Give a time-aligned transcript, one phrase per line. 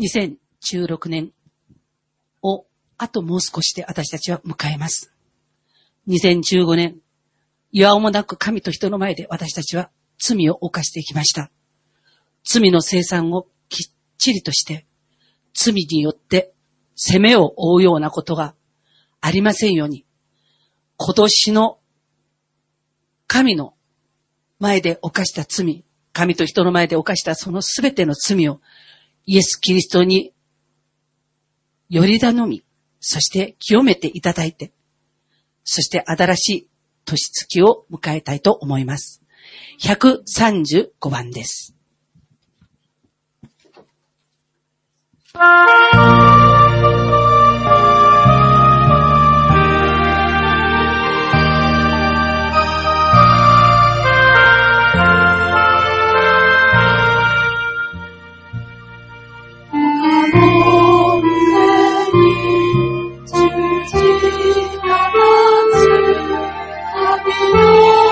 [0.00, 1.32] 2016年
[2.42, 2.66] を
[2.98, 5.12] あともう少しで私たちは迎えます。
[6.08, 6.96] 2015年、
[7.72, 11.50] 岩尾もなく神と人の前で私たちは罪を犯していきました。
[12.44, 14.86] 罪の生産をきっちりとして、
[15.54, 16.52] 罪によって
[16.94, 18.54] 責めを負うようなことが
[19.20, 20.04] ありませんように、
[20.96, 21.78] 今年の
[23.26, 23.74] 神の
[24.58, 28.60] 前で犯した罪、神と人の前で犯したそのすべての罪を
[29.26, 30.32] イエス・キリストに
[31.88, 32.64] より頼み、
[33.00, 34.72] そして清めていただいて、
[35.64, 36.68] そして新しい
[37.04, 39.22] 年月を迎えたいと思います。
[39.80, 41.74] 135番です。
[67.52, 68.09] 「十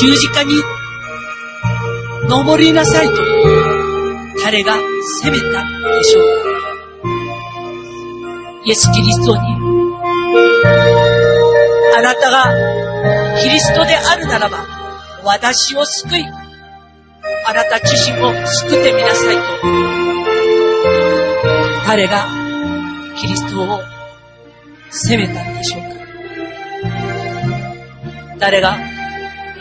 [0.00, 0.54] 十字架に
[2.28, 3.14] 登りなさいと
[4.44, 4.76] 彼が
[5.20, 5.64] 責めた
[5.96, 6.24] でしょう。
[6.24, 6.30] か
[8.64, 9.40] イエス・キリストに
[11.96, 12.44] あなたが
[13.42, 14.64] キリストであるならば
[15.24, 19.42] 私を救いあなた自身を救ってみなさいと
[21.86, 22.28] 彼が
[23.16, 23.80] キリストを
[24.90, 25.88] 責めたんでしょうか。
[28.38, 28.78] 誰が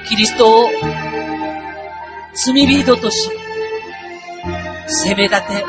[0.07, 0.69] キリストを
[2.33, 3.29] 罪人とし、
[4.87, 5.65] 責め立て、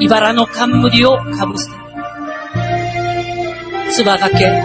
[0.00, 1.72] 茨の冠をかぶせ、
[3.90, 4.62] 唾がけ、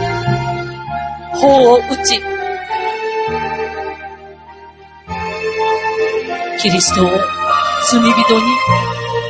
[1.33, 2.21] 頬を打ち、
[6.61, 7.09] キリストを
[7.89, 8.15] 罪人に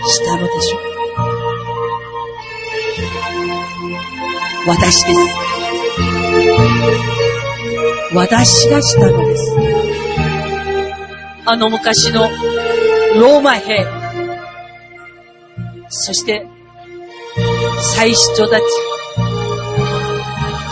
[0.05, 0.81] したのでしょう。
[4.67, 5.19] 私です。
[8.15, 9.55] 私がしたのです。
[11.45, 12.29] あの昔の
[13.19, 13.85] ローマ兵、
[15.89, 16.45] そして
[17.95, 18.63] 祭司長たち、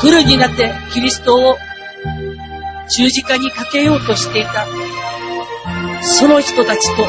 [0.02, 1.58] フルになってキリストを
[2.96, 4.68] 十字架にかけようとしていた、
[6.04, 7.08] その人たちと同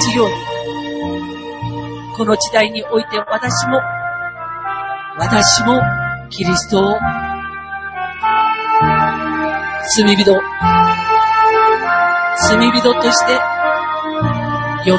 [0.00, 0.34] じように、
[2.16, 3.80] この時代において私も、
[5.18, 5.80] 私も
[6.30, 6.96] キリストを
[9.86, 10.24] 罪人、
[12.36, 13.40] 罪人として
[14.90, 14.98] 呼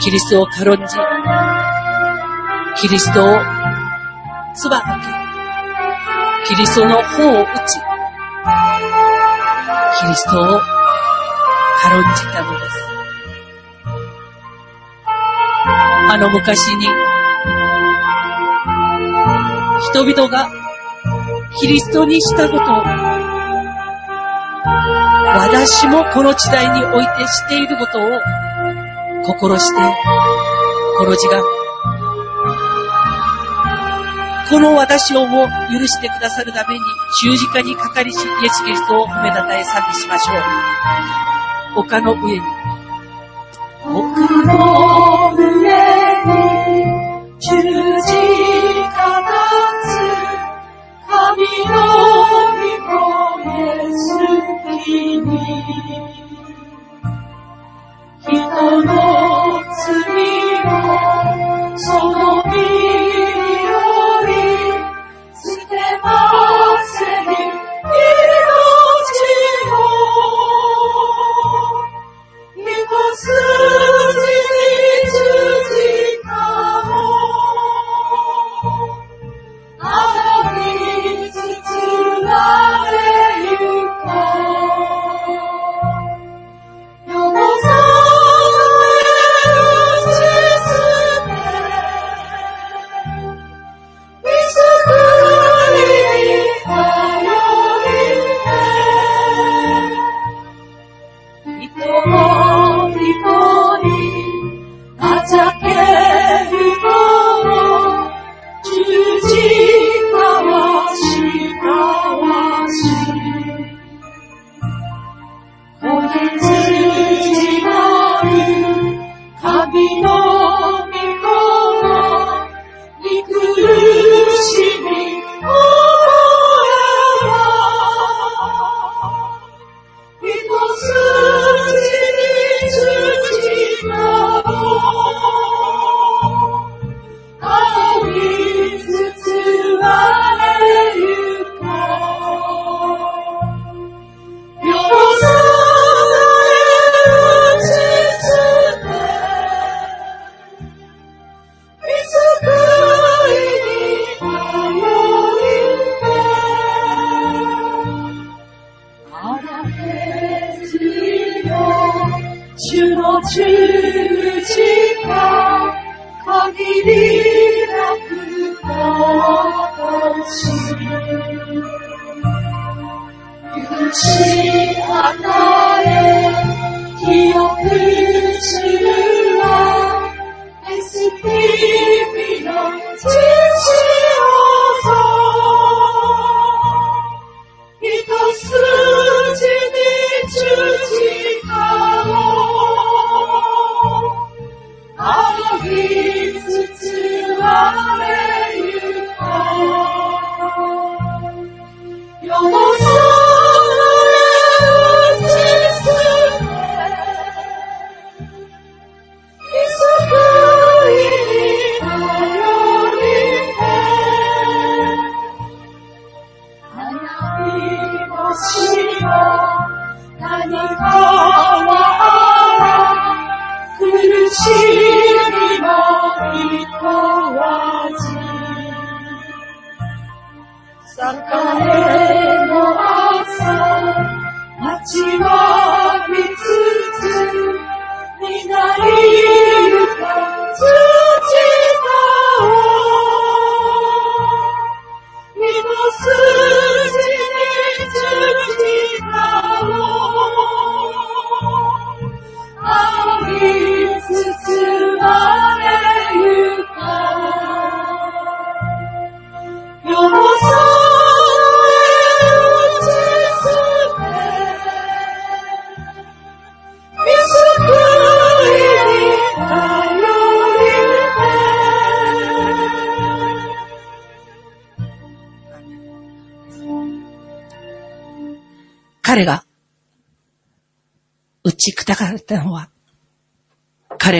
[0.00, 0.96] キリストを軽んじ、
[2.76, 3.38] キリストを
[4.54, 7.80] 唾かけ、キリストの方を打ち、
[10.00, 10.60] キリストを
[11.82, 12.82] 軽んじたのです。
[16.10, 16.86] あの昔に、
[19.92, 20.50] 人々が
[21.60, 23.01] キリストにしたことを、
[25.34, 28.20] 私もこの時代においてしていることを
[29.24, 29.94] 心して、
[30.98, 31.42] この時間、
[34.50, 36.80] この私をも許してくださるために
[37.22, 40.34] 十字架にかかりしイエス・キリストを褒めたたえ賛美しましょ
[41.76, 41.80] う。
[41.80, 42.40] 丘の上に。
[43.84, 45.11] 僕の
[55.64, 56.01] Thank you.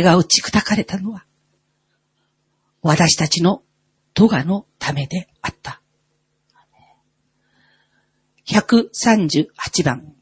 [0.03, 1.25] 彼が打ち砕かれたのは、
[2.83, 3.63] 私たちの
[4.15, 5.81] 咎のためであった。
[8.49, 9.47] 138
[9.85, 10.13] 番。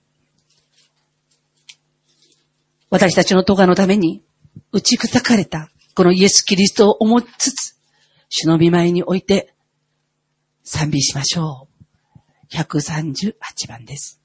[2.91, 4.23] 私たちの咎のために
[4.71, 7.79] 打ち砕かれたこのイエス・キリストを思いつつ、
[8.29, 9.55] 主の御前に置いて
[10.63, 11.69] 賛美しましょ
[12.53, 12.55] う。
[12.55, 13.33] 138
[13.67, 14.20] 番です。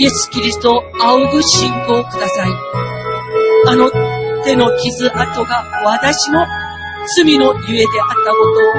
[0.00, 2.50] イエス・キリストを仰ぐ信仰をください。
[3.66, 3.90] あの
[4.42, 6.46] 手の傷跡が私の
[7.18, 8.72] 罪のゆえであったことを、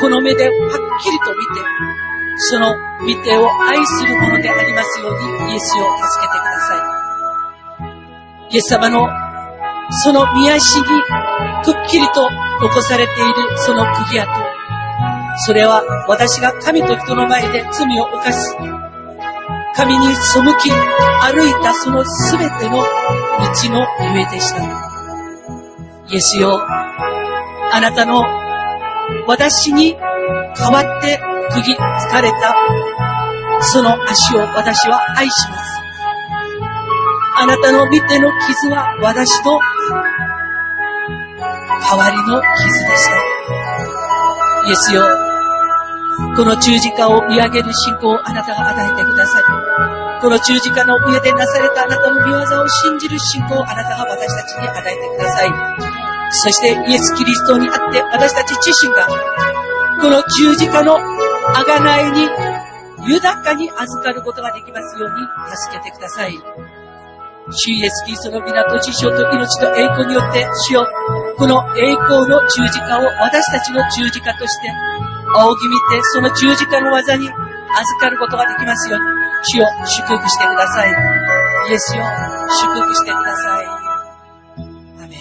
[0.00, 1.62] この目ではっきりと見て、
[2.38, 6.74] その見てを愛するものでありますように、イエスを助けてくださ
[8.50, 8.54] い。
[8.54, 9.08] イエス様の
[10.02, 12.28] その見足にくっきりと
[12.60, 14.28] 残されているその釘跡。
[15.46, 18.56] それは私が神と人の前で罪を犯し、
[19.76, 22.84] 神に背き歩いたそのすべての道
[23.70, 24.62] のゆえでした。
[26.08, 28.22] イエスよ、あなたの
[29.26, 31.20] 私に代わって
[31.52, 31.78] 釘つ
[32.10, 32.54] かれた
[33.60, 35.80] その足を私は愛します。
[37.38, 39.60] あなたの見ての傷は私と
[41.82, 43.26] 代わりの傷でした。
[44.68, 45.25] イエスよ、
[46.36, 55.50] この十字架を見上げる信仰をあなたが与えてくださり、この十字架の上でなされたあなたの見業を信じる信仰をあなたが私たちに与えてください。
[56.30, 59.06] そしてイエス・キリストにあって私たち自身が、
[60.00, 62.28] この十字架の贖いに
[63.08, 65.26] 豊かに預かることができますように
[65.56, 66.38] 助けてください。
[67.50, 70.86] 主イエスキリストの皆と知性と命と栄光によって、主よ、
[71.38, 74.72] この栄光の十字架を私たちの十字架として、
[75.36, 77.36] 仰ぎ見て、その十字架の技に預
[78.00, 79.06] かることができますように、
[79.44, 80.90] 主よ、祝福してください。
[81.70, 82.04] イエスよ、
[82.60, 83.66] 祝福してください。
[85.04, 85.20] アメン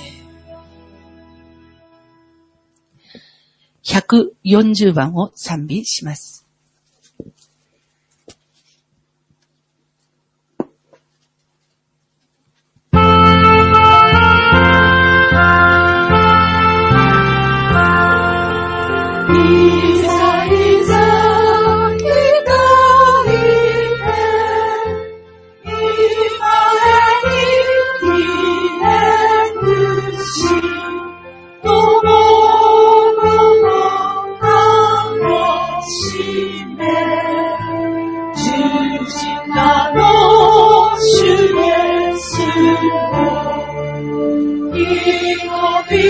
[3.84, 6.45] 140番を賛美します。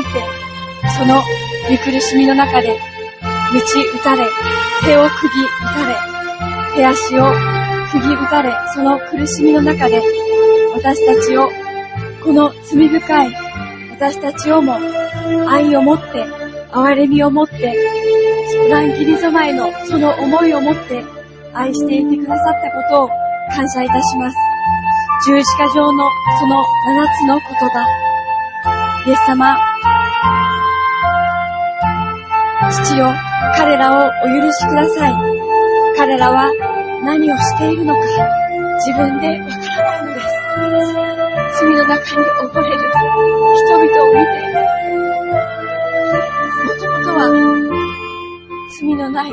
[0.00, 0.08] いて、
[0.98, 1.22] その
[1.70, 2.78] 見苦しみの中で、
[3.52, 4.26] 鞭打たれ、
[4.84, 5.96] 手を釘打たれ、
[6.74, 7.32] 手足を
[7.92, 10.02] 釘打たれ、その苦しみの中で、
[10.74, 11.48] 私たちを、
[12.24, 13.50] この罪深い
[14.00, 14.78] 私たちをも
[15.46, 16.24] 愛を持って、
[16.70, 17.74] 憐れみを持って、
[18.70, 21.04] 乱切りざまえのその思いを持って
[21.52, 23.08] 愛していてくださったことを
[23.54, 24.36] 感謝いたします。
[25.26, 26.08] 十字架上の
[26.38, 27.86] その七つの言葉、
[29.06, 29.58] イエス様、
[32.70, 33.12] 父よ、
[33.56, 35.14] 彼らをお許しください。
[35.96, 36.52] 彼らは
[37.02, 38.00] 何をしているのか、
[38.86, 40.26] 自分でわからないのです。
[41.60, 42.76] 罪の中に溺れる
[43.56, 44.30] 人々を見て、
[46.64, 47.20] もともとは
[48.78, 49.30] 罪のない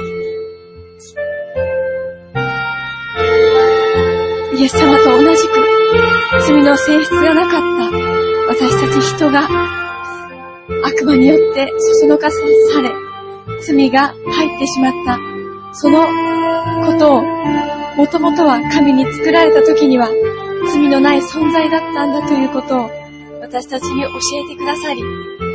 [4.57, 5.53] イエス様と同じく
[6.47, 9.47] 罪の性質がなかった私たち人が
[10.83, 12.37] 悪魔によってそそのかさ
[12.81, 13.06] れ、
[13.61, 15.19] 罪が入ってしまった。
[15.73, 16.07] その
[16.85, 17.21] ことを、
[17.95, 20.09] もともとは神に作られた時には
[20.71, 22.89] 罪のない存在だったんだということを
[23.41, 24.09] 私たちに教
[24.45, 25.01] えてくださり、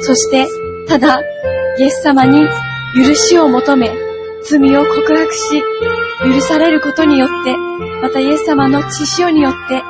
[0.01, 0.47] そして
[0.89, 1.21] ただ
[1.79, 2.47] イエス様に
[2.95, 3.91] 許しを求め、
[4.45, 5.63] 罪を告白し、
[6.25, 7.57] 許されることによって、
[8.03, 9.83] またイエス様の血潮によって、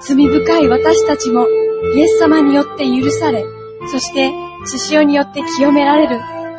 [0.00, 1.46] 罪深い私たちも
[1.94, 3.44] イエス様によって許され、
[3.90, 4.32] そして
[4.66, 6.18] 血潮によって清められる、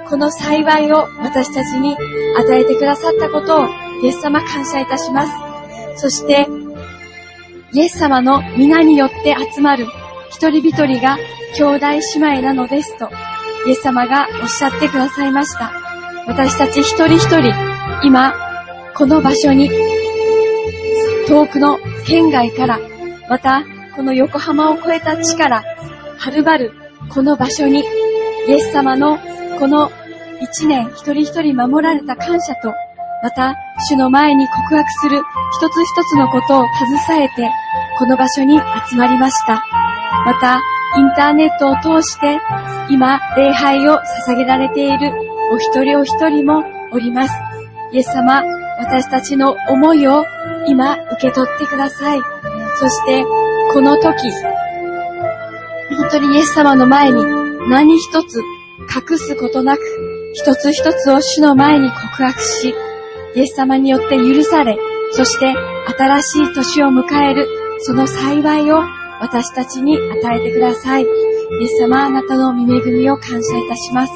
[0.10, 1.96] この幸いを私たちに
[2.36, 3.68] 与えてくださったことを
[4.02, 5.32] イエス様感謝いたします。
[5.98, 6.48] そして、
[7.74, 9.86] イエス様の皆によって集まる
[10.30, 11.18] 一人一人が
[11.56, 11.88] 兄弟
[12.20, 13.10] 姉妹なのですと、
[13.68, 15.72] イエス様がおっしゃってくださいました。
[16.26, 17.54] 私たち一人一人、
[18.04, 18.34] 今、
[18.96, 19.70] この場所に、
[21.28, 22.80] 遠くの県外から、
[23.30, 23.64] また、
[23.96, 25.64] この横浜を越えた地から、
[26.18, 26.74] はるばる、
[27.10, 27.84] この場所に、
[28.48, 29.20] イエス様の
[29.60, 29.92] この
[30.42, 32.74] 一年一人一人守られた感謝と、
[33.22, 33.56] また、
[33.90, 35.22] 主の前に告白する
[35.52, 36.66] 一つ一つのことを
[37.08, 37.50] 携えて、
[37.98, 39.64] この場所に集まりました。
[40.26, 40.62] また、
[40.98, 42.40] インターネットを通して、
[42.90, 45.12] 今、礼拝を捧げられている
[45.52, 47.34] お一人お一人もおります。
[47.92, 48.44] イエス様、
[48.80, 50.24] 私たちの思いを
[50.68, 52.22] 今受け取ってください。
[52.78, 53.26] そして、
[53.74, 54.32] この時、
[55.98, 57.24] 本当にイエス様の前に
[57.70, 58.42] 何一つ
[58.96, 59.82] 隠すことなく、
[60.34, 62.74] 一つ一つを主の前に告白し、
[63.36, 64.78] イエス様によって許され、
[65.12, 65.54] そして
[65.98, 67.48] 新しい年を迎える、
[67.80, 68.84] その幸いを
[69.22, 71.04] 私たちに与えてください。
[71.04, 74.14] イエス様、あなたの御恵みを感謝いたします。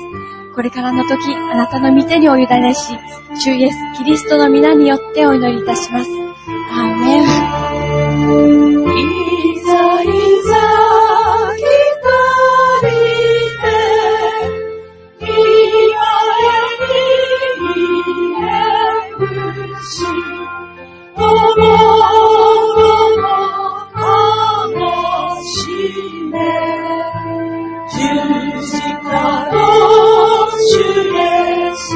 [0.53, 2.95] これからの時、あなたの御手にお委ねし、
[3.35, 6.09] 主イエス・キリストの皆によってお祈りいたします。
[6.71, 7.21] アーメ
[9.29, 9.32] ン。
[29.13, 31.93] 十字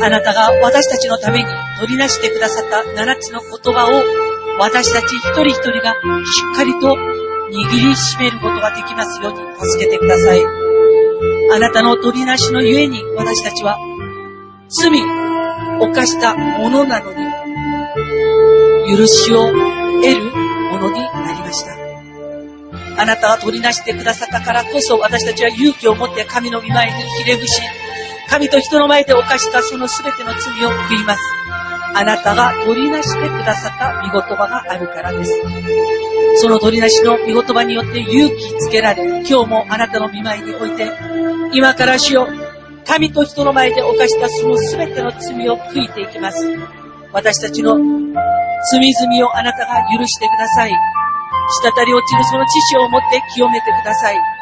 [0.00, 1.46] あなたが私たちのために
[1.80, 4.02] 取りなしてくださった七つの言葉を
[4.58, 6.96] 私たち一人一人がしっかりと
[7.50, 10.44] 握りしめることができますように助けてください。
[11.50, 13.78] あなたの取りなしのゆえに私たちは
[14.68, 15.00] 罪、
[15.80, 20.30] 犯したものなのに許しを得る
[20.72, 21.72] ものになりました。
[23.00, 27.62] あなたは取りなしてくださったからこそ私たちは勇気を持って神の御前にひれ伏し、
[28.28, 31.20] 神と人の前で犯したその全ての罪を悔います。
[31.94, 35.32] あなたが取りなしてくださった御言葉があるからです。
[36.36, 40.92] その取りなしの御言葉によって勇気づけられ、今日もあなたの御前において、
[41.52, 42.28] 今から主よ、
[42.86, 46.46] 神と人の前で犯したその全ての罪を悔いていきます。
[47.12, 50.72] 私たちの罪々をあなたが許してください。
[51.62, 54.37] 滴り落ちるその知識を持って清めてください。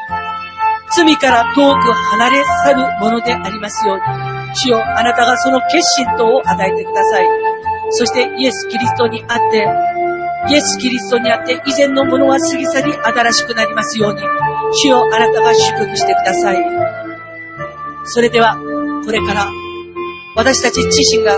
[0.95, 4.03] 罪から遠く離れ去るものでありますように、
[4.55, 7.27] 主よ、あなたがその決心等を与えてください。
[7.89, 9.67] そしてイエス・キリストにあって、
[10.49, 14.21] イエス・キリストにあって以前のものは過ぎ去り新しくなりますように、
[14.73, 16.57] 主よ、あなたが祝福してください。
[18.05, 18.57] それでは、
[19.05, 19.47] これから、
[20.35, 21.37] 私たち自身が、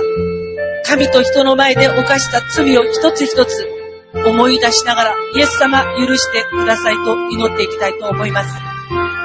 [0.86, 3.68] 神と人の前で犯した罪を一つ一つ
[4.14, 8.79] 思い出しながら、イエス様許してくださいと祈っていきたいと思います。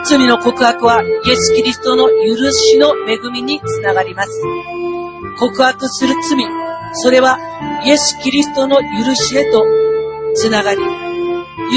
[0.05, 4.43] 罪の告白はイエス・キリストの許しの恵みにつながります。
[5.39, 6.45] 告白する罪、
[6.93, 7.39] それは
[7.85, 9.65] イエス・キリストの許しへと
[10.35, 10.81] つながり、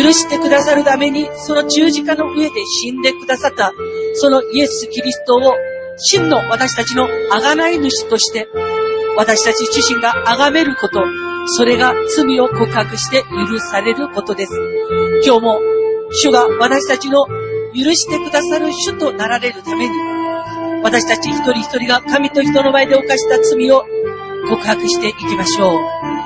[0.04, 3.72] 許してくださるためにその十字架の上で死んでくださった
[4.16, 5.56] そのイエス・キリストを
[5.98, 8.50] 真の私たちの贖い主として
[9.16, 11.02] 私たち自身が崇めること、
[11.48, 14.54] それが罪を告白して許されることです。
[15.26, 15.60] 今日も
[16.12, 17.26] 主が私たちの
[17.74, 19.96] 許してくださる主となられるために、
[20.84, 23.86] 私たち一人一人が神と人の前で犯した罪を
[24.50, 26.17] 告白していきましょう。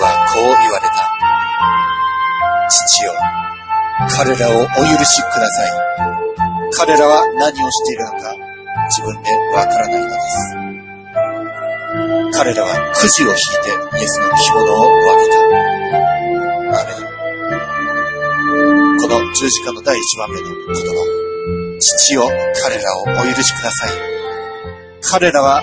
[0.00, 0.94] はこう言われた。
[2.68, 3.12] 父よ、
[4.16, 5.70] 彼らをお許しください。
[6.72, 8.34] 彼らは何をしているのか
[8.88, 10.20] 自分でわからないのです。
[12.32, 15.38] 彼らはくじを引いてイエスの着物を分けた。
[16.72, 16.92] アーメ
[18.96, 21.20] ンこの十字架の第一番目の言葉。
[21.80, 22.30] 父よ、
[22.62, 23.90] 彼らをお許しください。
[25.02, 25.62] 彼らは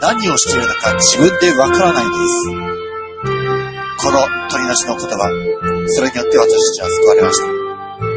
[0.00, 2.61] 何をしているのか自分でわからないのです。
[3.98, 5.28] この取りなしの言葉、
[5.86, 7.46] それによって私たちは救われました。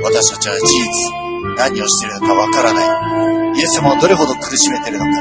[0.04, 1.26] 私たちは事実、
[1.58, 3.60] 何をしているのかわからない。
[3.60, 5.12] イエス様をどれほど苦しめているのか、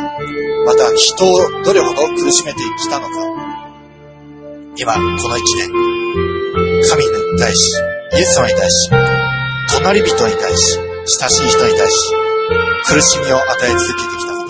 [0.66, 3.14] また人をどれほど苦しめてきたのか。
[4.76, 5.70] 今、この一年、
[6.88, 7.78] 神に対し、
[8.12, 8.90] イエス様に対し、
[9.82, 10.78] 隣人に対し、
[11.20, 11.94] 親しい人に対し、
[12.86, 14.44] 苦しみを与え続けてきたこ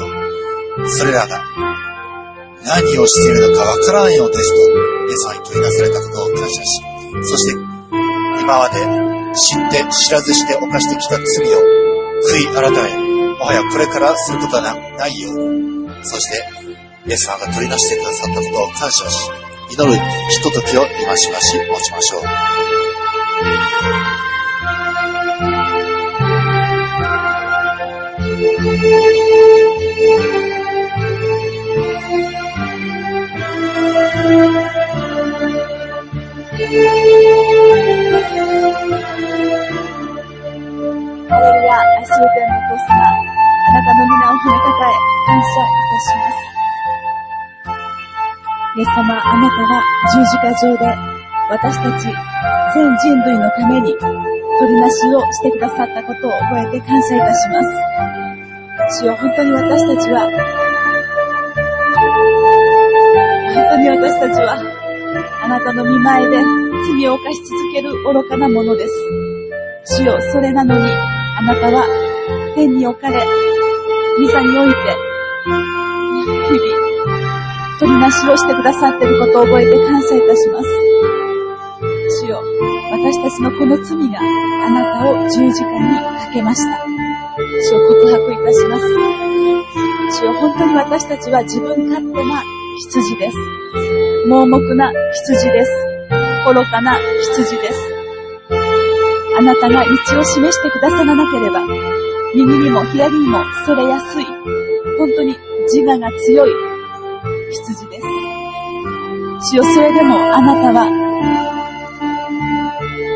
[0.85, 1.45] と、それらが
[2.65, 4.75] 何をしているのかわからないのですと、イ
[5.13, 6.65] エス様に問いなされたことを感謝し、
[7.23, 7.59] そして
[8.41, 8.81] 今まで
[9.35, 11.61] 知って知らずして犯してきた罪を
[12.25, 12.79] 悔い改め、
[13.37, 14.73] もはやこれからすることはな
[15.09, 16.43] いように、そして
[17.07, 19.31] イエス様が取り出してくださったことを感謝し、
[19.71, 19.93] 祈る
[20.31, 22.23] ひとときを今しばし持ちましょう。
[34.25, 34.29] あ
[43.73, 44.93] なたの皆を褒めたたえ、
[45.27, 46.41] 感謝いたします。
[48.77, 49.83] イエス様、あなたが
[50.15, 50.89] 十字架上で
[51.51, 52.09] 私たち
[52.75, 57.69] 全人類のために取りなしをしてくださったことを覚えて感謝いたします。
[59.01, 60.64] 主よ、本当に私たちは、
[63.55, 64.59] 本当に私たちは、
[65.43, 66.39] あなたの見前で
[66.91, 68.93] 罪を犯し続ける愚かなものです。
[69.99, 70.91] 主よ、それなのに、
[71.39, 71.87] あなたは
[72.57, 73.25] 天に置かれ、
[74.19, 74.77] 御座において、
[75.45, 80.69] 日々、取りなしをしてくださっていることを覚えて感謝いたします。
[82.23, 82.43] 主よ、
[82.91, 86.85] 私たちのこの罪があなたを十字架にかけました。
[87.71, 88.89] 主を告白いたします。
[90.19, 92.43] 主よ、本当に私たちは自分勝手な
[92.77, 93.37] 羊です。
[94.29, 95.71] 盲目な羊です。
[96.45, 97.79] 愚かな羊です。
[99.39, 101.61] あなたが道を示してくださらなければ、
[102.35, 104.25] 右にも左にもそれやすい、
[104.99, 105.37] 本当に
[105.73, 106.51] 自我が強い
[107.51, 108.07] 羊です。
[109.53, 110.91] 主よ、それでもあなたは、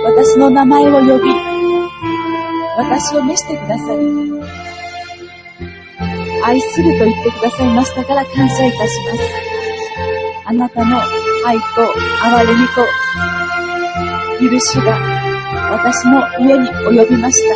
[0.05, 1.33] 私の名前を呼び、
[2.77, 4.38] 私を召してください。
[6.49, 9.21] 愛すると言ってくださいましたから感謝いたします。
[10.47, 10.99] あなたの
[11.45, 11.65] 愛と
[12.23, 12.87] 憐れみと
[14.51, 14.99] 許しが
[15.73, 17.55] 私の上に及びました。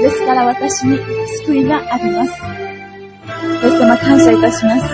[0.00, 0.96] ですから私に
[1.44, 2.40] 救いがあります。
[3.64, 4.84] イエス様感謝いたします。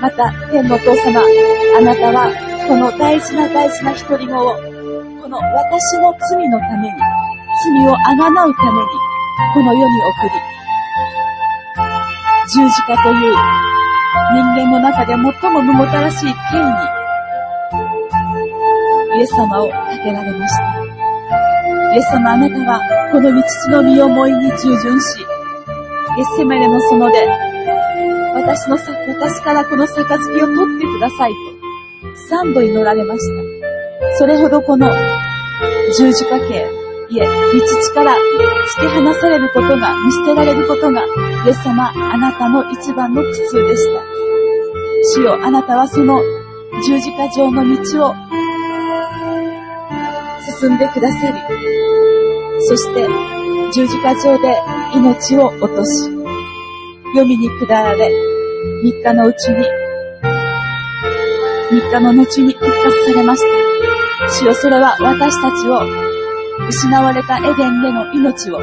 [0.00, 1.20] また、天のお父様、
[1.76, 2.30] あなたは
[2.68, 4.54] この大事な大事な独り子を、
[5.22, 6.94] この私の罪のために、
[7.64, 8.86] 罪をあがなうために、
[9.54, 10.45] この世に送り、
[12.48, 13.34] 十字架という
[14.32, 16.30] 人間の中で最も無もたらしい刑に、
[19.18, 20.62] イエス様をかけられました。
[21.94, 22.80] イエス様あなたは
[23.10, 25.26] この道の身思いに従順し、
[26.16, 27.28] ゲッセマネの園で、
[28.34, 31.36] 私のさ、私からこの杯を取ってくださいと、
[32.28, 33.20] 三度祈られまし
[34.12, 34.18] た。
[34.18, 34.88] それほどこの
[35.98, 41.02] 十字架刑、いえ、道地から突き放されることが、見捨てられることが、
[41.46, 44.02] イエス様、あなたの一番の苦痛でした。
[45.14, 46.20] 主よ、あなたはその
[46.84, 48.14] 十字架上の道を
[50.58, 51.38] 進んでくださり、
[52.60, 53.06] そして
[53.72, 54.56] 十字架上で
[54.94, 56.10] 命を落とし、
[57.14, 58.10] 読みに下られ、
[58.82, 59.64] 三日のうちに、
[61.70, 64.28] 三日の後に復活されました。
[64.40, 66.05] 主よ、それは私たちを
[66.68, 68.58] 失われたエデンでの命を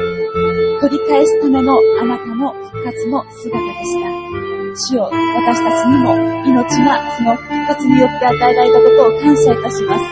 [0.80, 4.24] 取り返すためのあなたの復活の姿でした。
[4.76, 10.04] 主よ、私たちにも命がその復活によって与えられたことを感謝いたします。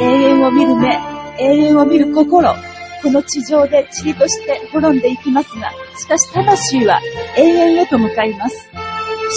[0.00, 0.98] 永遠を見る目、
[1.38, 2.54] 永遠を見る心、
[3.02, 7.00] この地上で塵として滅んでいきますが、しかし魂は
[7.36, 8.70] 永遠へと向かいます。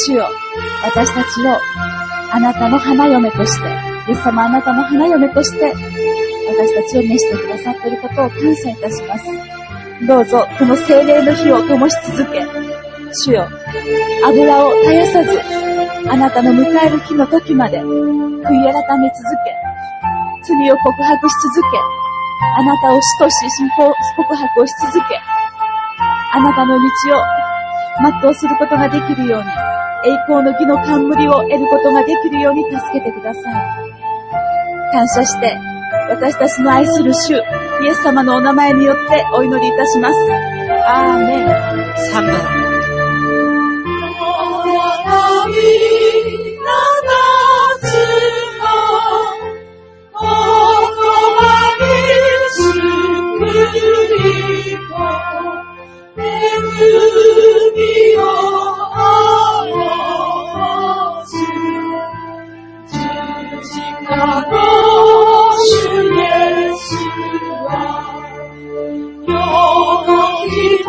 [0.06, 0.28] 主よ、
[0.84, 1.58] 私たちを
[2.32, 3.67] あなたの花嫁として、
[4.10, 5.73] イエス様あなたの花嫁として、
[6.49, 9.25] 私たちを召してくださっていることを感謝いたします。
[10.07, 12.45] どうぞ、この精霊の火を灯し続け、
[13.13, 13.47] 主よ、
[14.25, 15.41] 油を絶やさず、
[16.09, 17.88] あなたの迎える日の時まで、悔い
[18.41, 19.55] 改め続け、
[20.43, 21.77] 罪を告白し続け、
[22.57, 23.35] あなたを主とし
[24.15, 25.19] 告白をし続け、
[26.31, 27.23] あなたの道を
[28.21, 29.47] 全うすることができるように、
[30.05, 33.53] 栄光の義の冠を得ることができるように助けてください。
[34.91, 35.57] 感謝して、
[36.10, 37.38] 私たちの愛する主、イ
[37.88, 40.15] エス様のお名前によってお祈りいたします。
[40.88, 41.45] アーメン。
[41.45, 42.60] 3番。
[65.65, 66.98] 誓言醒
[67.67, 67.69] 来
[69.28, 69.34] 有
[70.08, 70.10] 梦
[70.50, 70.88] 的风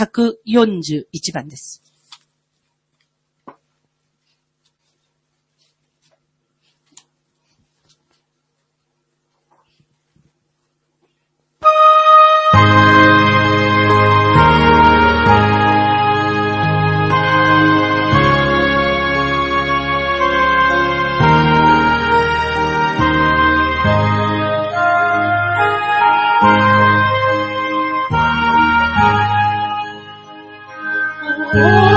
[0.00, 1.82] 141番です。
[31.52, 31.89] Oh.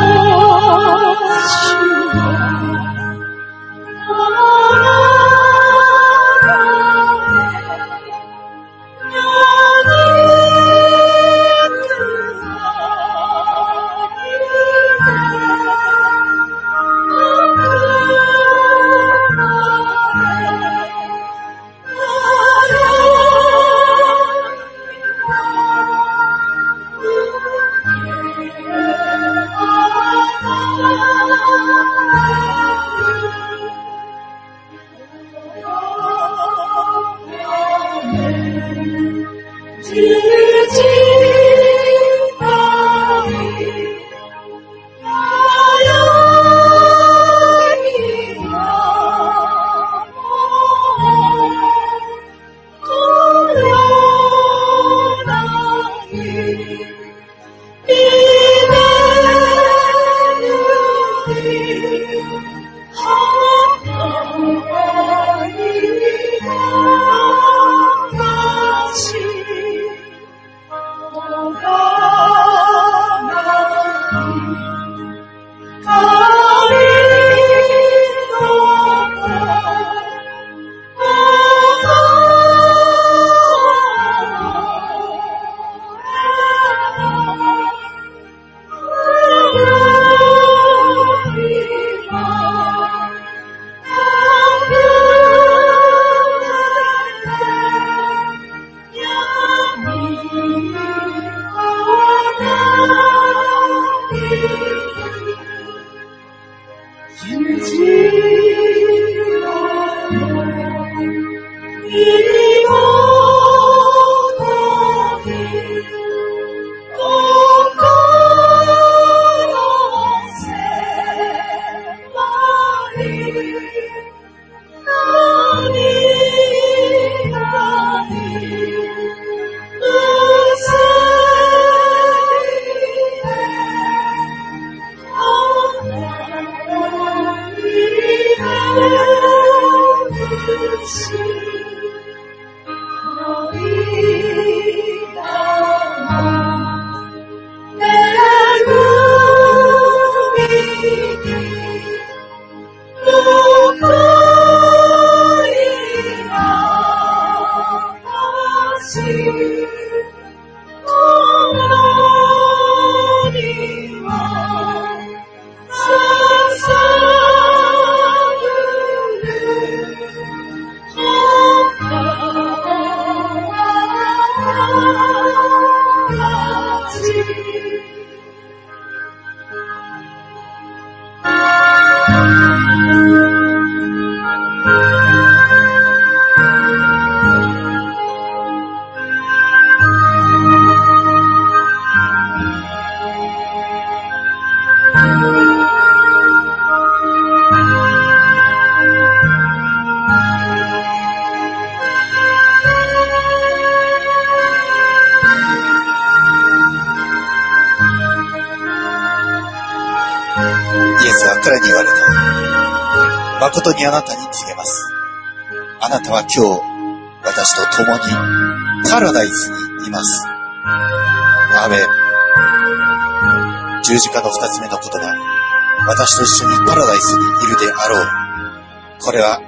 [229.13, 229.39] これは、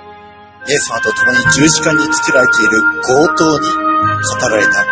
[0.67, 4.85] イエス様と共に十字架につけられている強盗に語られた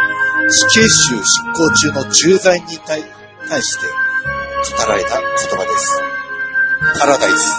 [0.49, 1.21] 死刑囚執
[1.53, 3.03] 行中の重罪に対
[3.47, 6.01] 対して語られた言葉です。
[6.99, 7.53] パラダイス。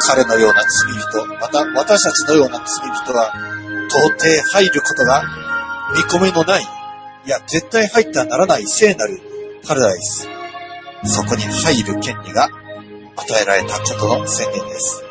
[0.00, 3.32] 彼のような罪人、また私たちのような罪人は、
[3.88, 5.22] 到底入ることが
[5.94, 6.62] 見込みのない、
[7.24, 9.20] いや、絶対入ってはならない聖なる
[9.64, 10.26] パラダイス。
[11.04, 12.48] そこに入る権利が
[13.14, 15.04] 与えられたことの宣言です。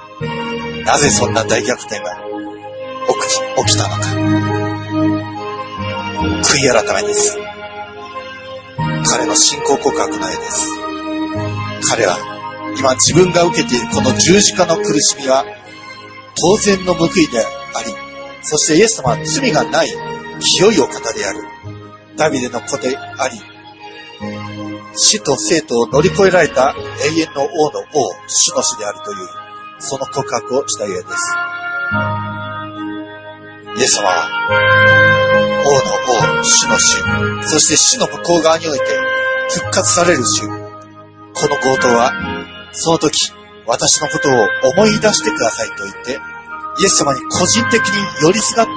[0.89, 2.23] なぜそんな大逆転が起
[3.29, 4.09] き起きたのか。
[6.41, 7.37] 悔い改めです。
[9.05, 10.67] 彼の信仰告白の絵です。
[11.91, 12.17] 彼は
[12.75, 15.45] 今自分が受けているこの十字架の苦しみは
[16.35, 17.93] 当然の報いであり、
[18.41, 19.89] そしてイエス様は罪がない
[20.39, 21.43] 清いお方である。
[22.17, 23.39] ダビデの子であり、
[24.95, 26.73] 死と生とを乗り越えられた
[27.15, 29.38] 永遠の王の王、主の死であるという、
[29.79, 31.35] その告白をしたゆえです。
[33.77, 34.27] イエス様は、
[35.65, 38.85] 王の王、主の主、そして死の向こう側において
[39.49, 40.47] 復活される主。
[40.47, 42.11] この強盗は、
[42.73, 43.31] その時、
[43.65, 44.33] 私のことを
[44.73, 46.19] 思い出してくださいと言って、
[46.81, 48.71] イエス様に個人的に寄りすがって、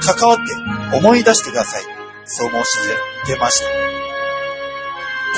[0.00, 1.82] 関わって思い出してください。
[2.26, 2.78] そう申し
[3.26, 3.68] 出ました。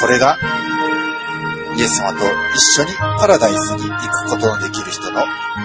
[0.00, 0.36] これが、
[1.76, 2.24] イエス様と
[2.54, 5.20] 一緒にパラダイスに行くことのできる人の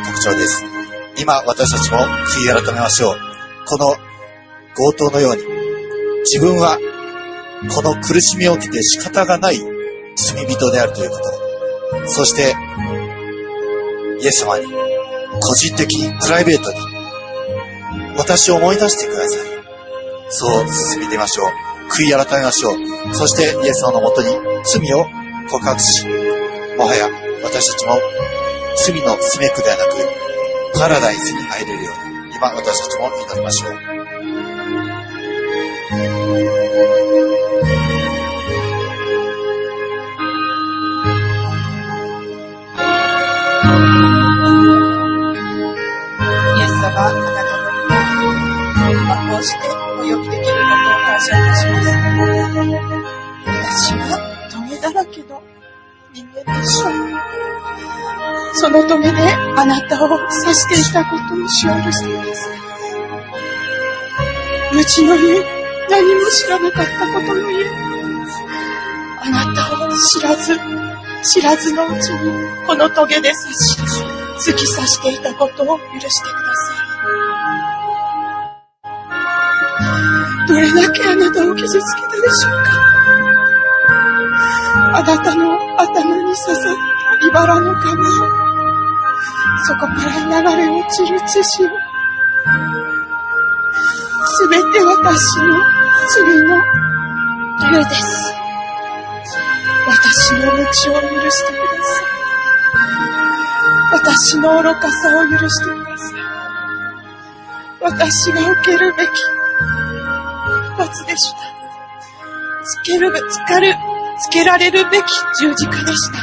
[0.06, 0.64] 特徴です。
[1.18, 3.18] 今、私たちも悔い改めましょう。
[3.66, 3.96] この
[4.76, 5.44] 強盗のように、
[6.24, 6.78] 自分は
[7.74, 9.60] この苦しみを受けて仕方がない
[10.16, 12.08] 罪人であるということ。
[12.08, 12.56] そして、
[14.22, 14.66] イエス様に
[15.40, 16.80] 個人的にプライベートに
[18.18, 19.48] 私を思い出してください。
[20.30, 21.48] そう進みましょう。
[21.90, 23.16] 悔い改めましょう。
[23.16, 24.30] そしてイエス様のもとに
[24.66, 25.06] 罪を
[25.52, 26.08] 告白し、
[26.78, 27.10] もはや
[27.44, 28.00] 私たちも
[28.88, 29.98] 罪のすめくではなく、
[30.80, 33.74] パラダイスに入れるように、今私たちも祈りましょう。
[33.74, 33.76] イ
[46.62, 47.76] エス様、あなたの
[48.88, 51.92] 皆、今こうしてお呼びできることを感謝いたします。
[53.46, 54.31] 私はトゲ
[54.82, 55.42] だらけの
[56.14, 56.94] 人間でしょう。
[58.54, 59.18] そのトゲで
[59.56, 62.58] あなたを刺していたことを主を許してください。
[64.74, 65.46] 無知のゆえ、
[65.90, 67.70] 何も知らなかったことのゆえ、
[69.22, 70.60] あなたを知らず、
[71.24, 72.32] 知らずのうちに、
[72.66, 73.78] このトゲで刺し、
[74.52, 76.74] 突き刺していたことを許してくださ
[80.46, 80.48] い。
[80.48, 82.91] どれだけあなたを傷つけたでしょうか
[84.94, 87.98] あなたの頭に刺さった茨の皮を、
[89.66, 91.70] そこから流れ落ちる血潮、
[94.26, 95.60] すべて私の
[96.10, 96.62] 罪の
[97.60, 98.34] 理由です。
[99.88, 100.68] 私の道を許
[101.30, 102.12] してください。
[103.94, 106.22] 私の愚かさを許してください。
[107.82, 109.10] 私が受けるべき
[110.78, 111.38] 罰でした。
[112.64, 113.76] つけるべ、つかる、
[114.22, 115.04] つけられるべき
[115.40, 116.20] 十字架でした。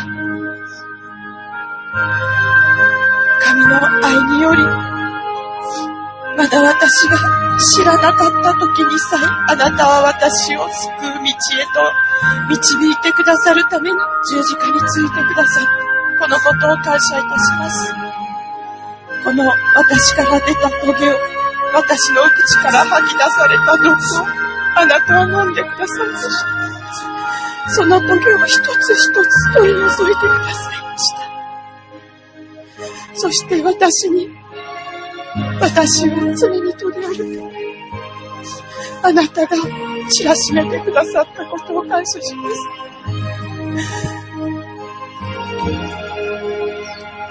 [3.43, 4.63] 神の愛により、
[6.37, 7.19] まだ私が
[7.59, 11.83] 知らなかった時にさえ、あなたは私を救う道へと
[12.49, 13.99] 導いてくださるために
[14.31, 15.69] 十字架についてくださって、
[16.21, 17.95] このことを感謝いたします。
[19.25, 19.45] この
[19.75, 21.19] 私から出たトゲを、
[21.75, 23.95] 私の口から吐き出された毒を、
[24.77, 26.58] あなたは飲んでくださいました。
[27.69, 31.19] そのトゲを一つ一つ取り除いてくださいました。
[33.15, 34.31] そして私に、
[35.61, 37.51] 私は罪人であると、
[39.03, 39.57] あなたが
[40.11, 42.57] 知らしめてくださったことを感謝します。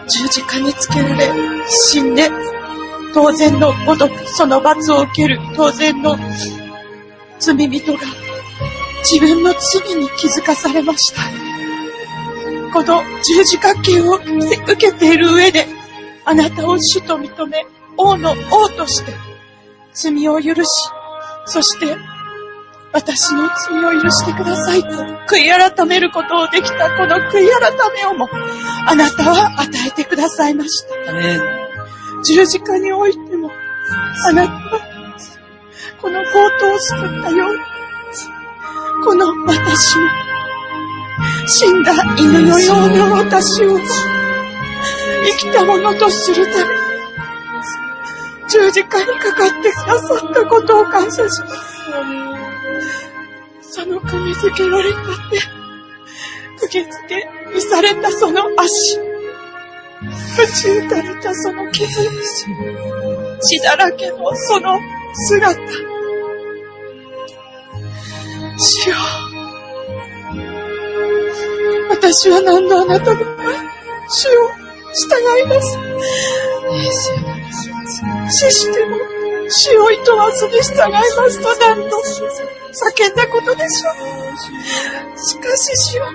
[0.10, 1.32] 十字架につけられ、
[1.68, 2.30] 死んで、
[3.14, 6.18] 当然のごとくその罰を受ける当然の
[7.39, 7.99] 罪人が
[9.10, 11.22] 自分の罪に気づかされました。
[12.74, 15.66] この十字架刑を受けている上で、
[16.26, 19.14] あなたを主と認め、王の王として
[19.93, 20.68] 罪を許し、
[21.45, 21.95] そして
[22.91, 28.28] 私の罪を許してくださいと、悔い改めることをできたこの悔い改めをも、
[28.88, 31.12] あなたは与えてくださいました。
[31.12, 31.41] アメン。
[32.26, 33.51] 十字架においても、
[34.28, 34.82] あなたは、
[36.01, 37.76] この強盗を救ったように、
[39.04, 40.10] この私の、
[41.48, 43.84] 死んだ犬のような私を、生
[45.38, 46.88] きたものとするために、
[48.50, 51.78] 十字架にかかってくださったことを感謝します。
[53.62, 54.98] その組み付けられた
[56.60, 61.88] 手、釘付けにされたその足、打ち打たれたその傷、
[63.41, 64.80] 血だらけのその
[65.14, 65.97] 姿。
[68.58, 68.95] 主よ。
[71.89, 73.20] 私は何度あなたの
[74.10, 74.49] 主を
[74.93, 75.78] 従います。
[78.30, 78.97] 死しても
[79.49, 85.18] 死を厭わずに従いますと何度叫んだことでしょう。
[85.18, 86.05] しかし主よ。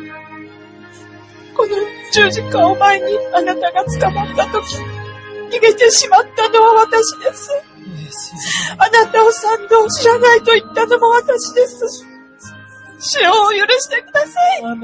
[1.57, 1.77] この
[2.13, 4.77] 十字架を前にあなたが捕まった時、
[5.51, 7.51] 逃げてしまったのは私です。
[8.79, 12.12] あなたを賛同知らないと言ったのも私です。
[13.03, 14.63] 主を許してください。
[14.63, 14.79] 主を許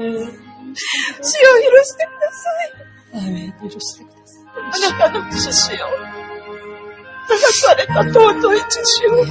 [1.83, 2.73] してください。
[3.13, 3.53] アメン。
[3.63, 4.51] 許してください。
[4.57, 5.73] あなたの血潮。
[7.29, 9.25] 流された尊い血潮。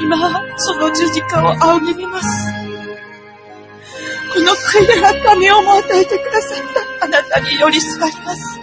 [0.00, 0.16] 今、
[0.56, 2.52] その十字架を仰ぎ見ます。
[4.34, 6.58] この悔い改めをも与えてくださっ
[6.98, 8.60] たあなたに寄りすがります。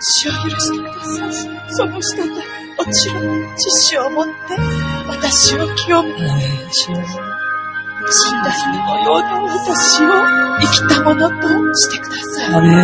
[0.00, 1.30] 死を許してください。
[1.70, 2.30] その下で
[2.78, 4.32] 落ちる血潮を持って
[5.08, 6.10] 私を清め、
[8.10, 10.08] 死んだ日のような私を
[10.60, 12.54] 生きたものとしてください。
[12.54, 12.72] アメン。
[12.72, 12.80] イ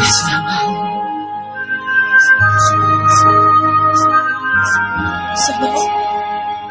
[0.00, 0.44] エス様。
[5.36, 5.64] その、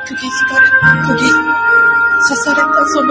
[0.06, 0.66] 釘付かれ、
[1.06, 3.10] 釘、刺されたその、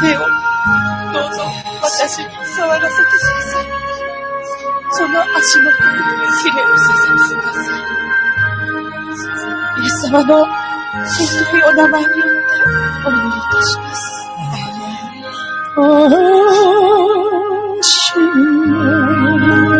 [0.00, 0.20] 手を、
[1.12, 1.42] どうぞ
[1.82, 3.66] 私に触らせてください。
[4.94, 6.02] その足元に
[6.42, 7.58] ひれをさせてくださ
[8.08, 8.11] い。
[9.12, 12.24] イエス様の尊いお名前によって
[13.06, 14.00] お祈りいたします。
[18.16, 19.71] 「144番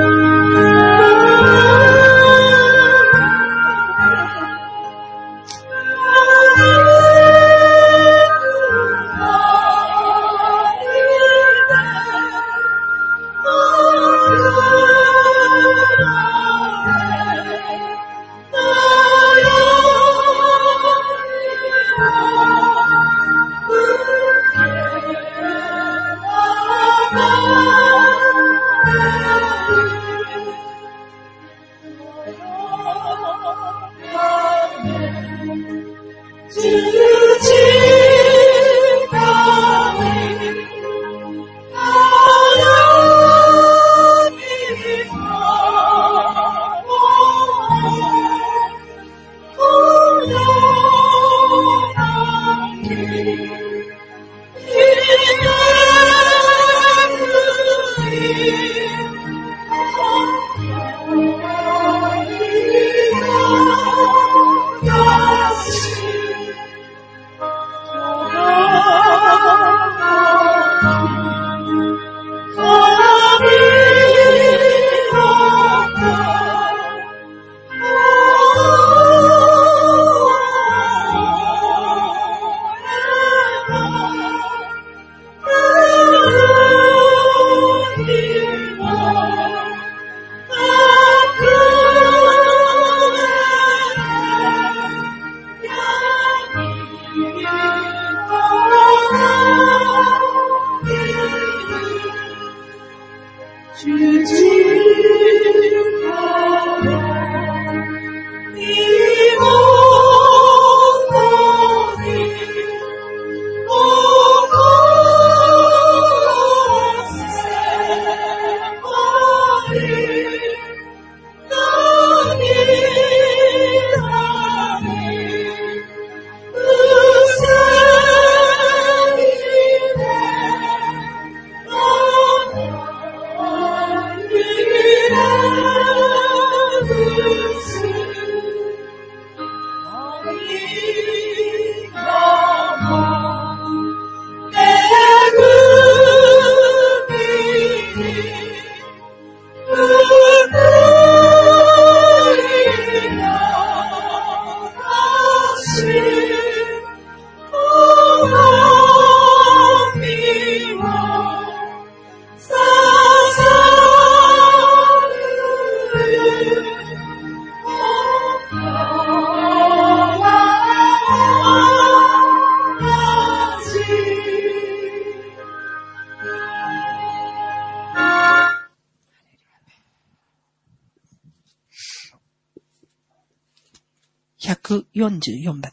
[185.22, 185.42] です。
[185.42, 185.71] 144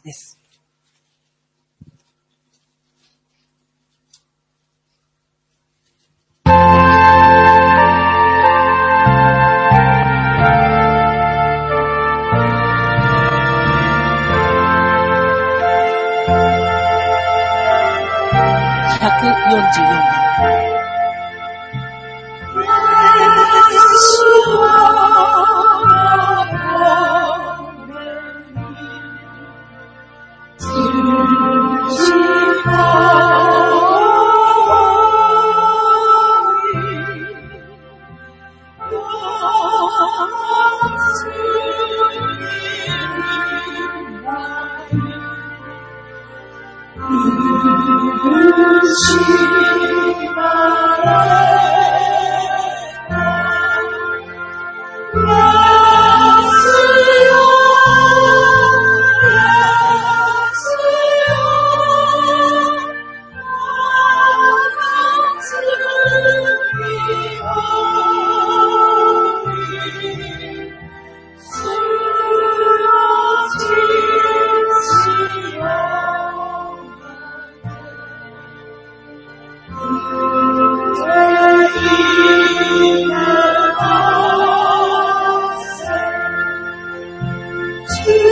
[88.02, 88.29] ハ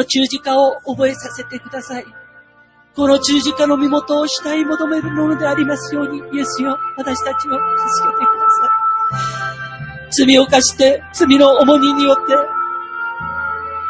[0.00, 2.06] の十字架を覚えさせてください。
[2.96, 8.66] この十字架の身元を主体求めるものでありますように、イエスよ、私たちを助けてくださ
[10.08, 10.26] い。
[10.26, 12.22] 罪を犯して、罪の重荷によって、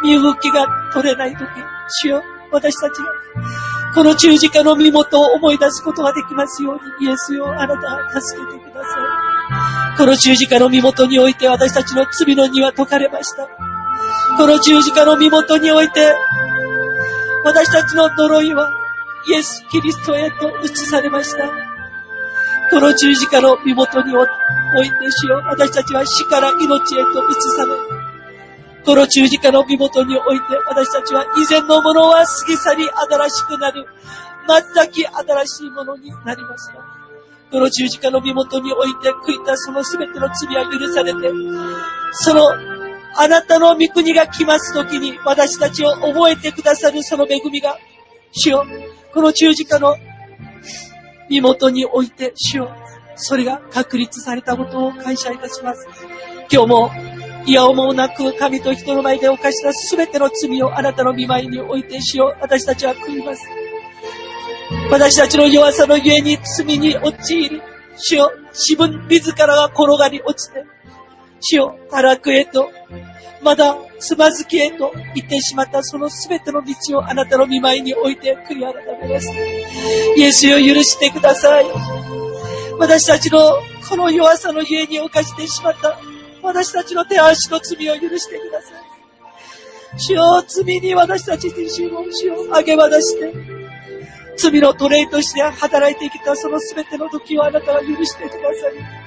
[0.02, 1.48] 身動きが取れないとき、
[2.02, 3.04] 主よ、私たちが、
[3.94, 9.96] この十字架の身元を思い出すことができますように、イエスよ、あなたが助けてください。
[9.96, 13.69] この十字架の身元において私たちの罪の荷は解かれました。
[14.41, 16.14] この十字架の身元において、
[17.45, 18.72] 私たちの呪いは
[19.28, 21.47] イエス・キリストへと移されました。
[22.70, 24.32] この十字架の身元において
[25.11, 27.72] 主よ、私たちは死から命へと移され、
[28.86, 33.84] この十字架の身元において私たちは以前のものは過ぎ去り新しくなる、
[34.72, 36.76] 全き新しいものになりました。
[37.51, 41.30] この十字架の身元において悔いたその全ての罪は許されて、
[42.12, 42.69] その
[43.16, 47.76] あなたの御国が来ますときに私たちを覚えてくださるその恵みが、
[48.32, 48.66] 主よ、
[49.12, 49.96] この十字架の
[51.28, 52.70] 身元において、主よ、
[53.16, 55.86] それが確立されたことを感謝いたします。
[56.50, 56.90] 今日も、
[57.46, 62.36] いやおもなく神と人の前で犯したすべての罪をあなたの見舞いにおいてしよ。
[62.40, 63.42] 私たちは悔います。
[64.90, 67.62] 私たちの弱さのゆえに罪に陥り、
[67.96, 70.64] 主よ、自分自らが転がり落ちて、
[71.41, 72.70] 主よ、堕落へと、
[73.43, 79.28] まだつまずきへと言ってしまったそのすべての道をあなたの見舞いに置いて悔い改めます。
[80.16, 81.64] イエスを許してください。
[82.78, 83.38] 私たちの
[83.88, 85.99] この弱さのゆえに犯してしまった
[86.43, 89.99] 私たちの手足の罪を許してください。
[89.99, 93.32] 主よ、罪に私たち自身を主を上げ渡して、
[94.36, 99.01] 罪の奴隷として働いてきたそのすべての時をあなたは許してください。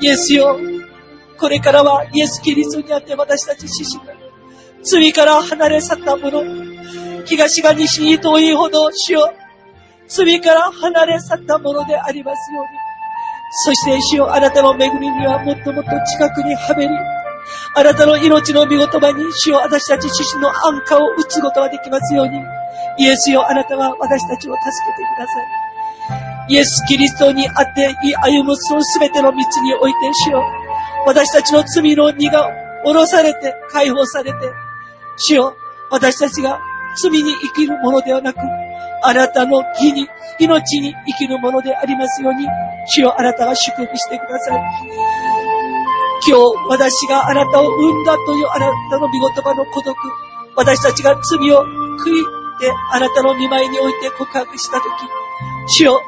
[0.00, 0.58] イエスよ、
[1.38, 4.14] これからはイエス・キリストにあって私たち自身が
[4.84, 6.42] 罪から離れ去った者、
[7.24, 9.32] 東が西に遠いほど主よ、
[10.06, 12.68] 罪から離れ去ったものでありますように。
[13.64, 16.94] そして主よ、あなたの恵みにはもっともっと近くにはめり、
[17.76, 22.38] あなたの命の御言葉に主よ、私たち自身の安価を打つことができますように。
[22.98, 26.54] イエスよ、あなたは私たちを助けてください。
[26.54, 30.44] イエス・キリストにあって歩むその全ての道において主よ、
[31.06, 32.50] 私たちの罪の荷が
[32.84, 34.38] 下ろされて、解放されて、
[35.16, 35.56] 主よ、
[35.90, 36.60] 私たちが
[37.02, 38.38] 罪に生きるものではなく、
[39.02, 42.46] あなたの義に、命に生きるものでありますように、
[42.86, 44.62] 主よ、あなたが祝福してください。
[46.26, 49.96] 今日、私があなたを産んだというあなたの御言葉の孤独、
[50.56, 52.24] 私たちが罪を悔い
[52.60, 54.86] て、あなたの見舞いにおいて告白したとき、
[55.66, 56.00] 主よ、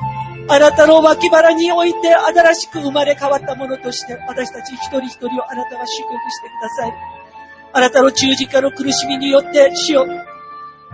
[0.48, 6.92] あなたの脇腹において新しく生まれ変わったものとして、私たち一人一人をあなたが祝福してください。
[7.72, 10.06] あなたの十字架の苦しみによって、主よ、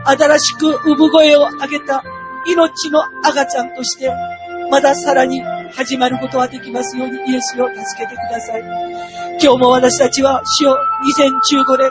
[0.04, 2.02] 新しく産声を上げた
[2.46, 4.10] 命の赤ちゃんとして、
[4.70, 8.62] まださらに始まることができますように、イエスを助けてください。
[9.42, 10.78] 今日も私たちは、主よ、
[11.52, 11.90] 2015年、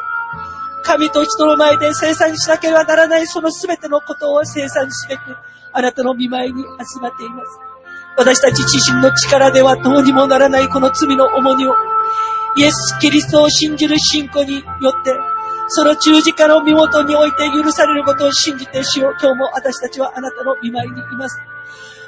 [0.83, 5.21] 神と人の前で生産しなければならないその全てのことを生産すべく、
[5.73, 7.59] あなたの見舞いに集まっています。
[8.17, 11.75] 私たち自身の力ではどうにもならないこの罪の重荷を、
[12.57, 15.15] イエス・キリストを信じる信仰によって、
[15.69, 19.15] その十字架の身元において許されることを信じてしよう。
[19.21, 21.39] 今日も私たちはあなたの見舞いにいます。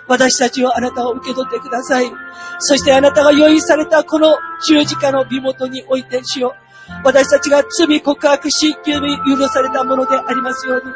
[0.08, 2.12] 私たちはあなたを受け取ってください。
[2.60, 4.36] そしてあなたが用意されたこの
[4.68, 6.63] 十字架の身元においてしよう。
[7.04, 10.92] 私たちが罪告白し、許されたものでありますように。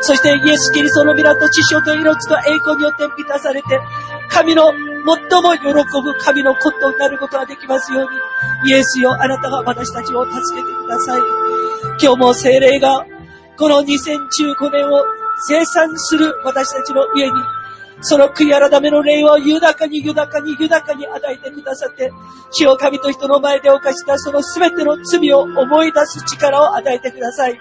[0.00, 3.80] そしてイエス・キリストの皆と知性と命と栄光によって満たされて、
[4.28, 5.62] 神の最も喜
[6.02, 8.10] ぶ神のことになることができますよう
[8.64, 8.70] に。
[8.70, 11.20] イエスよ、あなたが私たちを助けてください。
[12.00, 13.04] 今日も精霊が、
[13.56, 15.04] この2015年を
[15.48, 17.32] 生産する私たちの上に、
[18.02, 22.12] その悔い改めの霊を豊かに豊かに豊かに与えてくださって、
[22.50, 27.58] 主を神と人の前で犯したその全ての罪を思い出す力を与えてください。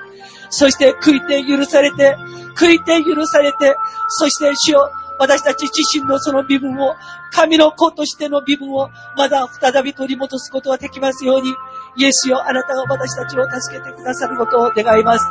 [0.49, 2.15] そして悔いて許されて、
[2.57, 3.75] 悔いて許されて、
[4.09, 4.89] そして主を
[5.21, 6.95] 私たち自身のその身分を、
[7.31, 11.53] 神の子としての身分をまだ再び取り戻すことができますように、
[11.97, 15.25] イエスよ、あなたが私たちを助けてくださることを願います。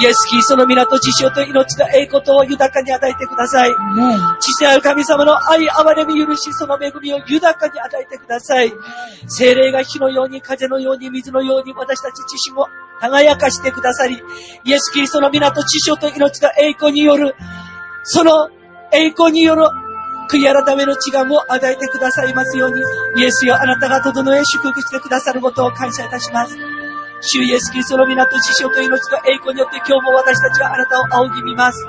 [0.00, 3.70] イエスキリストの皆と知性と命と栄光とを豊かに与えてください。
[4.40, 8.72] 父なる神様の愛、憐れみ、許し、その恵みを豊かに与えてください。
[9.26, 12.66] 精霊が火のように、風のように、水のように、私たち自身を
[13.00, 14.22] 輝かしてくださり、
[14.64, 17.34] イエスキリストの皆と知性と命と栄光による、
[18.04, 18.48] その
[18.92, 19.64] 栄光による
[20.30, 22.80] 悔い改めの違いも与えてくださいますように、
[23.16, 26.56] イエスよあなたが整え祝福してくださることを感謝いたします。
[27.20, 31.84] 主イエスキリストの皆と知性と命と栄光によって今日も私たちはあなたを仰ぎ見ます。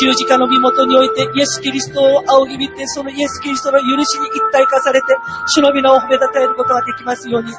[0.00, 5.06] 十字架の身元においてイエス・キリストを仰ぎ見て、そのイエス・キリストの許しに一体化されて、
[5.48, 7.52] 主の皆を褒めたたえることができますように、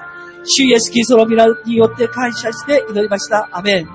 [0.43, 3.47] 主イエス・キリストの皆によって感謝して祈りました。
[3.51, 3.87] アメン。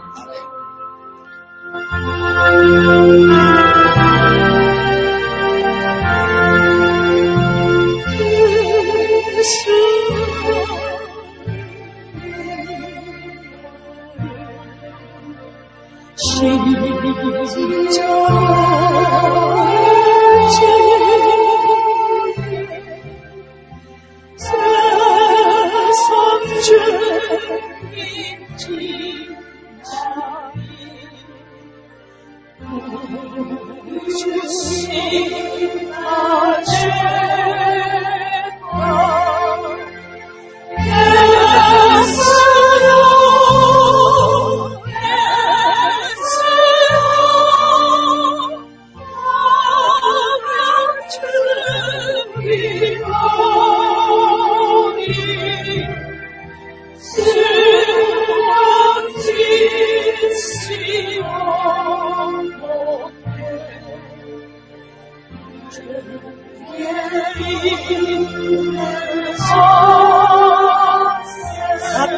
[16.23, 17.61] サッパ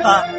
[0.02, 0.31] す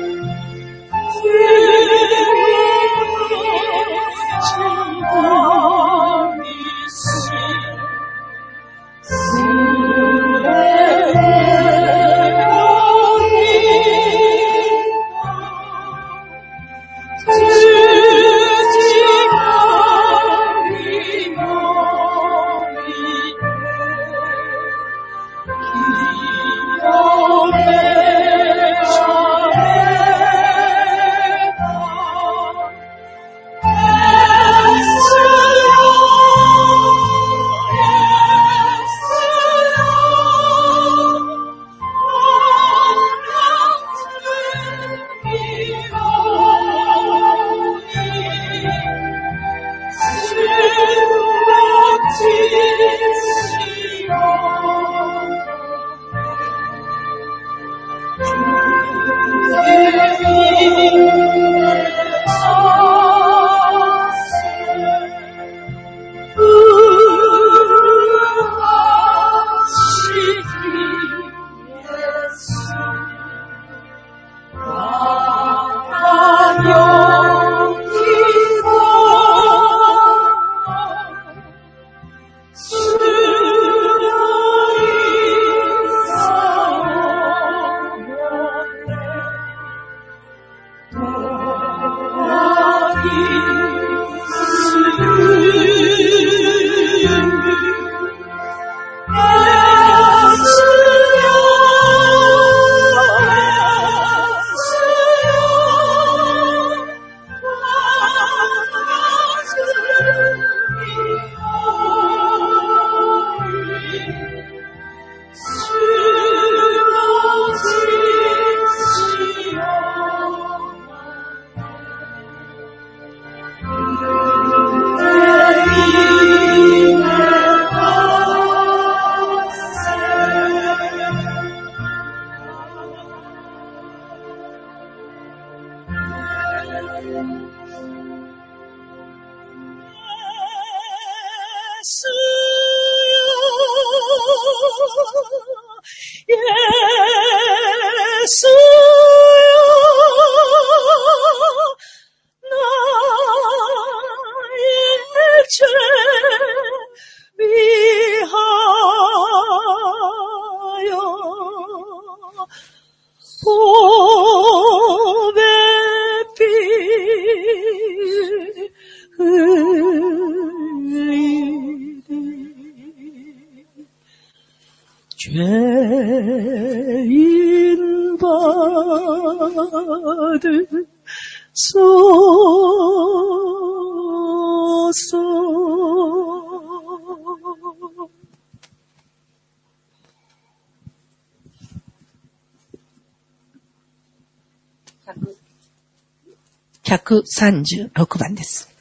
[197.24, 198.73] 136番です。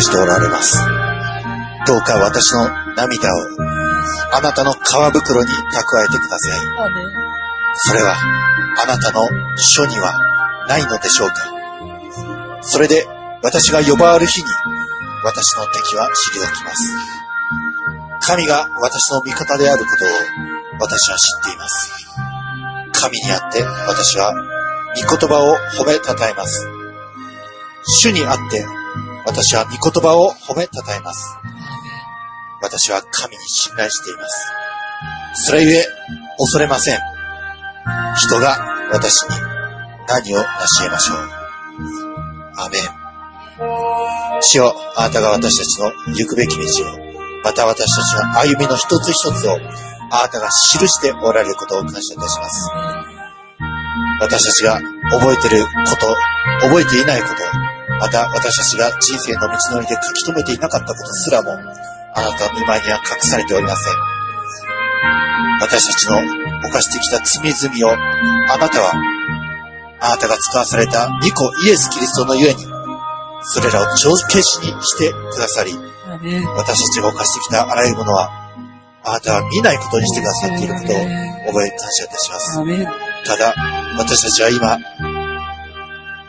[0.02, 0.78] しておられます。
[1.86, 3.36] どうか私の涙を
[4.32, 6.60] あなたの皮袋に蓄えてください。
[7.74, 8.14] それは
[8.82, 10.18] あなたの書には
[10.68, 11.34] ないのでしょうか
[12.62, 13.06] それで
[13.42, 14.46] 私が呼ばわる日に
[15.24, 16.96] 私の敵は退きます。
[18.20, 20.08] 神が私の味方であることを
[20.80, 22.06] 私は知っています。
[22.92, 24.32] 神にあって私は
[24.94, 26.68] 御言葉を褒めたたえます。
[27.84, 28.64] 主にあって
[29.32, 31.38] 私は御言葉を褒めたたえます。
[32.60, 34.52] 私は神に信頼しています。
[35.46, 35.86] それゆえ
[36.36, 36.98] 恐れません。
[38.14, 38.58] 人が
[38.92, 39.30] 私に
[40.06, 41.16] 何を成し得ましょう。
[42.58, 44.42] アメン。
[44.42, 46.98] 主よ、あなたが私たちの行くべき道を、
[47.42, 49.56] また私たちの歩みの一つ一つを、
[50.10, 52.70] あなたが記しておられることを感謝いたします。
[54.20, 54.78] 私たちが
[55.10, 56.14] 覚えていること、
[56.66, 57.61] 覚えていないこと、
[58.02, 59.46] また私たちが人生の道
[59.76, 63.94] のりで書き留めていなかったことすらも、あなたの見舞いには隠されておりません。
[65.60, 66.18] 私たちの
[66.66, 67.96] 犯してきた罪々を、
[68.50, 68.92] あなたは、
[70.00, 72.66] あなたが使わされた御子イエス・キリストのゆえに、
[73.42, 75.78] それらを帳消しにしてくださり、
[76.56, 78.30] 私たちが犯してきたあらゆるものは、
[79.04, 80.96] あなたは見ないことにしてくださっていることを
[81.52, 82.58] 覚え感謝いたします。
[83.26, 83.54] ただ、
[83.96, 84.76] 私たちは今、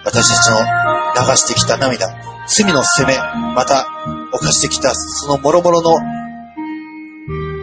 [0.05, 2.07] 私たちの流してきた涙、
[2.47, 3.88] 罪の責め、また、
[4.32, 5.97] 犯してきたその諸々の、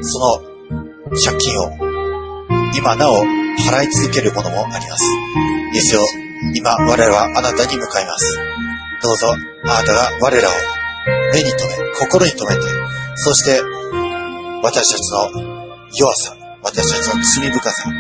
[0.02, 0.50] その
[1.24, 1.72] 借金を、
[2.76, 5.04] 今なお払い続けるものもあります。
[5.74, 6.02] イエスよ、
[6.54, 8.38] 今我々はあなたに向かいます。
[9.02, 9.28] どうぞ、
[9.64, 10.52] あなたが我らを
[11.32, 12.68] 目に留め、心に留めて、
[13.16, 13.60] そして、
[14.62, 17.90] 私たちの弱さ、私たちの罪深さ、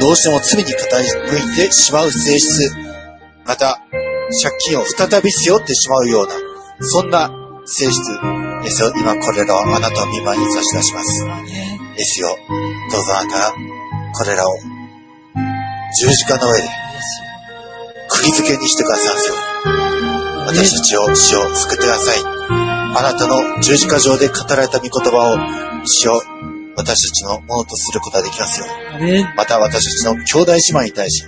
[0.00, 2.70] どうしても罪に傾いてしまう性質、
[3.46, 3.80] また、
[4.30, 6.34] 借金を再び背負ってしまうような、
[6.80, 7.30] そんな
[7.66, 8.00] 性質
[8.62, 8.92] ですよ。
[8.96, 11.26] 今これらをあなたの見舞いに差し出します。
[11.96, 12.36] ですよ。
[12.90, 13.52] どうぞあなたが、
[14.16, 14.54] これらを
[16.00, 16.68] 十字架の上で、
[18.08, 19.16] 釘付けにしてください。
[20.46, 22.18] 私たちを、死を救ってください。
[22.96, 26.20] あなたの十字架上で語られた御言葉を、死を
[26.76, 28.66] 私たちのものとすることができますよ。
[29.36, 31.24] また私たちの兄弟姉妹に対し、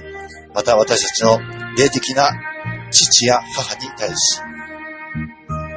[0.54, 1.38] また私たちの
[1.76, 2.30] 霊的な
[2.90, 4.40] 父や母に対し、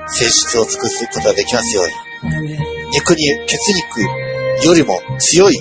[0.08, 1.94] 性質を尽くすことができますように。
[2.92, 4.02] 肉に血肉
[4.66, 5.56] よりも強い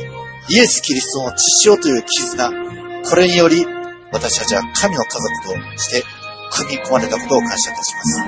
[0.49, 2.51] イエス・キリストの血潮という絆、
[3.05, 3.66] これにより
[4.12, 5.11] 私たちは神の家
[5.45, 6.03] 族として
[6.53, 8.20] 組み込まれたことを感謝いたします。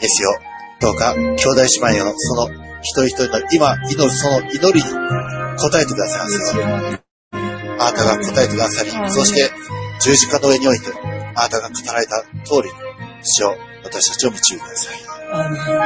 [0.00, 0.38] ですよ。
[0.80, 2.48] どうか兄弟姉妹のその
[2.82, 7.06] 一人一人の今祈るその祈りに応えてくださいますように。
[7.78, 9.50] あなたが答えてくださり、そして
[10.00, 10.86] 十字架の上において、
[11.36, 12.74] あなたが語られた通りに、
[13.22, 13.54] 主を
[13.84, 14.96] 私たちを導いてください。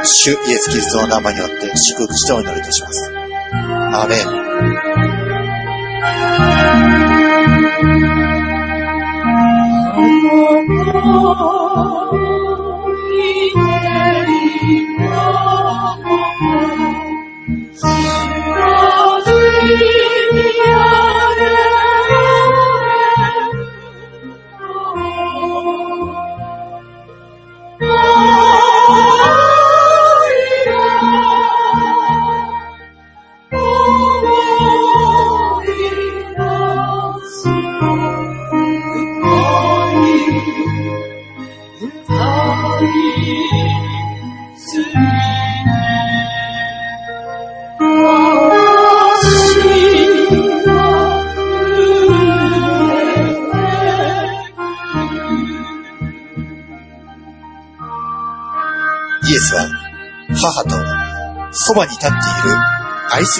[0.05, 3.11] 主イエス・キリストの名前によって祝福してお祈りいたします。
[3.13, 4.19] アーメン。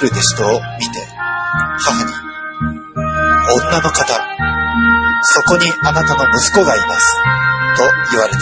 [0.02, 1.08] る弟子とを見て、
[1.80, 2.12] 母に、
[3.54, 4.14] 女の方、
[5.24, 7.16] そこにあなたの息子がいます、
[7.78, 8.40] と言われた。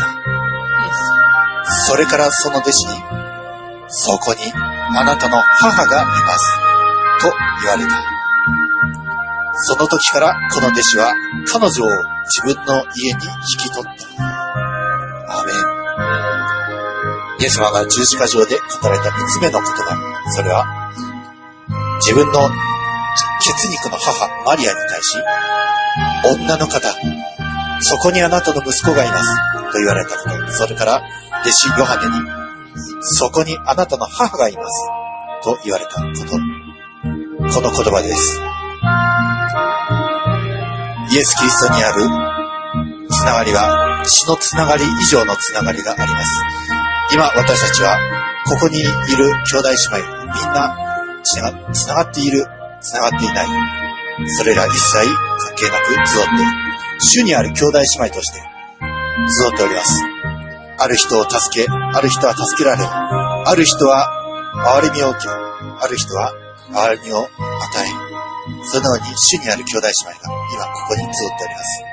[1.85, 3.03] それからその弟子に、
[3.89, 6.57] そこにあなたの母がいます、
[7.21, 7.31] と
[7.61, 7.89] 言われた。
[9.61, 11.13] その時からこの弟子は
[11.51, 11.89] 彼女を
[12.25, 14.23] 自分の家に引き取った。
[15.27, 15.55] アーメン。
[17.41, 19.97] イエス様が十字架上で語られた三つ目の言葉。
[20.31, 20.88] それは、
[22.09, 22.49] 自分の
[23.39, 25.15] 血肉の母、マリアに対し、
[26.41, 26.89] 女の方、
[27.81, 29.71] そこにあなたの息子がいます。
[29.71, 30.51] と言われたこと。
[30.53, 31.03] それから、
[31.41, 32.25] 弟子ヨハネに、
[33.03, 34.87] そこにあなたの母がいます。
[35.43, 37.53] と言われたこと。
[37.53, 38.41] この言葉です。
[41.11, 46.41] イエス・キリストにあるつながりは、血のつながり以上のつながりがあります。
[47.13, 47.99] 今私たちは、
[48.47, 50.88] ここにいる兄弟姉妹、みんな
[51.23, 52.45] つながつながっている、
[52.81, 53.47] つながっていない。
[54.27, 56.29] それら一切関係なく集って、
[56.99, 60.03] 主にある兄弟姉妹として集っております。
[60.79, 64.09] ある人を助け、ある人は助けられ、ある人は
[64.81, 66.33] 憐れみを受け、ある人は
[66.71, 67.29] 憐れみを与え、
[68.65, 71.83] そのように主にある兄弟姉妹が今ここに集っております。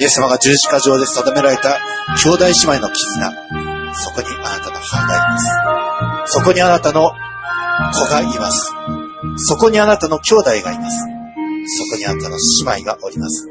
[0.00, 1.78] イエス様が十字架上で定められた
[2.22, 3.32] 兄弟姉妹の絆、
[3.94, 6.32] そこにあなたの母がいます。
[6.32, 7.12] そこにあなたの
[7.92, 8.72] 子がいます。
[9.36, 11.06] そこにあなたの兄弟がいます。
[11.66, 13.48] そこにあなたの姉妹がおります。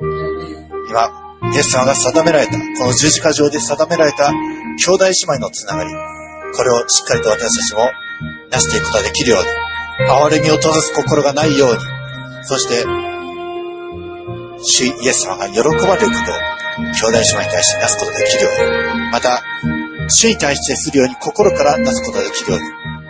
[0.89, 1.23] 今、
[1.53, 5.89] イエス様が定められた、この十字架上で定められた兄弟姉妹のつながり、
[6.55, 7.89] これをしっかりと私たちも
[8.51, 11.79] 成していくことができるように、憐れみを閉ざす心がないように、
[12.43, 12.85] そして、
[14.65, 18.49] 主イエス様が喜ばれることを兄弟姉妹に対してなすことができるよ
[18.93, 19.43] うに、また、
[20.07, 23.02] 主に対してするように心からなすことができるように、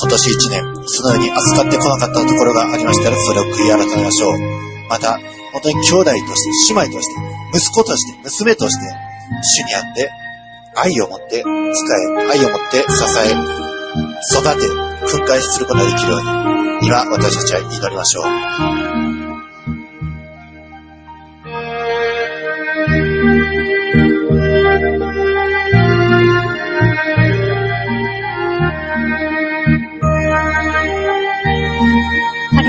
[0.00, 4.38] 今年一年、そのように扱ってこなかったところがありましたら、それを悔い改めましょう。
[4.88, 5.18] また、
[5.52, 7.20] 本当に兄弟として、姉妹として、
[7.52, 8.94] 息子として、娘として、
[9.42, 10.10] 主にあって、
[10.76, 11.48] 愛を持って使え、
[12.30, 13.34] 愛を持って支え、
[14.38, 14.68] 育て、
[15.10, 16.20] 訓戒することができるよう
[16.80, 18.24] に、今私たちは祈りましょう。
[24.80, 25.67] Thank you.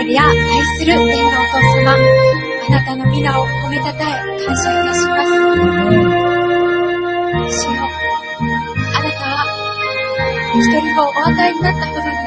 [0.09, 0.33] りや愛
[0.79, 4.13] する天皇と様、あなたの皆を褒めたたえ、
[4.43, 5.29] 感謝いたします。
[7.49, 7.85] 主よ
[8.89, 9.45] あなたは、
[10.55, 12.17] 一人もお与えになったことに、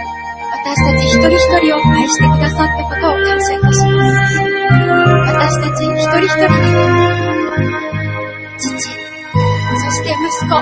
[0.52, 4.38] 私たち一人一人を愛してくださったことを感謝いたします。
[5.26, 6.70] 私たち一人一人に、
[8.58, 10.54] 父、そして息子、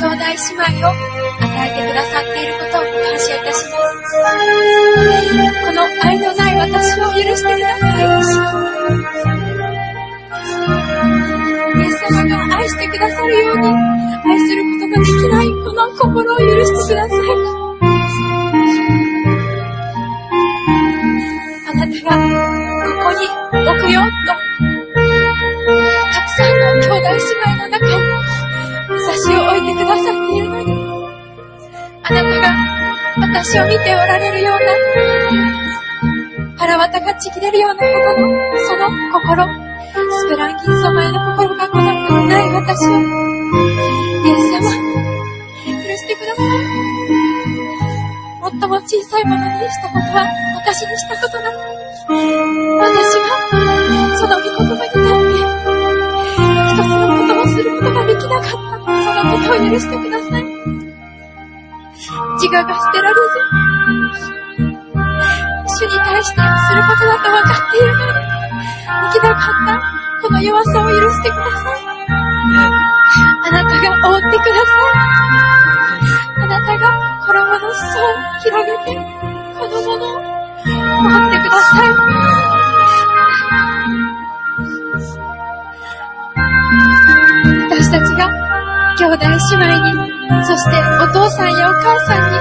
[0.00, 0.96] 兄弟姉妹を与
[1.60, 4.16] えてくださっていることを感謝いたします。
[5.66, 8.08] この愛のない私を許してください。
[11.76, 13.68] イエス様が愛してくださるように、
[14.24, 17.18] 愛することができないこの心を許してください。
[21.68, 22.16] あなたが
[22.86, 23.28] ここに
[23.68, 24.08] 置くよと、
[26.10, 28.19] たくさんの兄弟姉妹の中に、
[28.90, 30.72] 私を置いてくださっているのに、
[32.02, 32.50] あなたが
[33.20, 34.66] 私を見ておられるような、
[36.58, 38.36] 腹渡がちぎれるようなほどの、
[38.66, 39.46] その心、
[40.10, 41.84] スプランキン様への心がこの
[42.26, 43.02] ない私を、イ
[44.28, 46.46] エス様、許してください。
[48.42, 50.26] 最も小さいものにしたことは、
[50.56, 51.44] 私にしたことだ。
[52.80, 53.24] 私は、
[54.16, 55.69] その御言葉になって、
[57.60, 58.50] することができなかった。
[58.50, 60.44] そのことを許してください。
[62.40, 63.20] 自我が捨てられず、
[65.66, 68.12] 主に対してすることだと分かっているのに、
[69.12, 69.76] できなかった、
[70.22, 71.80] この弱さを許してください。
[73.44, 74.96] あなたが覆ってください。
[76.42, 76.82] あなたが
[77.26, 78.96] 衣の裾を広げて、
[79.58, 80.20] このものを覆
[81.28, 82.39] ってください。
[87.90, 88.30] 私たちが
[88.98, 89.90] 兄弟姉妹に、
[90.46, 92.38] そしてお父さんやお母さんに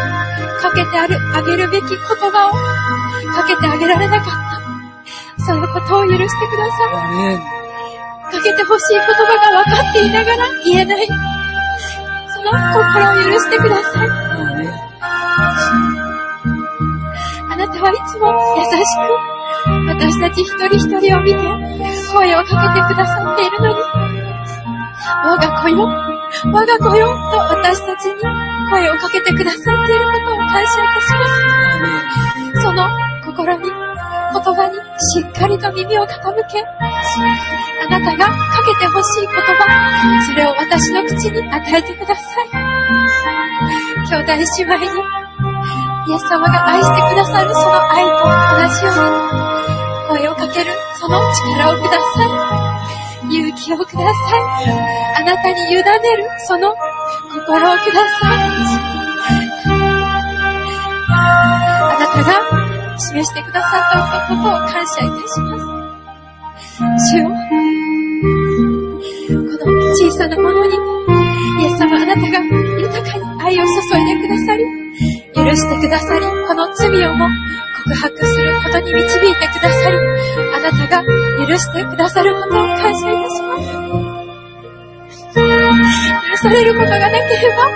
[0.61, 2.51] かけてある、あげるべき言葉を
[3.33, 5.43] かけてあげられなかった。
[5.43, 6.85] そのことを許してくださ
[7.31, 7.37] い。
[8.31, 11.07] かけてほしい言葉が分かっていながら言えない。
[11.07, 11.13] そ
[12.43, 14.09] の心を許してください。
[17.49, 19.17] あなたはいつも優しく、
[19.87, 21.39] 私たち一人一人を見て、
[22.13, 23.98] 声をかけてくださっているのに、
[25.23, 25.85] 我が子よ、
[26.51, 28.21] 我が子よ、と私たちに
[28.69, 31.25] 声をかけてくださっていることを感謝いたしま
[32.55, 32.61] す。
[32.61, 32.87] その
[33.25, 42.49] 心に、言葉にしっかりと耳を傾け、あなたがかけてほしい言葉、それを私の口に与えてください。
[44.07, 44.85] 兄弟姉妹に、
[46.07, 48.09] イエス様が愛してくださるその愛と
[48.59, 52.68] 同じように、声をかけるその力をください。
[53.29, 54.71] 勇気をください。
[55.17, 56.73] あなたに委ねるその
[57.33, 58.37] 心をください。
[61.11, 65.65] あなたが示してくださったことを感謝いたします。
[67.11, 67.23] 主よ、
[69.59, 70.75] この小さなものに、
[71.61, 72.27] イエス様あなたが
[72.79, 73.69] 豊かに愛を注
[73.99, 74.63] いでくださり、
[75.35, 77.27] 許してくださり、この罪をも
[77.85, 79.97] 告白することに導いてくださり、
[80.53, 81.03] あなたが
[81.47, 83.71] 許してくださることを感謝いたします。
[86.29, 87.69] 許されることがなければ、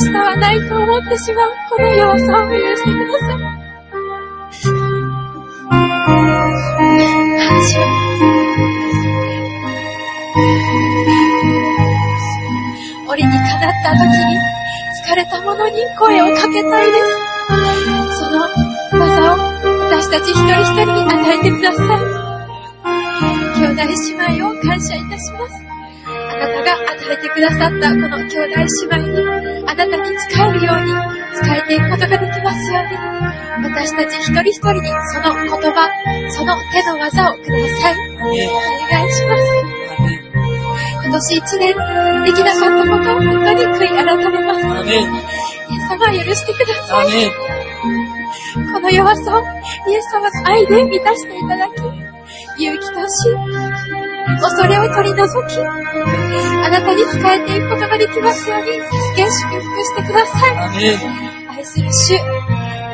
[0.00, 3.38] 明日はないと思ってしまうこの弱さを許してください。
[7.38, 7.80] 感謝。
[13.08, 14.38] 折にかなった時に
[15.06, 17.29] 疲れた者に声をかけたいです。
[18.14, 18.36] その
[19.00, 19.36] 技を
[19.84, 22.20] 私たち一人一人に与えてください。
[23.60, 25.52] 兄弟姉妹を感謝いたします。
[26.06, 30.92] あなたが与えてくださったこの兄弟姉妹に、あなたに使えるように、
[31.34, 35.90] 使えていくことができますように、私たち一人一人にその言葉、
[36.30, 37.96] その手の技をください。
[38.16, 39.69] お願いします。
[41.10, 41.74] 今年一年
[42.24, 44.64] できなかったことを本当に悔い改めます。
[44.64, 45.10] アメン。
[45.10, 45.16] イ
[45.74, 47.06] エス様許してください。
[48.72, 49.42] この弱さを
[49.90, 51.78] イエス様の愛で満たしていただき、
[52.62, 53.28] 勇気とし、
[54.40, 58.80] 恐れを取り除き、あなたに仕えていくことができますように、助
[59.16, 60.54] け祝福してください。
[61.56, 62.18] 愛する主、イ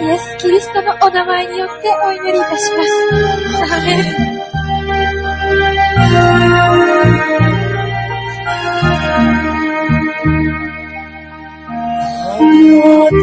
[0.08, 3.74] エス・キリストのお名前によってお祈りいたします。
[3.74, 3.96] アーメ
[6.82, 6.85] ン。
[12.66, 13.22] Signor, mi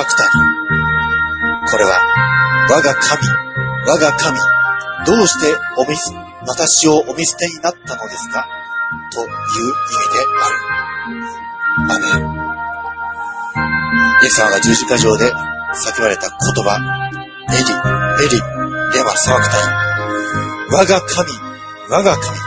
[0.00, 0.30] バクタニ。
[1.70, 2.00] これは、
[2.70, 3.22] 我が神、
[3.86, 4.38] 我が神、
[5.04, 6.14] どうしておみす、
[6.46, 8.48] 私をお見捨てになったのですか？
[9.12, 9.30] という意
[9.98, 10.24] 味で
[11.90, 12.16] ある。
[12.16, 12.32] アメン。
[14.22, 16.80] イエス様が十字架上で叫ばれた言葉、
[17.50, 17.62] エリ、
[18.24, 18.40] エリ、
[18.96, 19.62] レマ、サバクタニ。
[20.72, 21.30] 我が神、
[21.90, 22.38] 我が神。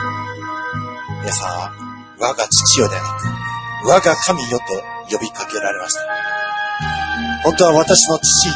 [1.22, 1.72] 皆さんは、
[2.18, 4.64] 我が父よではなく、我が神よと
[5.16, 6.43] 呼びかけられました。
[7.44, 8.48] 本当は私の父、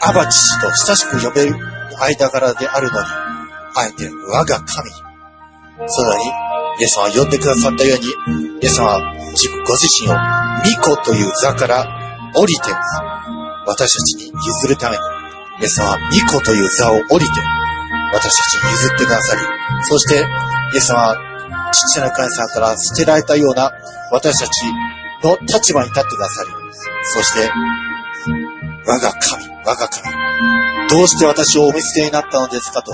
[0.00, 1.54] アバ父と親しく呼べる
[2.00, 3.06] 間柄であるのに、
[3.76, 4.90] あえて我が神。
[5.86, 11.84] そのように、イエス様は呼んでくださったように、イエス様は自分ご自身を巫女という座から
[12.34, 12.72] 降りて、
[13.66, 15.02] 私たちに譲るために、
[15.60, 17.32] イエス様は巫女という座を降りて、
[18.14, 19.42] 私たちに譲ってくださり、
[19.82, 20.24] そして、
[20.72, 21.16] イエス様は
[21.70, 23.70] 父なる神様から捨てられたような
[24.10, 24.64] 私たち
[25.24, 26.50] の立場に立ってくださり、
[27.02, 27.50] そして、
[28.86, 32.92] 我が神、我が神、どうして私をお見捨てになったのですかと、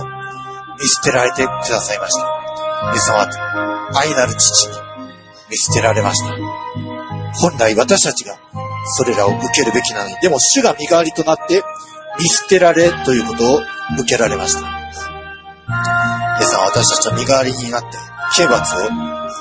[0.78, 2.92] 見捨てられてくださいました。
[2.94, 4.74] イエス様は愛なる父に
[5.50, 6.34] 見捨てられました。
[7.34, 8.38] 本来私たちが
[8.96, 11.62] それらを受けるべきなのに、でも主が身代わりとなって
[12.18, 13.60] 見捨てられということを
[13.98, 14.60] 受けられました。
[14.60, 17.98] イエス様は私たちの身代わりになって、
[18.36, 18.88] 刑罰を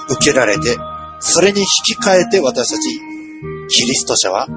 [0.10, 0.78] 受けられて、
[1.20, 1.66] それに引
[1.96, 3.00] き換えて私たち、
[3.70, 4.48] キリスト者は、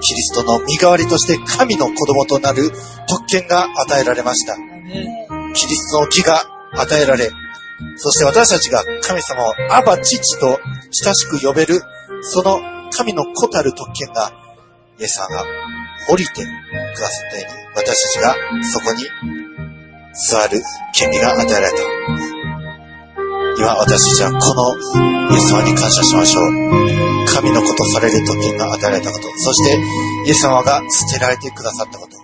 [0.00, 2.70] キリストの身代わりとして神の子供となる
[3.08, 4.56] 特権が与えられました。
[5.54, 6.42] キリストの義が
[6.72, 7.30] 与えられ、
[7.96, 10.58] そして私たちが神様をアバ父と
[10.90, 11.80] 親しく呼べる、
[12.22, 12.60] その
[12.90, 14.32] 神の子たる特権が、
[14.98, 15.44] イエス様が
[16.08, 19.04] 降りてくださったように、私たちがそこに
[20.14, 20.62] 座る
[20.94, 22.13] 権利が与えられた。
[23.56, 26.44] 今私たちはこのイエス様に感謝しましょう。
[27.26, 29.80] 神の子とされる特権が与えられたこと、そして
[30.26, 32.16] イエス様が捨てられてくださったこと。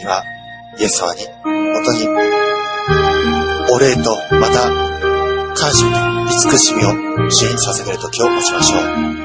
[0.00, 0.22] 今、
[0.78, 2.08] イエス様に本当に
[3.72, 4.70] お礼とまた
[5.54, 6.90] 感謝と慈しみを
[7.30, 8.78] 主に捧げる時を持ちましょ
[9.16, 9.19] う。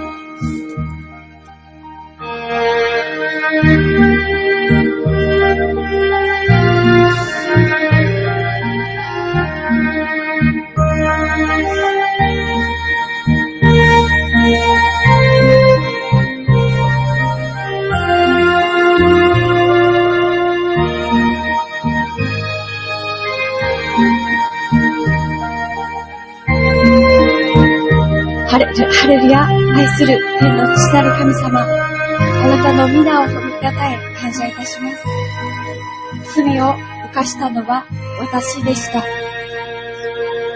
[28.55, 35.03] ハレハレルヤ、愛する天の父なる神様、あなたの皆を褒めたたえ感謝いたします。
[36.37, 36.73] 罪を
[37.11, 37.85] 犯したのは
[38.21, 38.99] 私でした。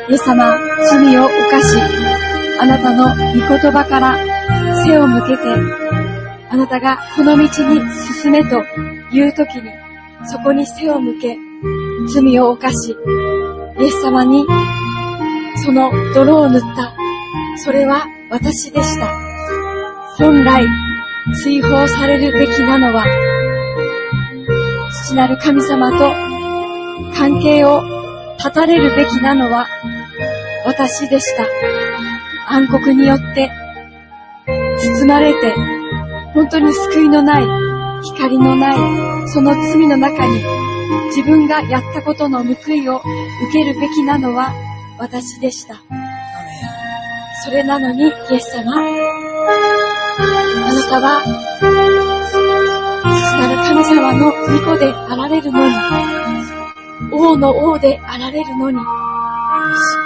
[0.10, 0.58] イエス様、
[0.90, 1.78] 罪を犯し、
[2.62, 4.18] あなたの御言葉から
[4.86, 5.44] 背を向けて、
[6.52, 7.50] あなたがこの道に
[8.22, 8.62] 進めと
[9.12, 9.70] いう時に、
[10.26, 11.38] そこに背を向け、
[12.14, 12.96] 罪を犯し、
[13.78, 14.48] イエス様に
[15.66, 17.09] その泥を塗った
[17.62, 19.08] それは私でした。
[20.18, 20.66] 本来、
[21.44, 23.06] 追放されるべきなのは、
[25.06, 26.14] 父なる神様と
[27.16, 27.82] 関係を
[28.38, 29.68] 断たれるべきなのは
[30.66, 31.46] 私でした。
[32.48, 33.52] 暗黒によって
[35.02, 35.54] 包まれて、
[36.34, 37.44] 本当に救いのない、
[38.04, 38.78] 光のない、
[39.28, 40.44] その罪の中に
[41.08, 43.04] 自分がやったことの報いを受
[43.52, 44.54] けるべきなのは
[44.98, 45.82] 私でした。
[47.42, 48.82] それなのに、イエス様、あ
[50.74, 51.24] なたは、
[53.08, 55.74] 父なる神様の御子であられるのに、
[57.14, 58.78] 王の王であられるのに、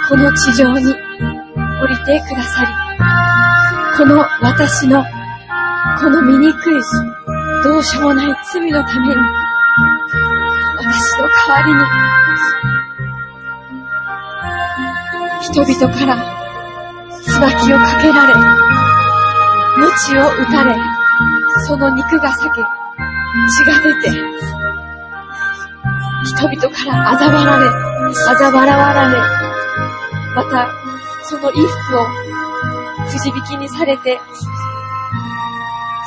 [0.08, 2.68] この地上に降りてくださり、
[3.98, 5.02] この私の、
[6.00, 6.74] この醜い、
[7.64, 9.14] どうしようもない罪のために、
[10.78, 11.80] 私の代わりに、
[15.42, 16.43] 人々から
[17.34, 18.34] 椿をかけられ、
[19.76, 20.76] 鞭を打たれ、
[21.66, 22.62] その肉が裂け、
[23.50, 24.10] 血が出て、
[26.24, 27.66] 人々から嘲笑われ、
[28.12, 29.18] 嘲笑われ、
[30.36, 30.68] また、
[31.24, 32.06] その衣服を
[33.10, 34.20] くじ引きにされて、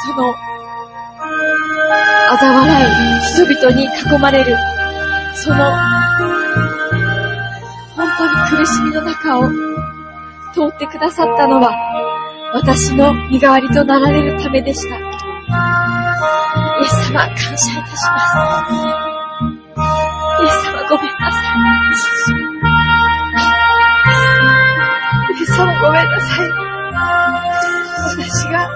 [0.06, 0.34] その、
[2.32, 4.56] 嘲笑い、人々に囲まれる、
[5.34, 5.76] その、
[7.98, 9.77] 本当に苦しみの中を
[10.58, 11.72] 通ってくださったのは、
[12.52, 14.98] 私の身代わりとなられるためでした。
[14.98, 15.02] イ
[16.82, 18.74] エス様、感謝いたします。
[20.42, 21.62] イエス様、ごめんなさい。
[25.38, 26.50] イエス様、ごめんなさい。
[28.18, 28.68] 私が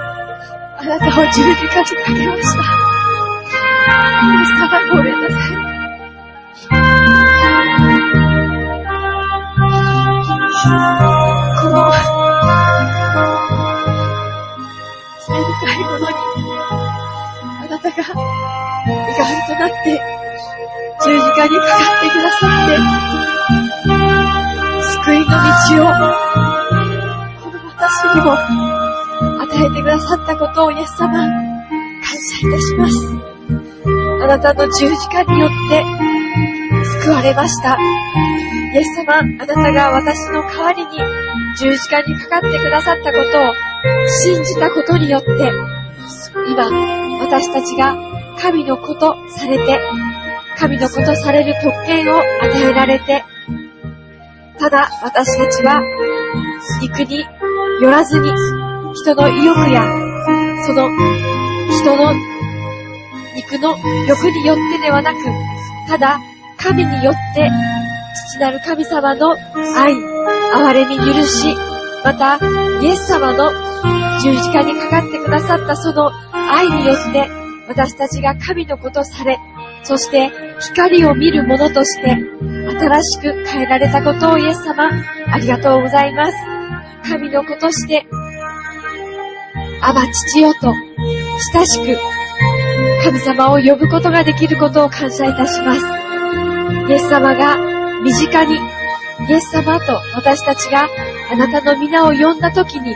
[0.78, 2.62] あなたを十字架にかけました。
[4.22, 5.62] イエス様ごめんなさい。
[10.64, 11.20] この、
[15.62, 16.06] 罪深いものに、
[16.66, 20.02] あなたが身代わりとなって、
[21.04, 22.74] 十字架にかかってくださって、
[25.04, 25.30] 救いの道
[25.84, 25.94] を、
[27.42, 27.80] この私
[28.16, 28.28] にも
[29.42, 32.96] 与えてくださったことをイエス様、感謝いたします。
[34.24, 35.86] あなたの十字架によって
[37.02, 37.78] 救われました。
[38.74, 43.53] イエス様、あなたが私の代わりに十字架にかかってくださったことを
[44.07, 45.30] 信じたことによって、
[46.49, 46.69] 今、
[47.19, 47.95] 私たちが
[48.38, 49.80] 神の子とされて、
[50.57, 53.23] 神の子とされる特権を与えられて、
[54.60, 55.82] ただ私たちは
[56.82, 57.26] 肉に
[57.82, 58.32] よらずに、
[58.94, 59.84] 人の意欲や、
[60.65, 60.90] その
[61.69, 62.14] 人の
[63.36, 63.76] 肉の
[64.07, 65.18] 欲によってではなく、
[65.88, 66.19] ただ
[66.57, 67.49] 神によって、
[68.30, 69.36] 父なる神様の
[69.76, 70.11] 愛、
[70.53, 71.56] 憐れみ許し、
[72.03, 72.40] また、
[72.82, 73.52] イエス様の
[74.22, 77.30] 十字架にかかってくださったその愛によって、
[77.68, 79.40] 私たちが神の子とされ、
[79.84, 82.18] そして光を見る者として、
[82.80, 84.90] 新しく変えられたことをイエス様、
[85.32, 86.38] ありがとうございます。
[87.10, 88.06] 神の子として、
[89.82, 90.73] アバ父よと
[91.53, 91.99] 親しく
[93.03, 95.82] 神様を呼ぶことができることを感謝いたします。
[96.90, 97.57] イエス様が
[98.03, 98.60] 身近に、
[99.30, 100.88] イエス様と私たちが
[101.31, 102.91] あなたの皆を呼んだときに、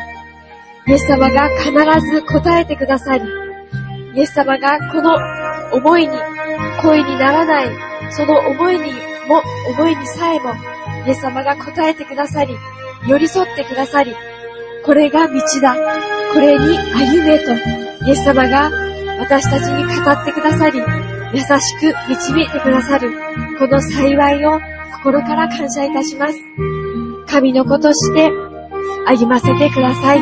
[0.88, 1.72] イエス様が必
[2.12, 3.24] ず答えてくださり、
[4.16, 5.18] イエス様がこの
[5.72, 6.18] 思いに
[6.82, 7.70] 声にならない、
[8.12, 8.94] その思いに
[9.28, 10.54] も、思いにさえも、
[11.06, 12.56] イエス様が答えてくださり、
[13.08, 14.16] 寄り添ってくださり、
[14.84, 15.76] これが道だ、
[16.34, 17.54] これに歩めと、
[18.06, 18.72] イエス様が
[19.20, 20.80] 私たちに語ってくださり、
[21.34, 21.48] 優し
[21.80, 23.12] く導いてくださる、
[23.60, 24.60] この幸いを
[24.98, 26.40] 心から感謝いたします。
[27.28, 28.32] 神の子として
[29.06, 30.22] 歩ませてください。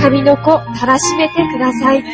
[0.00, 2.04] 神の子、たらしめてください。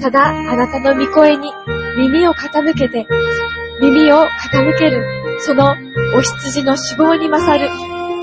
[0.00, 1.50] ただ、あなたの御声に
[1.96, 3.06] 耳を傾けて、
[3.80, 5.04] 耳を傾ける、
[5.40, 5.74] その
[6.14, 7.70] お羊の死亡に勝る、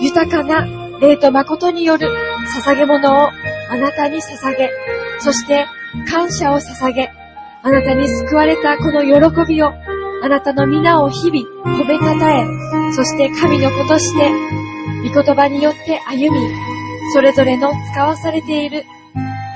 [0.02, 0.68] 豊かな
[1.00, 2.08] 霊と誠による
[2.64, 3.30] 捧げ物を
[3.70, 4.70] あなたに捧げ、
[5.20, 5.66] そして
[6.10, 7.12] 感謝を捧げ、
[7.64, 9.72] あなたに救われたこの喜びを、
[10.24, 12.46] あなたの皆を日々褒めたたえ、
[12.94, 14.32] そして神の子として、
[15.08, 16.50] 御言葉によって歩み、
[17.14, 18.86] それぞれの使わされている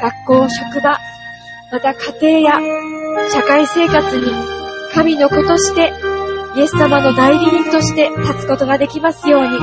[0.01, 0.99] 学校、職場、
[1.71, 4.31] また家庭や社会生活に
[4.93, 5.91] 神の子として、
[6.55, 9.57] イエス様の代理人として立つことができますように、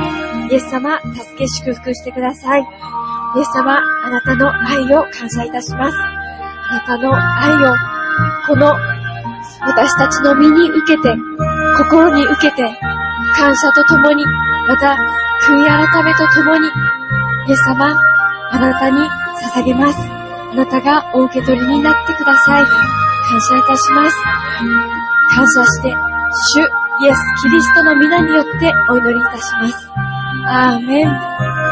[0.51, 2.61] イエス様、助け祝福してください。
[2.61, 5.97] イエス様、あなたの愛を感謝いたします。
[5.97, 7.75] あなたの愛を、
[8.47, 8.73] この
[9.61, 11.15] 私たちの身に受けて、
[11.77, 12.63] 心に受けて、
[13.35, 14.25] 感謝とともに、
[14.67, 14.97] また
[15.47, 16.67] 悔い改めとともに、
[17.47, 17.95] イエス様、
[18.51, 18.97] あなたに
[19.55, 19.99] 捧げます。
[20.51, 22.65] あなたがお受け取りになってください。
[22.65, 24.17] 感謝いたします。
[25.35, 25.95] 感謝して、
[26.53, 26.61] 主
[26.99, 29.89] イエス・キリストの皆によってお祈りいたします。
[30.47, 31.66] アーメン。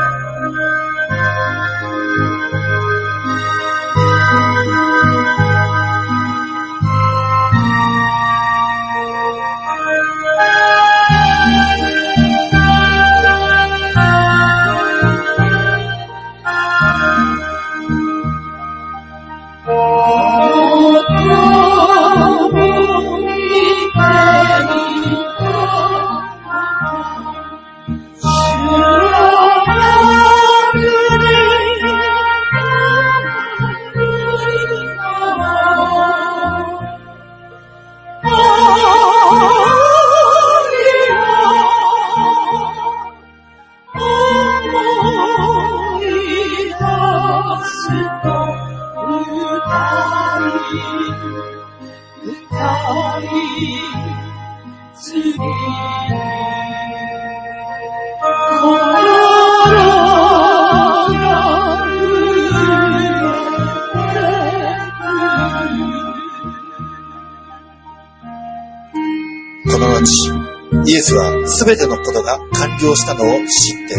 [70.88, 73.96] イエスは全てのことが完了したのを知って、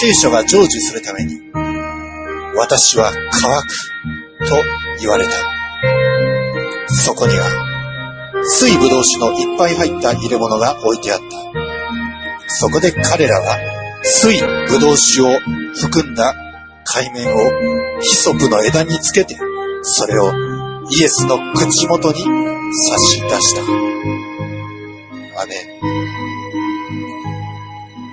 [0.00, 1.38] 聖書が成就するために、
[2.56, 4.56] 私は乾くと
[5.00, 5.32] 言われた。
[6.88, 7.46] そこには、
[8.42, 11.24] 水ぶどう酒のいっぱい入った入れ物が置いてあった。
[12.48, 13.58] そこで彼らは、
[14.02, 15.38] 水ぶどう酒を
[15.74, 16.34] 含んだ
[16.84, 19.36] 海面をヒソプの枝につけて、
[19.82, 20.32] それを
[20.90, 22.24] イエスの口元に
[22.72, 24.19] 差し出した。
[25.48, 25.48] イ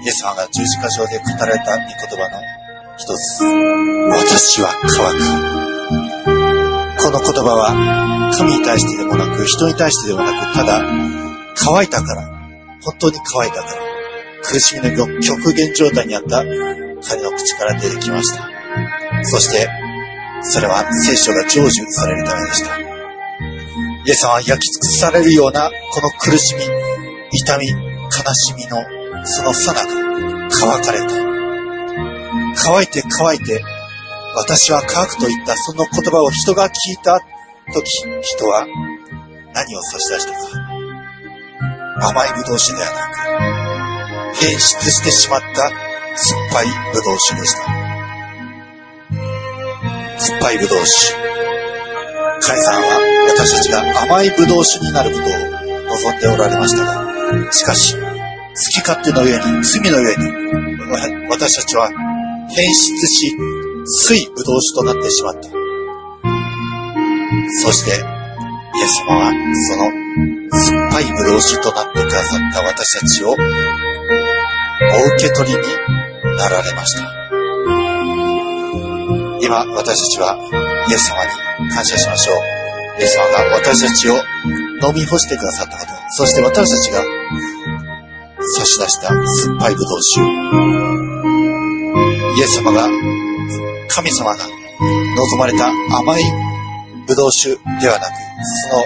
[0.07, 2.39] エス様が十字架上で語られた御言葉の
[2.97, 3.43] 一つ。
[4.11, 5.19] 私は乾く。
[7.03, 10.83] この言葉は神に対してでもなく、人に対してでもなく、ただ
[11.55, 12.27] 乾いたから、
[12.81, 13.81] 本当に乾いたから、
[14.43, 18.47] 苦しみの極限状態にあった彼の口から出てきました。
[19.23, 19.69] そして、
[20.43, 22.77] それは聖書が成就されるためでした。
[22.77, 26.86] イエス様は焼き尽くされるようなこの苦しみ、
[27.31, 27.73] 痛み、悲
[28.33, 28.83] しみの
[29.25, 29.87] そのさなか
[30.49, 31.07] 乾かれた。
[32.55, 33.63] 乾いて乾いて、
[34.35, 37.19] 私は乾くと言ったその言葉を人が聞いた
[37.73, 38.65] 時、人は
[39.53, 40.39] 何を差し出したか。
[42.09, 43.09] 甘い葡萄酒ではな
[44.33, 45.47] く、変質してしまった
[46.15, 47.63] 酸っぱい葡萄酒でした。
[50.19, 51.15] 酸っぱい葡萄酒。
[52.39, 55.27] カイさんは私たちが甘い葡萄酒になることを
[55.87, 57.16] 望んでおられましたが、
[57.51, 58.01] しかし、好
[58.73, 60.25] き勝手の上に、罪の上に、
[61.29, 61.89] 私たちは
[62.49, 63.35] 変質し、
[63.85, 65.49] 水葡萄酒となってしまった。
[67.63, 69.31] そして、イエス様は
[69.69, 69.91] その
[70.59, 73.37] 酸っぱい葡萄酒となってくださった私たちをお受
[75.17, 75.61] け取りに
[76.37, 77.03] なられました。
[79.41, 80.37] 今、私たちは
[80.89, 81.23] イエス様
[81.65, 82.56] に感謝しましょう。
[82.99, 84.21] イエス様が私たちを飲
[84.95, 87.03] み干してくださったこと、そして私たちが
[88.55, 90.21] 差し出した酸っぱい葡萄酒。
[92.37, 92.89] イエス様が、
[93.89, 94.45] 神様が
[95.15, 96.23] 望まれた甘い
[97.07, 98.13] 葡萄酒ではなく、
[98.71, 98.83] その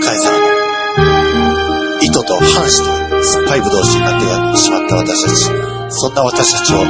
[0.00, 2.84] 神様の意図と反して
[3.24, 5.44] 酸っぱい葡萄酒になってしまった私たち、
[5.90, 6.88] そんな私たちを受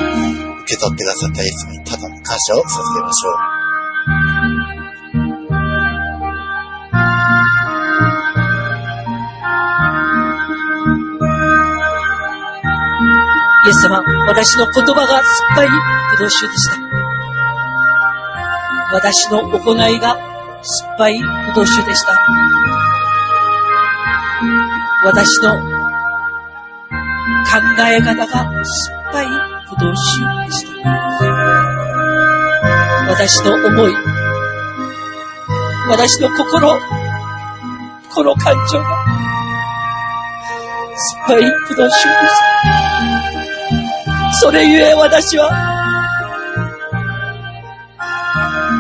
[0.67, 3.50] け取ってくださったイエス様にただ感謝を捧げましょう。
[13.71, 15.23] イエス様、私の言葉が酸
[15.53, 15.75] っぱい葡
[16.25, 16.77] 萄酒でした。
[18.93, 20.17] 私の行いが
[20.61, 22.19] 酸っぱい葡萄酒でした。
[25.05, 25.61] 私の考
[27.87, 29.27] え方が酸っぱい
[29.69, 30.91] 葡萄酒でした。
[33.09, 33.95] 私の思い、
[35.89, 36.77] 私の心、
[38.13, 38.85] この感情が
[40.97, 43.20] 酸っぱい葡萄酒でした。
[44.33, 45.51] それゆえ私は、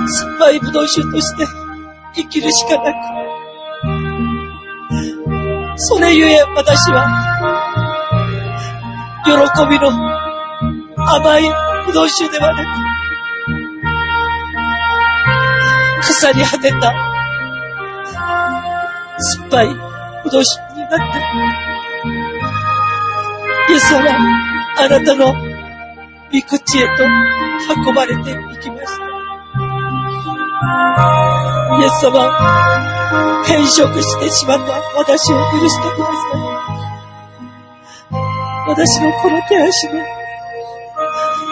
[0.06, 1.46] 酸っぱい葡萄酒として
[2.14, 2.96] 生きるしかなく、
[5.76, 7.06] それゆえ私は、
[9.24, 9.30] 喜
[9.68, 9.90] びの
[11.06, 11.42] 甘い
[11.84, 12.68] 葡萄酒ではなく、
[16.02, 16.92] 腐り果てた
[19.18, 19.68] 酸っぱい
[20.22, 20.90] 葡萄酒になっ
[23.68, 24.49] て、イエス様、
[24.82, 25.34] あなたの
[26.32, 27.04] 御口へと
[27.86, 29.04] 運ばれていきました。
[31.80, 36.12] イエス様、変色してしまった私を許してくださ
[38.08, 38.18] い。
[38.68, 39.92] 私のこの手足が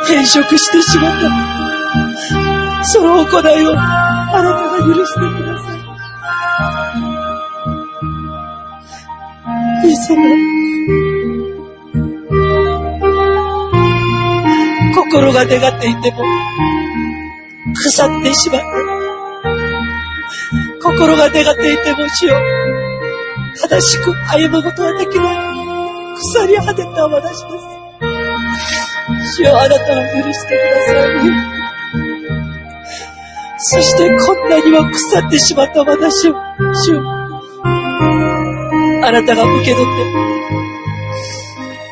[0.07, 2.85] 変色してしまった。
[2.87, 5.79] その行いをあなたが許してください。
[9.87, 10.58] イエス様、
[15.11, 16.23] 心が願っていても、
[17.73, 18.67] 腐ってしまった。
[20.83, 22.37] 心が願っていても、主よ、
[23.57, 25.37] 正しく歩むことはできない。
[26.15, 29.39] 腐り果てた私です。
[29.39, 31.59] 主よ、あなたを許してください。
[33.61, 36.35] そして、こんなにも腐ってしまった私を、
[36.85, 37.03] 主よ、
[37.65, 40.03] あなたが受け取って、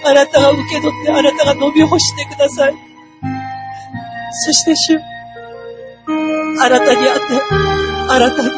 [0.04, 2.85] あなたが受け取って、あなたが飲み干してください。
[4.32, 4.98] そして主、
[6.60, 7.32] あなたにあって、
[8.08, 8.50] あなたに、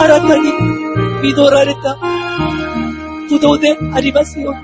[0.00, 0.52] あなたに
[1.22, 1.96] 実られた
[3.28, 4.60] ぶどうでありますように。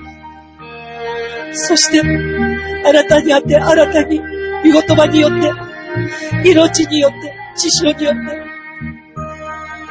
[1.54, 4.20] そして、あなたにあって、あなたに、
[4.64, 5.52] 見言葉によって、
[6.50, 8.20] 命によって、知識によって、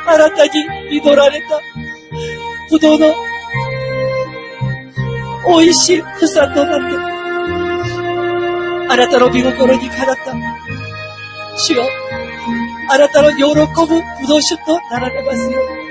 [0.07, 0.51] あなたに
[0.91, 1.59] 実られた
[2.69, 3.13] ぶどうの
[5.47, 7.16] 美味しい房となって、
[8.89, 10.33] あなたの見心にかなった。
[11.57, 11.83] 主よ、
[12.89, 13.51] あなたの喜ぶ
[13.87, 15.87] ぶどう酒となられますように。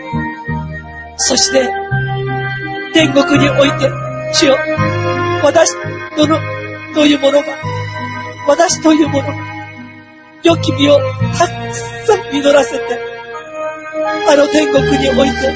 [1.16, 1.70] そして、
[2.92, 3.90] 天国において、
[4.32, 4.56] 主よ、
[5.42, 5.72] 私
[6.16, 6.38] どの、
[6.94, 7.46] というものが、
[8.48, 9.34] 私というものが、
[10.42, 10.98] 良き実を
[11.36, 12.98] たくさん実らせて、
[14.28, 15.52] あの天国において、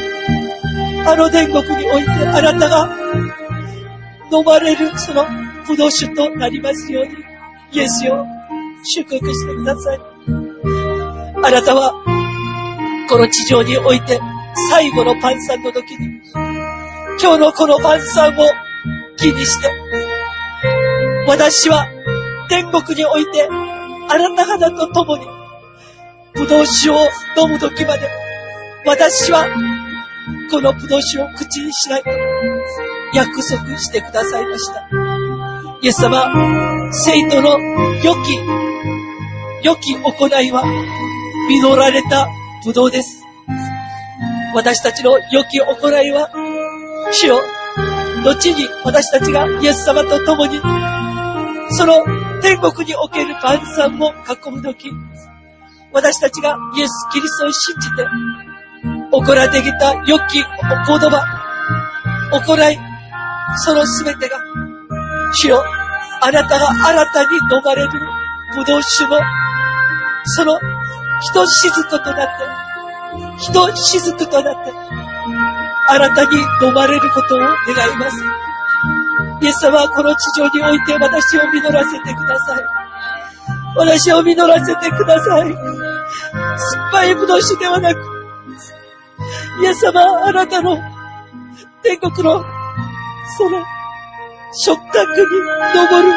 [1.07, 2.97] あの天国において、あなたが
[4.33, 5.25] 飲まれるその
[5.65, 7.30] 葡萄酒となりますように、
[7.73, 8.27] イエスを
[8.83, 10.01] 祝福してください。
[11.43, 11.95] あなたは、
[13.09, 14.21] この地上において、
[14.71, 16.21] 最後のパンさんの時に、
[17.23, 18.43] 今日のこのパンさんを
[19.17, 19.71] 気にして、
[21.27, 21.87] 私は
[22.49, 25.25] 天国において、あなた方と共に、
[26.35, 26.95] 葡萄酒を
[27.37, 28.11] 飲む時まで、
[28.85, 29.47] 私は、
[30.51, 32.11] この葡萄酒を口にしないと、
[33.15, 34.89] 約束してくださいました。
[35.83, 37.57] イエス様、生徒の
[38.03, 38.37] 良き、
[39.63, 40.65] 良き行いは、
[41.49, 42.27] 実られた
[42.65, 43.25] 葡萄です。
[44.55, 46.31] 私たちの良き行いは、
[47.13, 47.41] 主よ、
[48.25, 50.61] 後に私たちがイエス様と共に、
[51.71, 52.05] その
[52.43, 54.91] 天国における晩餐を囲むとき、
[55.93, 58.05] 私たちがイエス・キリストを信じて、
[59.13, 60.45] 行ってきた良き言
[60.99, 61.25] 葉、
[62.33, 62.79] 行い、
[63.59, 64.39] そのすべてが、
[65.35, 65.63] 主よ、
[66.23, 67.89] あなたが新たに飲まれる
[68.55, 69.21] 葡萄酒の、
[70.25, 70.59] その、
[71.21, 74.73] ひとしずくとなって、ひとしずくとなって、
[75.89, 78.25] 新たに飲まれることを願います。
[79.43, 82.65] イエス様はこの地上において私を実らせてください。
[83.77, 85.53] 私を実らせてください。
[85.53, 87.99] 酸っぱい葡萄酒ではなく、
[89.63, 90.79] イエス様はあなたの
[91.83, 92.45] 天国の
[93.39, 93.65] その
[94.53, 95.27] 食卓に
[95.75, 96.15] 登る。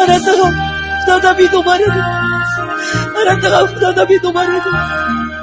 [0.00, 0.52] あなたが
[1.20, 1.92] 再び飲まれる。
[1.92, 1.96] あ
[3.24, 4.62] なたが再び飲まれる。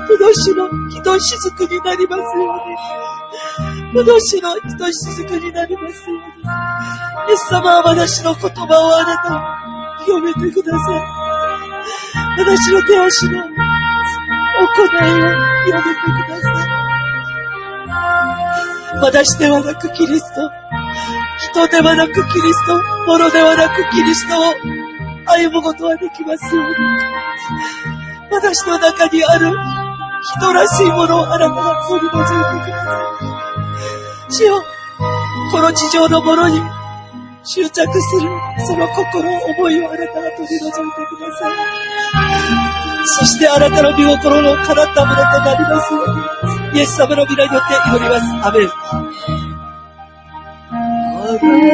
[0.08, 2.48] 葡萄酒のひとしずくになりますよう
[3.90, 3.94] に。
[3.94, 6.24] 葡萄酒のひとしずくになりますように。
[7.30, 11.02] イエス様は私の言葉をあなた、清めてください。
[12.38, 15.00] 私の手足の行いを
[15.66, 16.86] 清めてください。
[19.02, 20.50] 私ではなくキリスト、
[21.54, 24.54] 人ではなくキリスト、物ではなくキリストを
[25.26, 26.76] 歩むことができますように。
[28.32, 29.52] 私の中にある
[30.38, 32.26] 人らしいものをあなたが取り除い
[32.66, 33.00] てくださ
[34.30, 34.34] い。
[34.34, 34.64] 主よ、
[35.52, 36.62] この地上のものに
[37.44, 38.30] 執着する
[38.66, 41.54] その心、思いをあなたが取り除いてください。
[43.08, 46.80] そしてあなたの御心の叶ったものとなりますように。
[46.80, 48.48] イエス様の皆によって祈ります。
[48.48, 49.35] アメン。
[51.28, 51.66] oh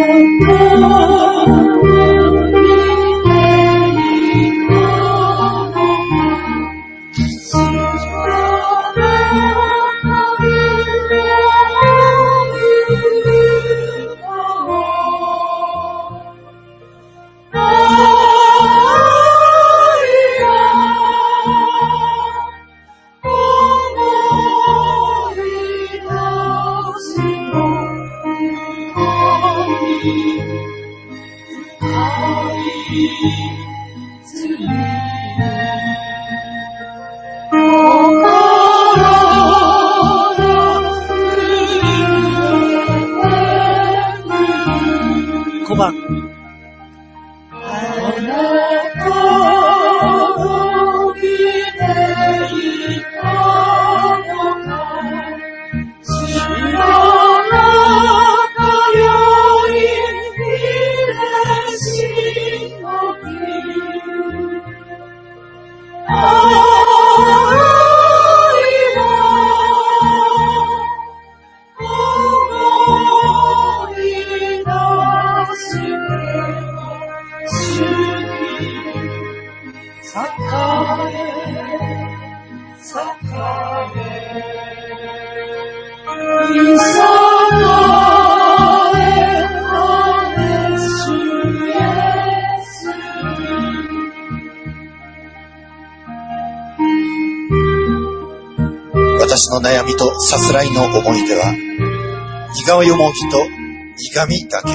[45.82, 46.21] 番。
[100.02, 101.54] とさすらいの思い出は、
[102.56, 103.38] 苦よもぎと
[103.96, 104.70] 苦みだけ。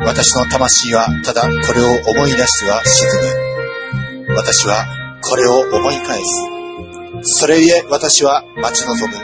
[0.00, 3.08] 私の魂はただこれを思い出しては沈
[4.26, 4.34] む。
[4.34, 4.84] 私は
[5.22, 6.42] これを思い返す。
[7.22, 9.14] それゆえ私は待ち望む。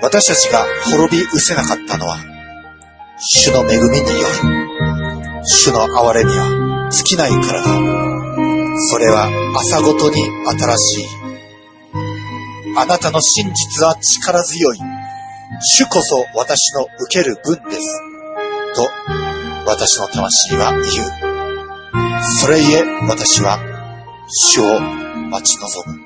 [0.00, 2.18] 私たちが滅び失せなかったのは、
[3.18, 5.42] 主の恵みによる。
[5.44, 7.66] 主の憐れみは尽きないからだ。
[8.90, 11.21] それは朝ごとに新しい。
[12.76, 14.78] あなたの真実は力強い。
[15.60, 18.00] 主こそ私の受ける分です。
[18.74, 18.88] と、
[19.66, 20.84] 私の魂は言う。
[22.40, 23.58] それゆえ私は
[24.28, 26.00] 主を待ち望む。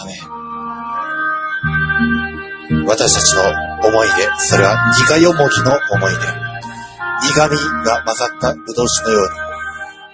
[0.00, 0.16] アメン
[2.86, 3.42] 私たちの
[3.88, 4.76] 思いで、それは
[5.06, 6.18] 苦よもぎの思いで、
[7.34, 9.30] 苦味が混ざったぶどう酒のように、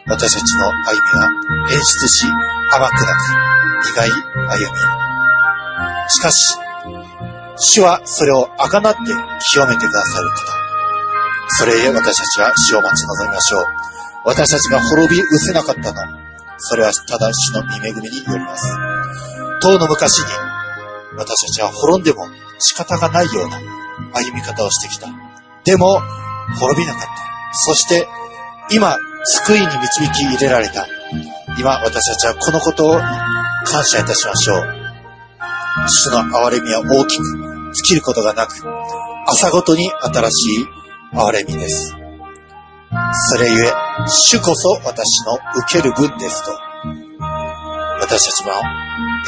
[0.06, 0.78] 私たちの歩み
[1.20, 1.30] は
[1.72, 2.26] 演出し
[2.72, 3.04] 甘くなく
[3.92, 4.16] 苦い歩
[4.98, 5.03] み。
[6.08, 6.56] しかし、
[7.56, 8.98] 主はそれを贖って
[9.50, 10.36] 清めてくださる方。
[11.48, 13.64] それゆえ私たちは主を待ち望みましょう。
[14.24, 16.02] 私たちが滅び失せなかったの。
[16.58, 18.64] それはただ主の御恵みによります。
[19.60, 20.24] 当の昔に
[21.16, 22.26] 私たちは滅んでも
[22.58, 23.58] 仕方がないような
[24.12, 25.08] 歩み方をしてきた。
[25.64, 26.00] でも、
[26.58, 27.08] 滅びなかった。
[27.52, 28.06] そして、
[28.70, 30.86] 今、救いに導き入れられた。
[31.58, 32.98] 今、私たちはこのことを
[33.64, 34.83] 感謝いたしましょう。
[35.88, 38.54] 主の憐れみは大きく、尽きることがなく、
[39.26, 40.66] 朝ごとに新しい
[41.12, 41.94] 憐れみです。
[43.30, 43.72] それゆえ、
[44.06, 46.52] 主こそ私の受ける分ですと、
[48.00, 48.52] 私たちも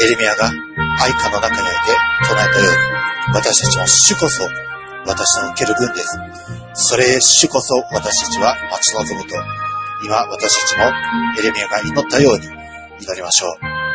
[0.00, 0.50] エレミアが
[1.00, 1.80] 愛歌の中において
[2.28, 4.48] 唱えたように、私たちも主こそ
[5.06, 6.18] 私の受ける分です。
[6.74, 9.34] それへ主こそ私たちは待ち望むと、
[10.04, 10.84] 今私たちも
[11.38, 12.46] エレミアが祈ったように
[13.00, 13.86] 祈りましょう。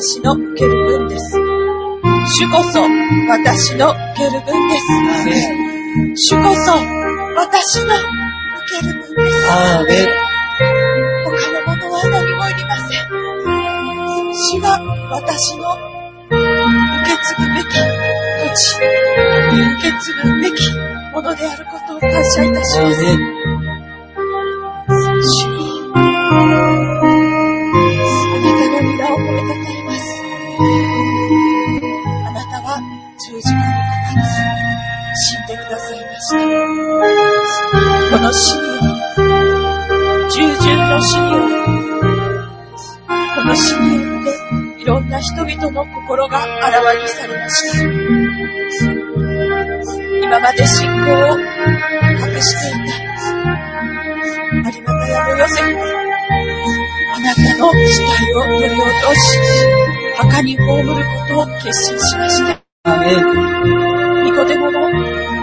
[0.00, 1.36] 私の受ける分です。
[1.36, 2.80] 主こそ
[3.28, 4.78] 私の受ける分で
[6.16, 6.30] す。
[6.30, 6.99] 主こそ
[7.40, 7.96] 私の受
[8.68, 9.50] ける分です。
[9.50, 10.06] アーメン。
[11.24, 13.08] 他のものは何もいりません。
[14.34, 14.76] 主が
[15.10, 15.72] 私の
[16.28, 16.36] 受
[17.06, 17.72] け継ぐべき
[18.40, 20.60] 土地、受け継ぐべき
[21.14, 23.00] ものであることを感謝いたします。
[25.22, 25.56] 主よ
[25.94, 25.98] あ
[28.36, 30.04] なたの皆を褒めたたえます。
[32.26, 32.76] あなたは
[33.18, 33.68] 十字架にか
[34.12, 34.49] かり、
[35.70, 36.04] ださい。
[36.04, 36.38] ました。
[38.10, 41.30] この死により、従順の死に、
[43.34, 44.84] この死によってい。
[44.84, 47.84] ろんな人々の心があらわにされました。
[50.22, 52.82] 今まで信仰を隠してい。
[52.88, 53.10] た。
[54.70, 55.82] 有馬やのヨセフが
[57.14, 59.18] あなたの死体を取り落とし、
[60.16, 62.60] 墓に葬ることを決心しました。
[64.24, 65.39] ニコデモの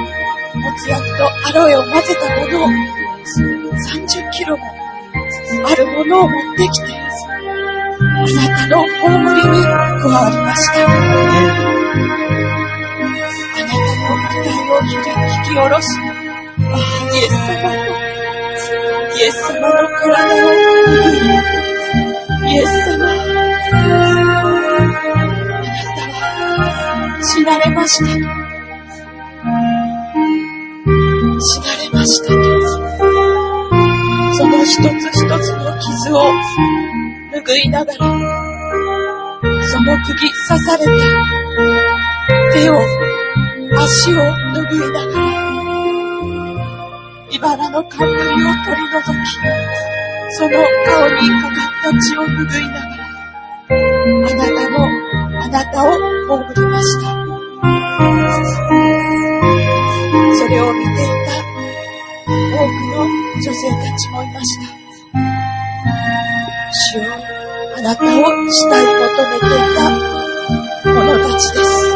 [0.67, 4.65] もつ薬とアロエを混ぜたものを30キロも
[5.65, 6.99] あるものを持ってきて、あ
[8.19, 9.71] なたの葬りに加
[10.09, 10.73] わりました。
[10.83, 10.99] あな
[13.47, 14.11] たの
[14.83, 16.77] 遺体を引き下ろし、ああ、
[17.13, 17.87] イエス様の、
[19.15, 20.51] イエス様の体を、
[22.45, 23.71] イエス様、あなた
[26.57, 28.47] は死なれました。
[31.39, 32.33] 死なれましたと。
[34.33, 36.31] その一つ一つの傷を
[37.33, 37.97] 拭いながら、
[39.63, 40.91] その釘刺された
[42.53, 42.73] 手を、
[43.77, 45.27] 足を拭いながら、
[47.29, 49.29] 茨の冠を取り除き、
[50.31, 50.53] その
[50.85, 53.05] 顔にかかった血を拭いながら、
[54.25, 54.75] あなたの、
[55.43, 55.87] あなたを
[56.27, 57.07] 葬りました。
[60.39, 61.16] それを見て
[62.27, 64.63] 多くの女性たちもいました。
[66.91, 67.03] 主よ
[67.77, 68.07] あなたを
[68.51, 68.99] したい求
[69.29, 69.89] めていた
[70.93, 71.95] 者たちです。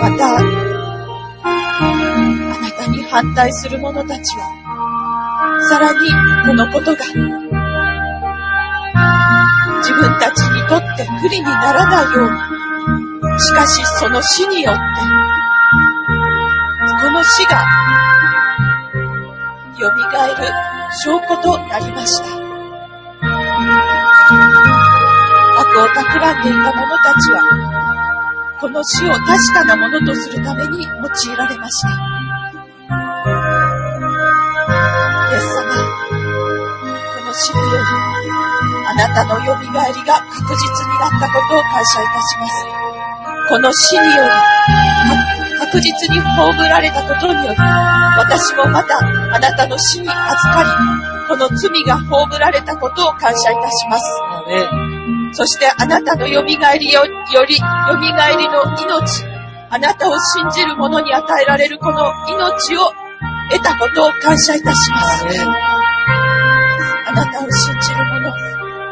[0.00, 0.42] また、あ
[2.60, 4.46] なたに反対する者たちは、
[5.68, 5.98] さらに
[6.46, 7.04] このことが、
[9.78, 14.80] 自分たちにとって不利にならないように、しかしその死によって、
[17.02, 17.83] この死が、
[19.84, 20.00] 蘇る
[21.02, 22.24] 証拠となりました。
[25.56, 27.36] 悪を企んでいた者たちは、
[28.60, 31.88] この死を確かなものとするために用いられました。
[35.30, 35.68] イエス様、
[37.18, 37.84] この死により、
[38.86, 42.52] あなたの蘇りが確実になったことを感謝いたします。
[43.50, 44.30] この死により、
[45.58, 47.58] 確実に葬られたことにより、
[48.16, 50.14] 私もまたあなたの死に預
[50.52, 50.68] かり、
[51.28, 54.04] この罪が葬られたことを感謝いたします。
[55.32, 57.62] そしてあなたの蘇りよりより、蘇り
[58.48, 59.24] の命、
[59.70, 62.92] あなたを信じる者に与えられるこの命を
[63.50, 65.26] 得たことを感謝いたします。
[67.06, 68.32] あなたを信じる者、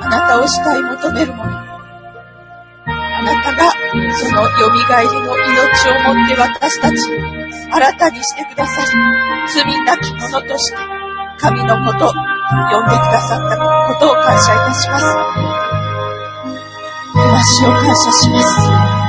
[0.00, 4.82] あなたを慕い求める者、あなたがその蘇り
[5.20, 8.88] の命をもって私たち、新たにしてくださり、
[9.54, 10.76] 罪なき者として、
[11.38, 13.56] 神のこと、呼んでくださった
[13.94, 15.04] ことを感謝いたします。
[17.14, 19.02] 私を感謝します。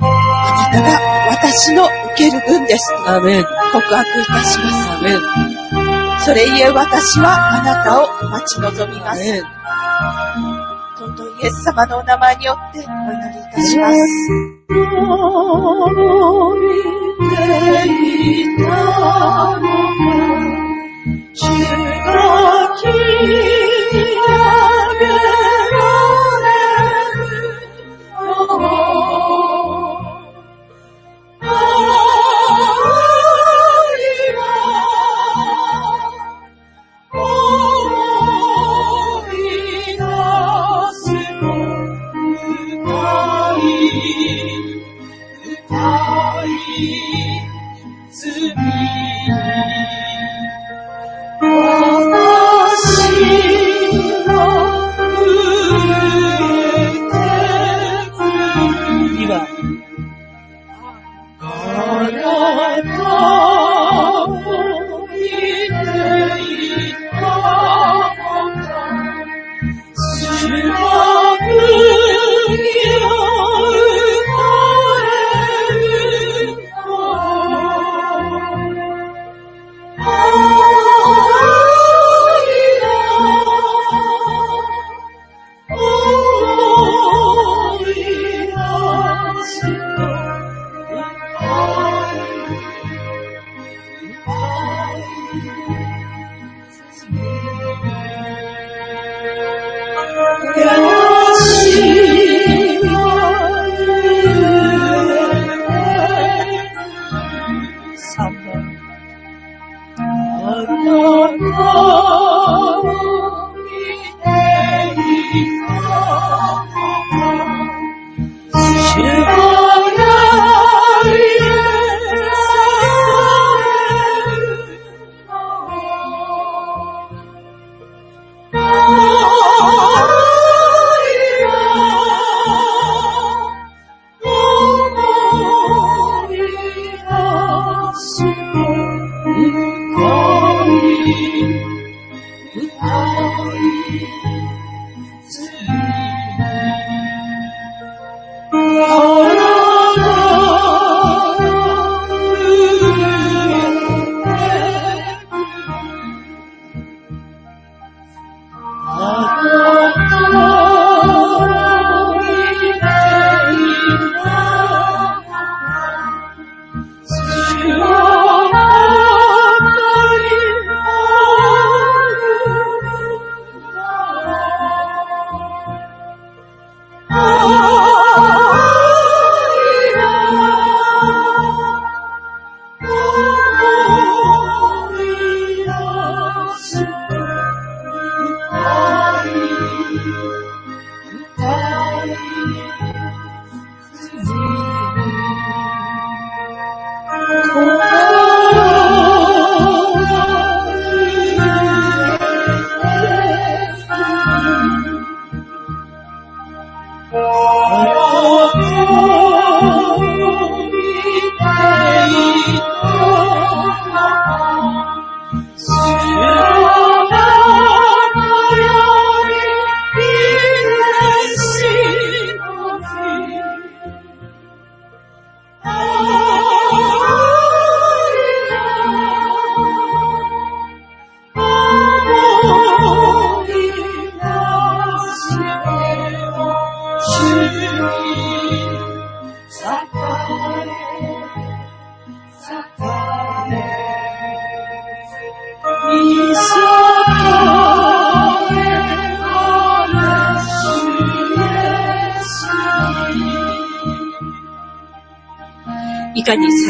[0.00, 0.86] あなたが
[1.30, 2.94] 私の受ける分です。
[3.06, 3.44] アーメン。
[3.72, 4.90] 告白いたします。
[4.90, 5.20] アーメン。
[6.20, 9.22] それゆえ私はあなたを待ち望みます。
[11.02, 11.16] アーメン。
[11.16, 12.88] 尊いイエス様のお名前によってお祈
[13.32, 13.98] りいたします。
[14.68, 14.76] 主
[17.18, 18.00] が聞
[18.42, 18.62] いた
[19.60, 19.82] のが
[21.34, 22.92] 主が切り
[24.02, 24.30] 上
[25.00, 25.51] げ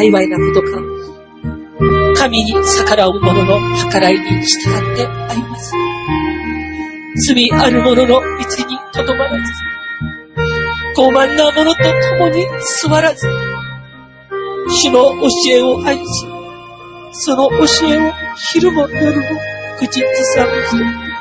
[0.02, 0.82] 幸いなことか。
[2.16, 5.72] 神に逆らう者の計らいに従ってあります。
[7.28, 8.24] 罪ある者の道に
[8.92, 9.52] とどまらず、
[10.96, 11.84] 傲慢な者と
[12.18, 12.44] 共に
[12.82, 13.28] 座らず、
[14.70, 16.04] 主の教えを愛し、
[17.12, 17.56] その教
[17.86, 18.12] えを
[18.52, 19.26] 昼も夜も
[19.78, 20.04] 口ず
[20.34, 21.12] さむ人。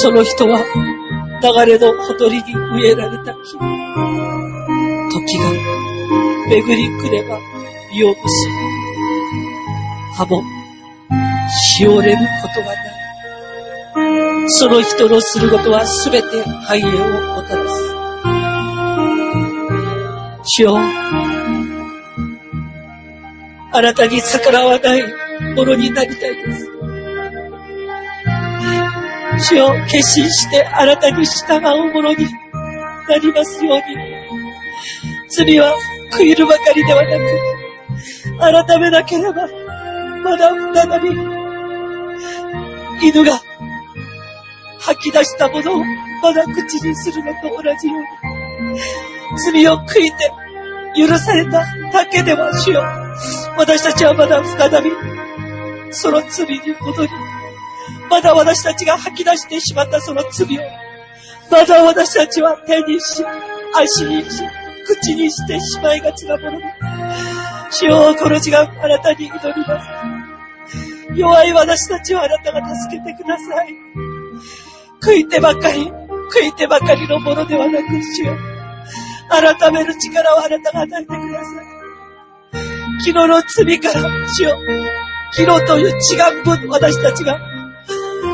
[0.00, 0.64] その人は
[1.42, 3.17] 流れのほとりに植えられ
[6.48, 7.38] 巡り来れば
[7.92, 8.54] 実を結ぶ。
[10.16, 10.42] 葉も
[11.50, 14.48] しおれることはない。
[14.50, 16.86] その人のすることはすべて繁栄を
[17.36, 17.94] もたらす。
[20.44, 20.78] 主よ、
[23.70, 25.02] あなたに逆らわない
[25.54, 26.70] ものになりたいです。
[29.50, 32.26] 主よ、決心してあなたに従うものに
[33.06, 33.82] なりますように。
[35.28, 35.76] 罪は
[36.10, 39.48] 悔いるばかりではなく、改めなければ、
[40.22, 41.10] まだ再び、
[43.00, 43.40] 犬が
[44.80, 45.84] 吐き出したものを
[46.22, 48.80] まだ口にするのと同じように、
[49.52, 50.32] 罪を悔いて
[50.96, 52.84] 許されただけでは主よう、
[53.58, 54.90] 私たちはまだ再び、
[55.90, 57.08] その罪に戻り、
[58.10, 60.62] まだ私たちが吐き出してしまったその罪を、
[61.50, 63.24] まだ私たちは手にし、
[63.74, 64.42] 足にし、
[64.88, 66.64] 口にしてしまいがちなもので、
[67.70, 69.88] 主よ、この時間あなたに祈ります。
[71.14, 73.74] 弱い私たちをあなたが助けてください。
[75.02, 75.90] 悔いてばかり、
[76.32, 77.84] 悔いてばかりのものではなく、
[78.16, 78.36] 主よ。
[79.30, 81.78] 改める力をあなたが与えてください。
[83.00, 84.56] 昨日の罪から、主よ。
[85.32, 87.38] 昨日という違う分、私たちが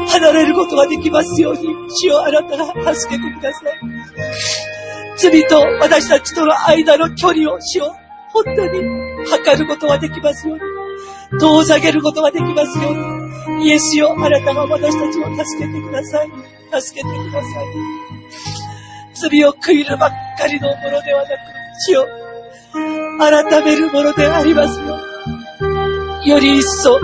[0.09, 4.84] 離れることができますように、主よあなたが助けてください。
[5.17, 8.83] 罪と私たちとの間の距離を主よう本当に
[9.27, 10.63] 測ることができますように。
[11.41, 13.67] 遠ざけることができますように。
[13.67, 16.31] イエスよ、あなたが私たちを助けてください。
[16.81, 17.65] 助けてください。
[19.15, 21.33] 罪を悔いるばっかりのものではなく、
[21.87, 22.07] 主よ、
[23.19, 24.99] 改めるものでありますよ
[25.61, 26.31] うに。
[26.31, 26.99] より一層、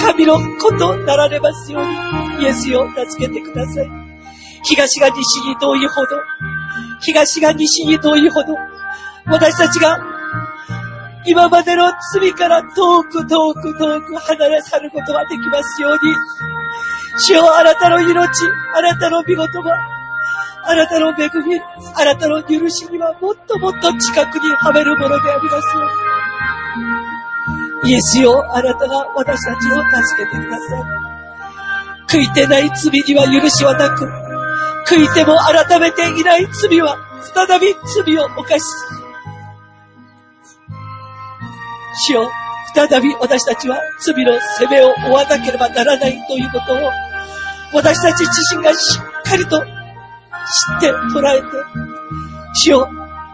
[0.00, 1.86] 神の子となられますよう
[2.38, 3.86] に、イエスよ、助けてください。
[4.64, 6.16] 東が西に遠いほど、
[7.00, 8.54] 東が西に遠いほど、
[9.26, 9.98] 私たちが
[11.26, 16.14] 今までの罪から遠く遠く遠く離れ去ることができますように、
[17.18, 18.16] 主よあなたの命、
[18.74, 19.78] あなたの見事は、
[20.64, 21.60] あなたの恵み、
[21.94, 25.82] あなたの許しにはもっともっと近くにはめるものでありますよ
[27.82, 27.90] うに。
[27.90, 32.18] イエスよ、あなたが私たちを助けてください。
[32.18, 34.27] 悔いてない罪には許しはなく、
[34.88, 36.96] 悔いても改めていない罪は、
[37.34, 37.74] 再び
[38.04, 38.62] 罪を犯し、
[42.06, 42.30] 主よ、
[42.74, 46.90] 再び私たちは罪の責めを負わなければならないということを、
[47.74, 49.64] 私たち自身がしっかりと知
[50.78, 51.46] って捉えて、
[52.54, 52.88] 主よ、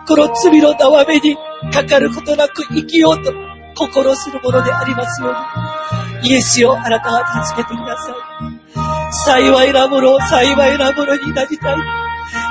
[0.08, 1.36] この罪の縄目に
[1.72, 3.32] かかることなく生きようと
[3.76, 8.10] 心するものでありますように、イエスよ、あなたが助けてくださ
[8.50, 8.53] い。
[9.10, 11.76] 幸いなもの、幸いなものになりたい。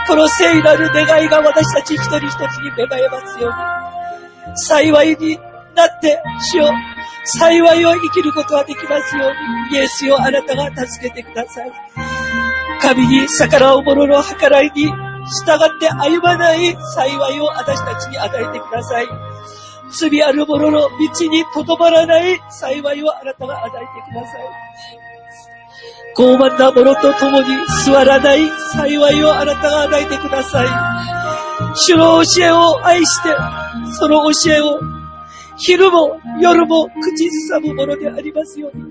[0.07, 4.57] この聖なる願いが私たち一人一人に芽生えますように。
[4.57, 5.38] 幸いに
[5.75, 6.21] なって、
[6.53, 6.71] 主よ、
[7.25, 11.71] 幸いを生きることができますように、イエスよ、あなたが助けてください。
[12.81, 19.07] 神に逆らう者の計らいに従って歩まない幸いを私たちに与えてください。
[19.97, 20.89] 罪ある者の道
[21.30, 25.02] にとどまらない幸いをあなたが与えてください。
[26.15, 27.47] 傲慢な者と共に
[27.85, 30.68] 座らない幸いをあなたが与えてください。
[31.76, 33.30] 主の教えを愛して、
[33.97, 34.80] その教えを
[35.57, 38.84] 昼も夜も口ずさむものでありますように。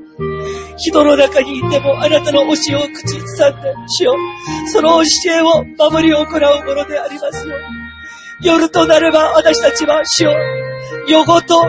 [0.76, 4.16] 人の中にいてもあなたの教えを口ずさんで、主よ、
[4.72, 8.46] その教えを守り行うものでありますように。
[8.48, 10.32] 夜となれば私たちは主よ、
[11.06, 11.62] 夜ごと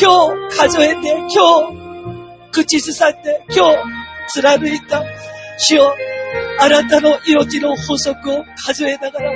[0.00, 3.99] 今日数えて、今日口ずさんで、今日
[4.32, 5.04] 貫いた
[5.58, 5.94] 主よ、
[6.58, 9.30] あなたの命の法則を数えながら、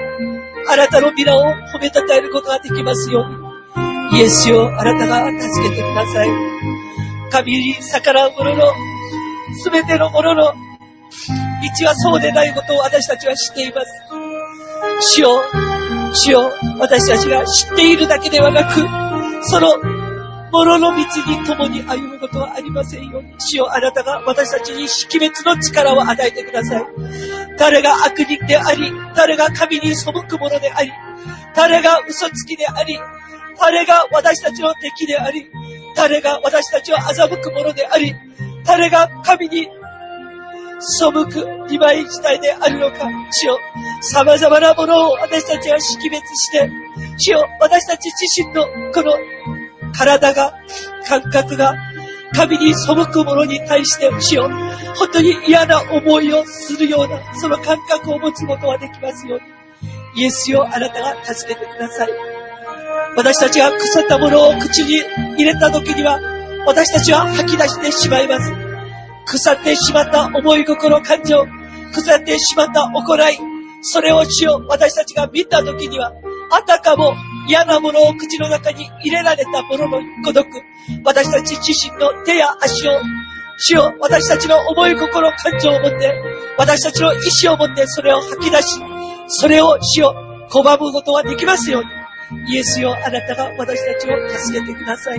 [0.68, 4.18] あなたの皆を褒めたたえることができますように。
[4.18, 6.28] イエスよ、あなたが助けてください。
[7.30, 8.72] 神に逆らう者の、
[9.62, 15.14] すべての者の道はそうでないことを私たちは知っています。
[15.16, 15.42] 主よ、
[16.14, 18.80] 主よ、私たちが知っているだけではなく、
[19.48, 19.93] その
[20.54, 23.34] 物の道に共に歩むことはありませんように。
[23.38, 26.86] 主よ、あなたが私たちに識別の力を与えてください。
[27.58, 30.92] 誰が悪人であり、誰が神に背く者であり、
[31.56, 32.96] 誰が嘘つきであり、
[33.60, 35.50] 誰が私たちの敵であり、
[35.96, 38.14] 誰が私たちを欺くものであり、
[38.64, 39.68] 誰が神に
[40.78, 43.58] 背く二枚自体であるのか、主よ、
[44.02, 46.70] 様々なものを私たちは識別して、
[47.18, 49.16] 主よ、私たち自身のこの
[49.96, 50.54] 体が、
[51.06, 51.74] 感覚が、
[52.34, 54.50] 神に背く者に対して、主よ、
[54.96, 60.22] 本当に嫌な思いをするような、その感覚を持つことができますように。
[60.22, 62.08] イエスよ、あなたが助けてください。
[63.16, 65.02] 私たちが腐ったものを口に
[65.36, 66.20] 入れた時には、
[66.66, 68.52] 私たちは吐き出してしまいます。
[69.26, 71.46] 腐ってしまった思い心、感情、
[71.92, 73.38] 腐ってしまった行い、
[73.82, 76.12] それを主よ、私たちが見た時には、
[76.56, 77.14] あたかも
[77.48, 80.62] 嫌なものを口の中に入れられたもののごとく、
[81.04, 82.92] 私たち自身の手や足を、
[83.58, 86.14] 主よ、私たちの思い心、感情を持って、
[86.56, 88.64] 私たちの意志を持ってそれを吐き出し、
[89.26, 90.14] それを主よ、
[90.50, 92.54] 拒むことはできますように。
[92.54, 95.18] イエスよ、あなたが私たちを助けてください。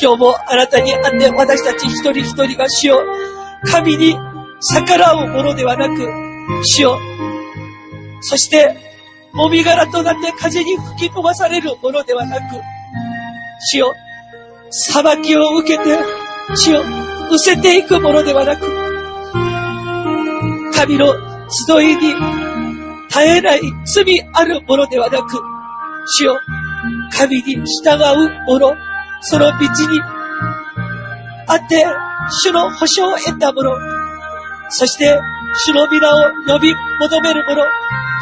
[0.00, 3.02] 今日もあなたに会って私たち一人一人が主よ、
[3.64, 4.16] 神に
[4.60, 6.08] 逆らうものではなく、
[6.64, 7.00] 主よ、
[8.20, 8.85] そして、
[9.36, 12.42] もみ殻となって風に吹き飛ばされるものではなく、
[13.70, 13.94] 主よ、
[14.70, 15.98] 裁きを受けて、
[16.56, 16.82] 主よ、
[17.30, 18.66] 失せていくものではなく、
[20.72, 21.12] 神の
[21.50, 22.14] 集いに
[23.10, 25.38] 絶えない罪あるものではなく、
[26.18, 26.40] 主よ、
[27.12, 28.74] 神に従うもの、
[29.20, 30.00] その道に
[31.46, 31.84] あって、
[32.42, 33.72] 主の保証を得たもの、
[34.70, 35.20] そして、
[35.64, 37.64] 主の皆を呼び求めるもの、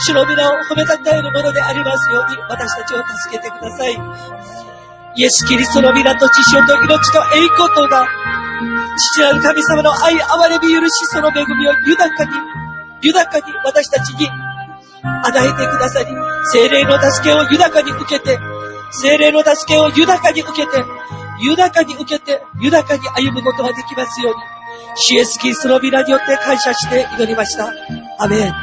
[0.07, 3.99] 主の皆を褒めたたえるものでありますように、私たちを助けてください。
[5.17, 8.07] イエス・キリストの皆と血潮と命と栄光とが、
[8.97, 12.31] 父なる神様の愛、憐れみ、許し、その恵みを豊かに、
[13.03, 14.29] 豊かに私たちに
[15.25, 16.07] 与えてくださり、
[16.53, 18.39] 精霊の助けを豊かに受けて、
[18.93, 20.85] 精霊の助けを豊かに受けて、
[21.41, 24.54] 豊かに受けて、豊かに歩むことができますように、
[24.97, 27.73] 主イエスキリストの皆によって感謝して祈りました。
[28.19, 28.55] アメン。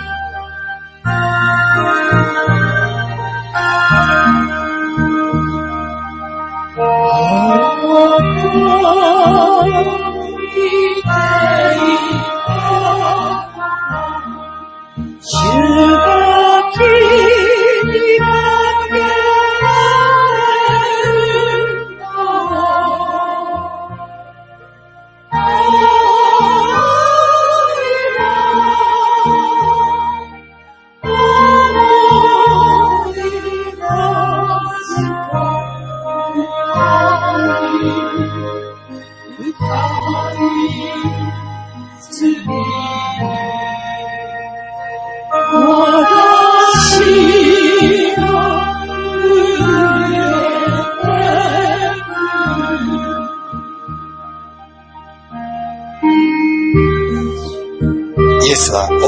[15.24, 16.11] 主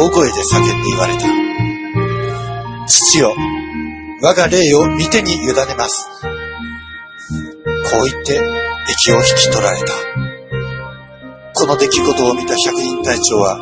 [0.04, 1.22] 大声で叫んで言われた。
[2.88, 3.34] 父よ、
[4.22, 6.10] 我が霊を御手に委ねます。
[6.22, 6.28] こ
[8.02, 8.42] う言って
[8.90, 9.94] 息を引き取られた。
[11.54, 13.58] この出来事を見た百人隊長は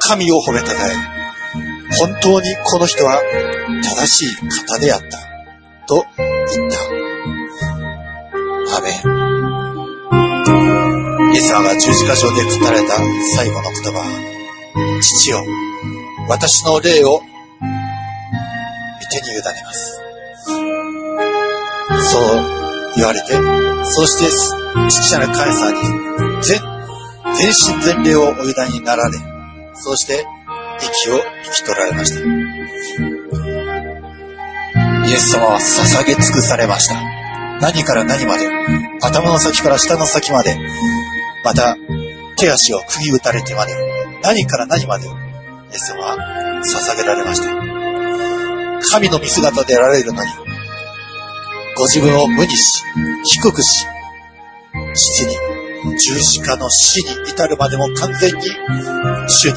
[0.00, 0.76] 神を褒めたたえ、
[2.00, 3.22] 本当にこの人は
[3.84, 5.06] 正しい方であった。
[5.86, 6.26] と言
[6.66, 6.80] った。
[8.76, 8.90] アメ
[11.28, 11.32] ン。
[11.32, 12.96] イエス様が十字架上で語られた
[13.36, 14.29] 最後の言葉、
[15.00, 15.44] 父よ、
[16.28, 17.24] 私の霊を御
[19.10, 20.00] 手に委ねます。
[22.12, 23.32] そう言われて、
[23.84, 24.30] そして
[24.88, 25.78] 父なる神様に
[26.42, 26.60] 全、
[27.34, 29.18] 全身全霊をお委ねになられ、
[29.74, 30.26] そして
[30.80, 31.22] 息を引
[31.52, 32.20] き取られました。
[35.06, 36.94] イエス様は捧げ尽くされました。
[37.60, 38.48] 何から何まで、
[39.02, 40.56] 頭の先から下の先まで、
[41.44, 41.76] また
[42.36, 43.74] 手足を釘打たれてまで、
[44.22, 45.10] 何から何まで、イ
[45.72, 46.16] エス様は
[46.62, 47.50] 捧げられました。
[48.92, 50.30] 神の見姿であられるのに、
[51.76, 52.82] ご自分を無にし、
[53.24, 53.86] 低くし、
[54.94, 55.36] 父に
[55.98, 58.40] 十字架の死に至るまでも完全に
[59.28, 59.54] 主に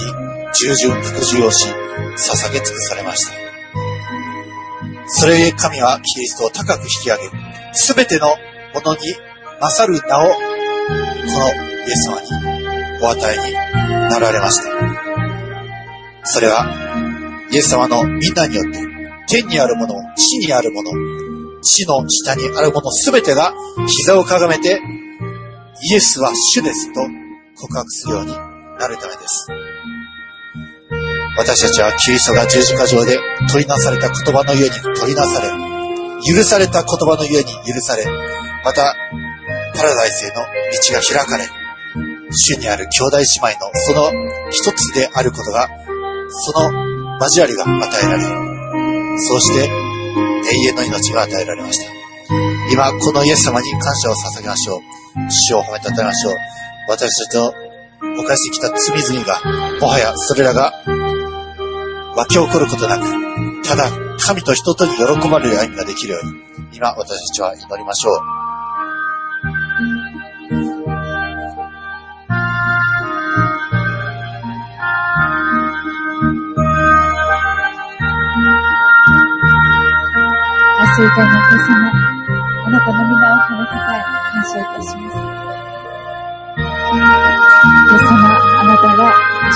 [0.53, 3.33] 従順服従をし、捧げ尽くされました。
[5.07, 7.23] それゆえ神はキリストを高く引き上げ、
[7.73, 8.27] すべての
[8.73, 9.01] ものに
[9.59, 11.49] 勝る名を、この
[11.85, 12.27] イエス様に
[13.01, 14.69] お与えになられました。
[16.23, 16.67] それは、
[17.51, 18.79] イエス様のみんなによって、
[19.27, 20.91] 天にあるもの、地にあるもの、
[21.61, 23.53] 地の下にあるものすべてが
[23.87, 24.81] 膝をかがめて、
[25.89, 27.01] イエスは主ですと
[27.55, 29.47] 告白するようになるためです。
[31.37, 33.17] 私たちはキリストが十字架上で
[33.49, 35.49] 取りなされた言葉のゆえに取りなされ、
[36.25, 38.05] 許された言葉のゆえに許され、
[38.63, 38.95] また、
[39.75, 40.41] パラダイスへの道
[40.93, 41.62] が開かれ、
[42.35, 43.23] 主にある兄弟姉
[43.53, 44.11] 妹のその
[44.49, 45.69] 一つであることが、
[46.29, 46.71] その
[47.19, 48.23] 交わりが与えられ、
[49.19, 51.91] そうして永遠の命が与えられました。
[52.71, 54.79] 今、このイエス様に感謝を捧げましょう。
[55.29, 56.35] 主を褒めたたえましょう。
[56.89, 57.53] 私たちの
[58.17, 60.73] 犯してきた罪々が、もはやそれらが
[62.15, 68.42] 湧き起こることなく、ただ神と人とに喜ばれる歩みができるように、今私たちは祈りましょう。
[80.93, 81.89] 愛する天のお父様、
[82.65, 85.17] あなたの皆を褒めたたえ、感謝いたします。
[86.53, 87.01] イ
[87.93, 88.21] エス様、
[88.59, 89.01] あなたが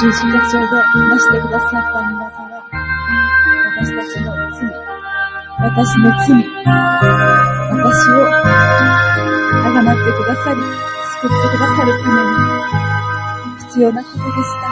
[0.01, 0.73] 十字架上で
[1.07, 2.33] なしてくださった皆は、
[3.77, 4.65] 私たちの罪、
[5.59, 6.41] 私の罪、
[7.71, 8.13] 私を
[9.63, 10.57] あがなってくださり、
[11.21, 12.37] 救ってくださるために
[13.59, 14.65] 必要なことでした。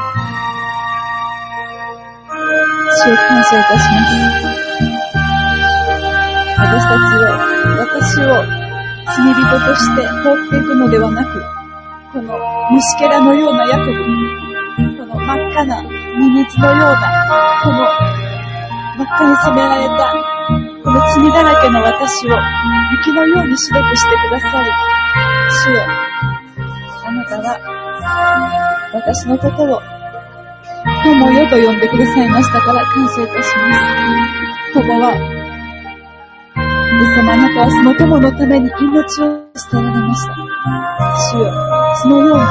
[3.06, 4.65] 主を感謝いたします。
[6.76, 7.32] 私たちを、
[7.80, 8.28] 私を
[9.08, 11.42] 罪人として放っていくのではなく、
[12.12, 12.36] この
[12.72, 13.94] 虫けらのようなヤコブ、
[14.98, 17.80] この真っ赤なミミズのような、この
[18.98, 20.14] 真っ赤に染められた、
[20.84, 22.36] この罪だらけの私を
[22.92, 24.70] 雪のように白くしてください。
[25.50, 25.82] 主よ、
[27.08, 29.82] あなたは私のことを
[31.06, 33.80] 友よと呼んでくださいましたから感謝いたします。
[34.74, 35.45] 友は
[37.16, 40.36] 様あなたはその友のために命を捨てられました。
[41.32, 41.52] 主よ、
[42.02, 42.46] そのような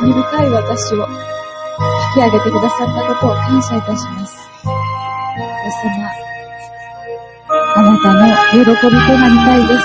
[0.00, 4.36] 罪深い私を引き上げてくださったことを感謝いたします。
[4.36, 4.68] イ
[5.66, 6.10] エス様、
[7.76, 8.20] あなたの
[8.52, 8.88] 喜びと
[9.18, 9.82] なりたいです。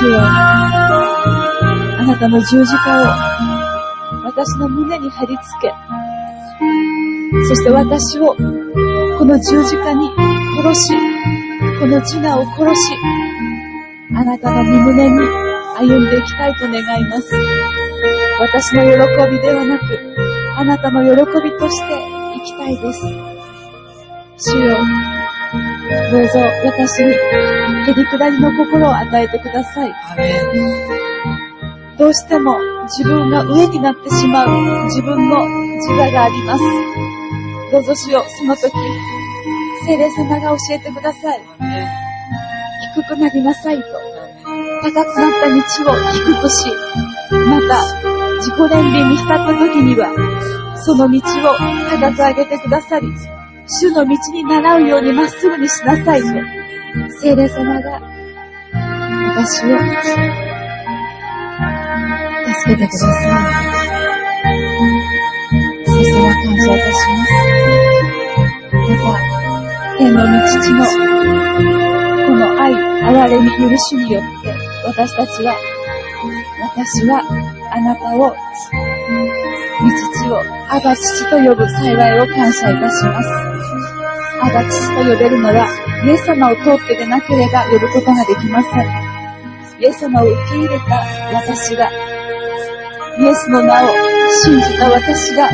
[0.00, 0.22] 主よ、あ
[2.06, 3.04] なたの十字架を
[4.24, 5.72] 私の胸に貼り付け、
[7.48, 8.34] そして私を
[9.18, 10.10] この十字架に
[10.62, 11.19] 殺し、
[11.80, 12.94] この自我を殺し、
[14.14, 15.16] あなたの身胸に
[15.78, 17.34] 歩んでいきたいと願います。
[18.38, 19.84] 私の喜びではなく、
[20.58, 21.10] あなたの喜
[21.42, 21.94] びとして
[22.34, 23.00] 生きたいです。
[24.52, 24.76] 主よ、
[26.10, 29.94] どうぞ私にへりくだりの心を与えてください。
[31.96, 32.58] どうしても
[32.88, 36.62] 自分が上になってしまう自分の自我があります。
[37.72, 38.70] どうぞ主よ、その時、
[39.86, 41.40] 聖霊様が教えてください。
[42.94, 43.84] 低くなりなさいと。
[44.82, 46.72] 高くなった道を低くし、
[47.46, 47.84] また
[48.38, 50.08] 自己憐憫に浸った時には、
[50.76, 51.22] その道を
[51.90, 53.06] 高く上げてくださり、
[53.66, 56.26] 主の道に習うようにまっすぐにしなさいと、
[57.20, 58.00] 聖霊様が
[59.36, 59.78] 私を
[62.48, 63.70] 助けてください。
[65.86, 67.30] 聖様感謝いたします。
[68.88, 69.39] また、
[70.00, 70.82] 天の御父の
[72.26, 74.54] この愛、憐れみ、許しによって、
[74.86, 75.54] 私たちは、
[76.74, 77.20] 私は
[77.70, 78.34] あなたを、御
[80.16, 80.40] 父を、
[80.70, 83.28] アバ父と呼ぶ幸いを感謝いたします。
[84.40, 85.68] アバ父と呼べるのは、
[86.06, 89.80] イエス様を通ってでなければ呼ぶことができません。
[89.80, 91.04] イエス様を受け入れた
[91.44, 91.90] 私が、
[93.18, 93.88] イエスの名を
[94.44, 95.50] 信じた私が、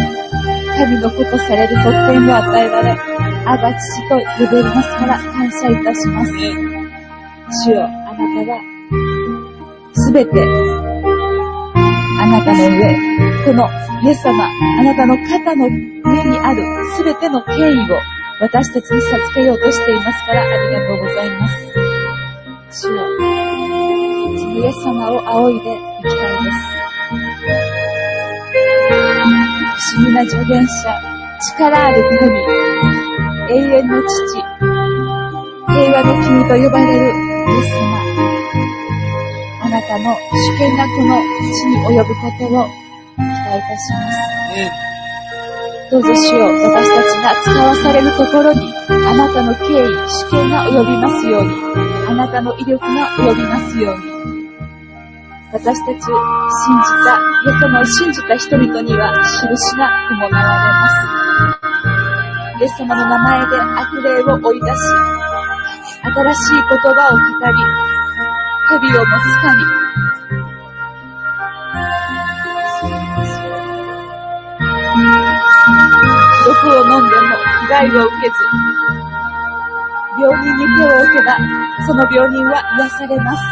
[0.79, 6.33] 神の子とされる特権を与えられ、アバ父と呼べますから感謝いたします。
[7.65, 8.61] 主よ、あなたは、
[9.95, 10.43] すべて、
[12.21, 12.91] あなたの上、
[13.45, 13.69] この
[14.03, 14.45] イエス様、
[14.81, 15.71] あなたの肩の上
[16.25, 16.65] にある
[16.97, 18.01] すべての権威を
[18.41, 21.55] 私たちに授けようとしていますからありがとうございます。
[22.73, 23.07] 主よ、
[24.37, 26.57] そのイエス様を仰いでいきたいです。
[29.95, 31.17] 不思議な助言者、
[31.55, 32.86] 力ある神、
[33.49, 34.43] 永遠の父、
[35.69, 37.87] 平和の君と呼ばれるイエス様。
[39.63, 41.15] あなたの主権がこの
[41.53, 44.19] 地に及ぶことを期待いたします。
[45.93, 51.51] どうぞ主よ、私たちが使わされるところに、あなたの敬意、主権が及びますように、
[52.09, 54.17] あなたの威力が及びますように。
[55.53, 56.11] 私たち信じ
[57.05, 60.89] た、イエス様を信じた人々には印が伴われま
[61.93, 61.96] す。
[62.59, 64.73] イエス様の名前で悪霊を追い出し、
[66.03, 67.21] 新しい言葉を語
[67.53, 67.61] り、
[68.71, 69.61] 蛇を持つ神。
[76.47, 77.29] 毒を飲んでも
[77.69, 78.35] 害を受けず、
[80.19, 81.37] 病人に手を置けば、
[81.87, 83.43] その病人は癒されます。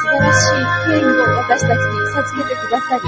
[0.00, 3.02] 素晴らしい権威を私たちに授けてくださり、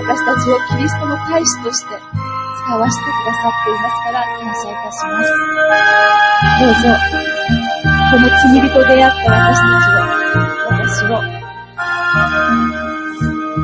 [0.00, 2.16] 私たちをキリストの大使として
[2.56, 5.30] 使わせてくださっていますから感謝いたします。
[6.60, 6.88] どうぞ、
[8.10, 10.04] この罪人であった私たちを、
[10.70, 11.20] 私を、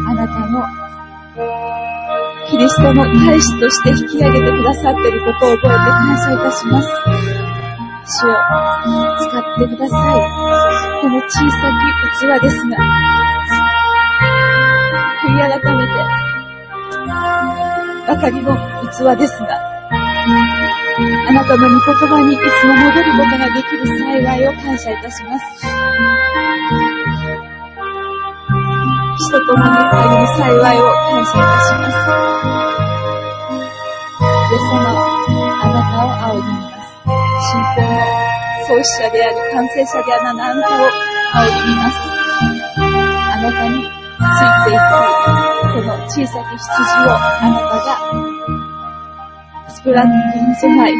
[0.08, 0.54] あなたの
[2.50, 6.88] キリストの大使として引き上げてくださっていることを覚えて感謝いたします。
[8.04, 8.34] 主を
[9.16, 10.20] 使ってください。
[11.00, 12.76] この小さき器ですが、
[15.22, 16.21] 悔い改めて、
[18.06, 18.56] ばかりの
[18.90, 19.58] 器ですが、
[21.28, 25.42] あなたの御言葉にいつも戻ることができる幸いを感謝いたします。
[29.16, 31.94] 人と共に歩む幸いを感謝いたします。
[34.50, 34.76] イエス様、
[35.62, 36.90] あなたを仰ぎます。
[37.48, 37.94] 信仰の
[38.66, 40.82] 創始者であり、完成者であるあなたを
[41.34, 41.94] 仰ぎます。
[42.78, 45.21] あなたについていきたい、
[45.72, 46.68] この小さき羊
[47.00, 47.96] をあなたが
[49.70, 50.94] 作られてに備え、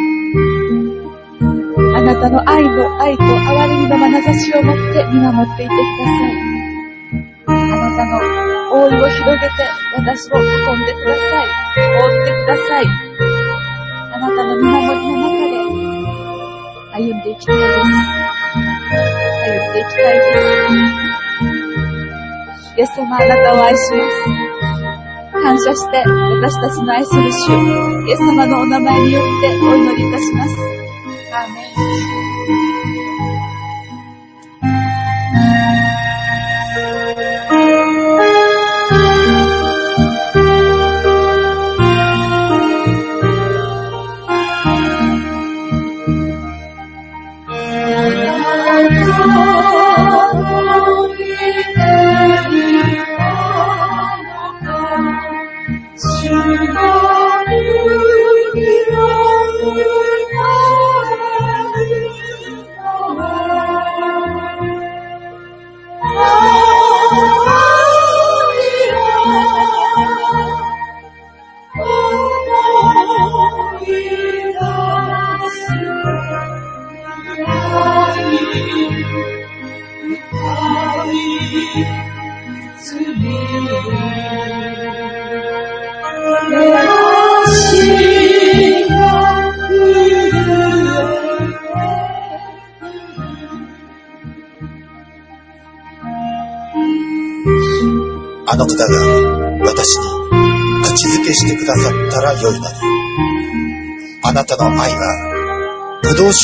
[1.95, 6.33] あなたの愛の愛と憐れみの眼差しを持って見守っていてください。
[7.49, 8.17] あなたの
[8.73, 9.53] 覆いを広げて
[9.95, 11.47] 私を囲んでください。
[11.77, 12.85] 覆ってください。
[14.15, 15.61] あなたの見守りの中で
[16.95, 17.77] 歩んでいきたいです。
[19.43, 20.93] 歩んでいきたいです。
[22.75, 24.52] イエス様、あなたを愛します。
[25.43, 30.82] 感謝して私たちの愛する主、イエス様のお名前によってお祈りいたします。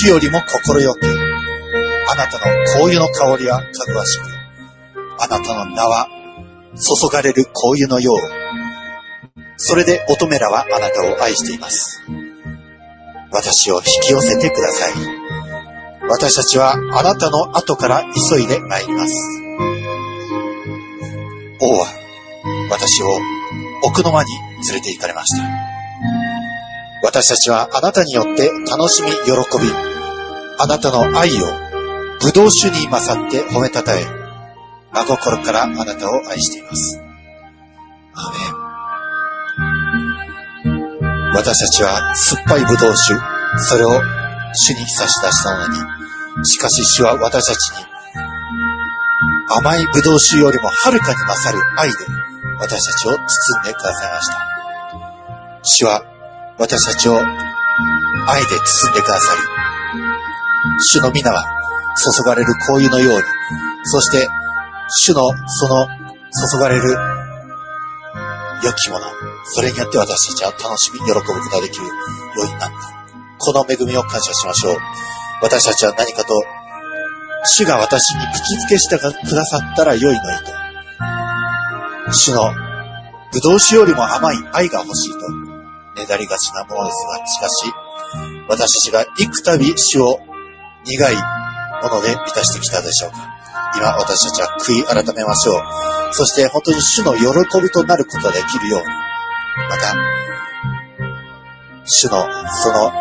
[0.08, 1.06] よりも心よく、
[2.10, 4.24] あなたの香油の香りはかぐわしく、
[5.20, 6.08] あなたの名は
[6.74, 8.16] 注がれる香油のよう。
[9.58, 12.02] それで乙女らはあなたを愛しています。
[13.30, 14.92] 私を引き寄せてください。
[16.08, 19.14] 私たちはあなたの後から急いで参ります。
[21.60, 21.86] 王は
[22.70, 23.18] 私を
[23.82, 24.30] 奥の間に
[24.70, 25.42] 連れて行かれました。
[27.02, 29.87] 私たちはあなたによって楽しみ喜び、
[30.60, 31.46] あなたの愛を
[32.20, 34.04] 葡萄酒に勝って褒めたたえ、
[34.92, 37.00] 真心からあなたを愛しています。
[38.14, 38.38] アメ
[41.30, 41.32] ン。
[41.34, 43.20] 私たちは酸っぱい葡萄酒、
[43.58, 44.00] それを
[44.52, 45.76] 主に差し出したのに、
[46.44, 47.86] しかし主は私たちに
[49.50, 51.96] 甘い葡萄酒よりもはるかに勝る愛で
[52.58, 54.34] 私たちを包んでくださいました。
[55.62, 56.02] 主は
[56.58, 57.22] 私たちを愛
[58.42, 59.40] で包んでくださり、
[60.80, 61.44] 主の皆は
[61.96, 63.22] 注がれる香油のように、
[63.84, 64.28] そして
[65.00, 66.96] 主のその注がれる
[68.64, 69.06] 良きもの、
[69.44, 71.92] それによって私たちは楽しみ、喜ぶことができるよ
[72.42, 72.70] うになった。
[73.38, 74.76] この恵みを感謝しましょう。
[75.42, 76.34] 私たちは何かと
[77.44, 80.36] 主が私に口づけしてくださったら良いのに
[82.06, 82.12] と。
[82.12, 82.52] 主の
[83.32, 85.18] 葡萄酒よりも甘い愛が欲しいと、
[86.00, 87.72] ねだりがちなものですが、しかし、
[88.48, 90.18] 私たちが幾度主を
[90.84, 91.14] 苦い
[91.82, 93.16] もので満たしてきたでしょうか。
[93.76, 95.62] 今私たちは悔い改めましょう。
[96.12, 98.86] そして本当に主の喜びとなることができるように、
[99.68, 99.94] また、
[101.84, 102.26] 主の
[102.62, 102.92] その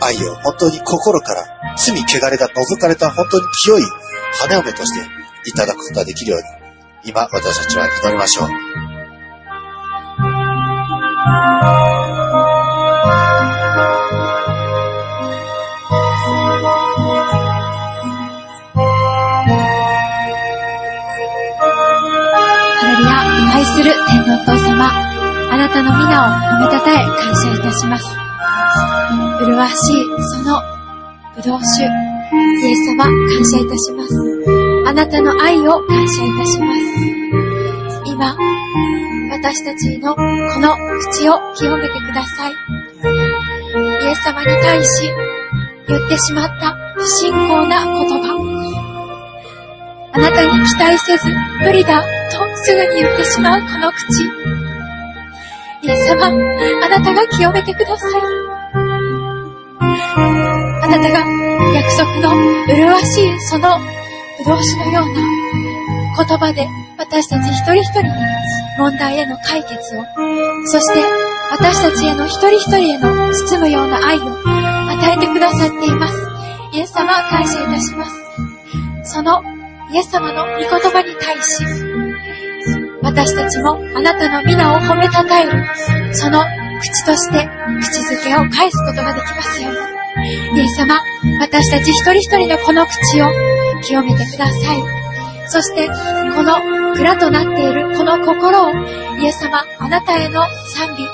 [0.00, 1.44] 愛を本当に心から
[1.76, 3.82] 罪汚れが除かれた本当に清い
[4.40, 5.06] 花嫁として
[5.50, 6.46] いただくことができるように、
[7.10, 8.46] 今私たちは祈りましょ
[11.88, 11.91] う。
[23.88, 24.86] のお父様、
[25.50, 28.06] あなたの皆を褒めたたえ感謝いたします。
[29.40, 30.62] 麗しいその
[31.34, 34.14] ぶどう酒、イエス様感謝いたします。
[34.86, 36.80] あなたの愛を感謝いたします。
[38.06, 38.36] 今、
[39.32, 40.20] 私たちのこ
[40.60, 40.76] の
[41.10, 42.52] 口を清めてください。
[42.52, 45.10] イエス様に対し
[45.88, 48.52] 言ってしまった不信仰な言葉。
[50.12, 51.28] あなたに期待せず
[51.64, 54.24] 無理だとすぐに言ってしまうこの口。
[55.82, 58.22] イエス様、あなたが清めてください。
[60.82, 61.26] あなたが
[61.74, 62.34] 約束の
[62.66, 63.78] 麗しいその
[64.38, 65.14] 不動詞のような
[66.16, 66.66] 言葉で
[66.98, 68.08] 私たち一人一人に
[68.78, 70.04] 問題への解決を、
[70.66, 71.04] そして
[71.50, 76.14] 私たちへの一人一人への包むような愛を与えてくださっています。
[76.72, 78.22] イエス様感謝いたします。
[79.04, 79.42] その
[79.92, 81.91] イエス様の御言葉に対し、
[83.02, 85.64] 私たちもあなたの皆を褒めたたえる、
[86.14, 86.42] その
[86.80, 87.48] 口として
[87.80, 90.58] 口づけを返すことができますように。
[90.58, 91.00] イエス様、
[91.40, 93.26] 私たち一人一人のこの口を
[93.82, 95.02] 清めてください。
[95.46, 95.88] そして、
[96.34, 98.70] この蔵となっているこの心を、
[99.18, 101.06] イエス様、あなたへの賛美、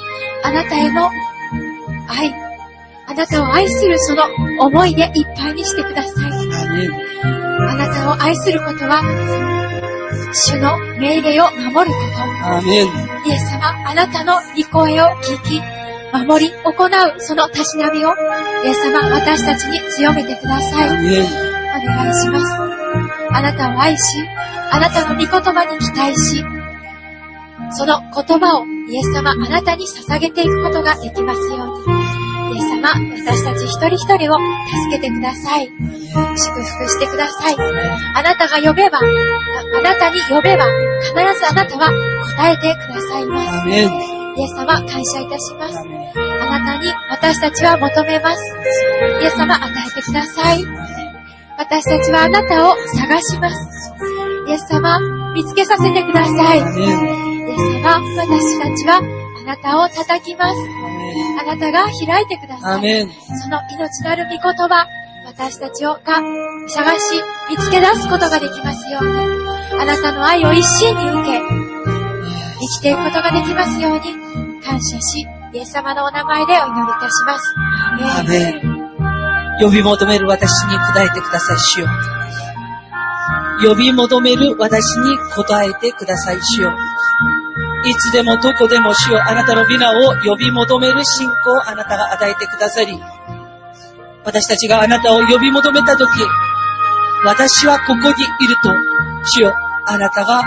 [0.42, 1.10] あなたへの
[2.08, 2.34] 愛、
[3.06, 4.24] あなたを愛するその
[4.60, 6.30] 思いでいっぱいにしてください。
[7.70, 9.57] あなたを愛することは、
[10.32, 12.02] 主の命令を守るこ
[12.62, 12.68] と。
[13.26, 15.60] イエス様、あなたの御声を聞き、
[16.12, 18.14] 守り、行うそのたしなみを、
[18.64, 20.88] イエス様、私たちに強めてください。
[20.90, 22.46] お願いします。
[23.30, 24.24] あなたを愛し、
[24.70, 26.44] あなたの御言葉に期待し、
[27.70, 32.07] その言葉をイエス様、あなたに捧げていくことができますように。
[32.54, 35.66] イエス様、私たち一人一人を助けてください。
[35.68, 37.56] 祝福してください。
[38.14, 39.02] あなたが呼べば、あ
[39.78, 40.64] あなたに呼べば、
[41.02, 41.90] 必ずあなたは
[42.36, 43.68] 答えてくださいます。
[43.68, 45.78] イエス様、感謝いたします。
[46.16, 48.56] あなたに私たちは求めます。
[49.20, 50.64] イエス様、与えてください。
[51.58, 53.92] 私たちはあなたを探します。
[54.48, 54.98] イエス様、
[55.34, 56.58] 見つけさせてください。
[56.58, 59.17] イエス様、私たちはあ
[59.48, 60.60] なたを叩きます。
[61.40, 63.08] あなたが開いてくだアさい。
[63.40, 64.86] その命なる御言葉、
[65.24, 66.20] 私たちをが
[66.68, 69.80] 探し、見つけ出すことができますように。
[69.80, 71.40] あなたの愛を一心に受け、
[72.60, 77.54] 生きていくことができますように、感謝し、イエス様のお名前でお祈りいたします。
[78.18, 78.78] アーメン。
[79.60, 81.88] 呼び求める私に答えてください、主よ。
[83.62, 86.72] 呼び求める私に答えてください、主よ。
[87.84, 92.98] いつでもどこでも主よ、あなたの皆を呼び求める信仰をあなたが与えてくださり、
[94.24, 96.10] 私たちがあなたを呼び求めたとき、
[97.24, 98.70] 私はここにいると、
[99.24, 99.54] 主よ、
[99.86, 100.42] あなたが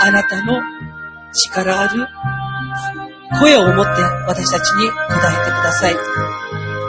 [0.00, 0.60] あなたの
[1.32, 2.06] 力ある
[3.40, 5.96] 声を持って私たちに答えてください。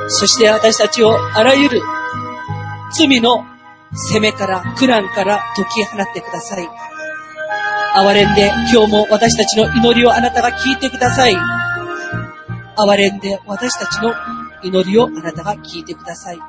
[0.08, 1.82] そして私たちをあらゆる
[2.92, 3.46] 罪の
[3.94, 6.68] 責めから、苦難から解き放ってください。
[7.96, 11.36] 憐れんで今日も私たちの祈りをあなたが聞いてください。
[12.78, 14.14] 憐れんで私たちの
[14.64, 16.40] 祈りをあなたが聞いてください。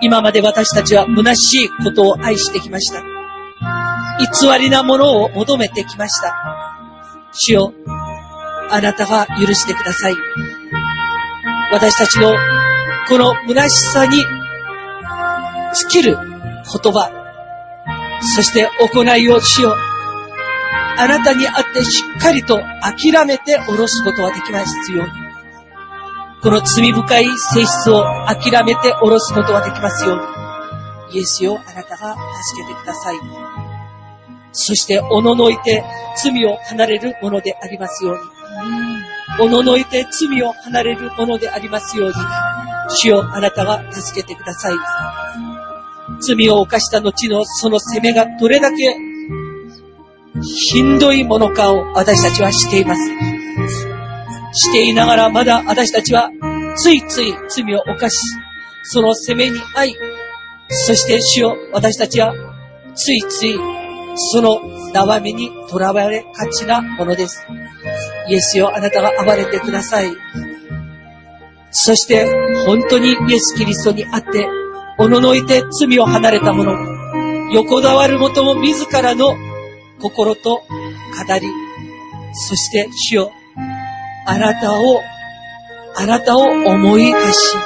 [0.00, 3.02] 今まで私たちは虚しいことを愛してきました。
[4.18, 6.34] 偽りなものを求めてきました。
[7.32, 7.74] 主よ、
[8.70, 10.14] あなたが許してください。
[11.72, 12.34] 私たちの
[13.06, 17.10] この虚しさに尽きる言葉、
[18.34, 19.87] そして行いをしよう。
[20.98, 25.12] あなたにあってしっかりと諦めて下ろすことができますように。
[26.42, 30.16] この罪深い性質を諦めて下ろすことができますよう
[31.12, 31.18] に。
[31.18, 33.16] イエスよ、あなたが助けてください。
[34.52, 35.84] そして、おののいて
[36.22, 38.20] 罪を離れるものでありますように。
[39.40, 42.14] おののいて罪を離れるものでありますように。
[42.90, 44.74] 主よ、あなたが助けてください。
[46.20, 49.07] 罪を犯した後のその責めがどれだけ
[50.42, 53.00] ひんどいものかを私たちはしています。
[54.52, 56.30] していながらまだ私たちは
[56.76, 58.16] ついつい罪を犯し、
[58.84, 59.96] その責めに遭い、
[60.68, 62.34] そして主よ、私たちは
[62.94, 63.58] ついつい
[64.18, 64.60] その
[64.92, 67.46] 縄目に囚われがちなものです。
[68.28, 70.12] イエスよ、あなたが暴れてください。
[71.70, 72.26] そして、
[72.66, 74.48] 本当にイエス・キリストにあって、
[74.98, 76.72] おののいて罪を離れた者、
[77.52, 79.34] 横たわるもとも自らの
[80.00, 80.64] 心と語
[81.40, 81.48] り、
[82.32, 83.32] そして主よ、
[84.26, 85.02] あなたを、
[85.96, 87.56] あなたを思い出し、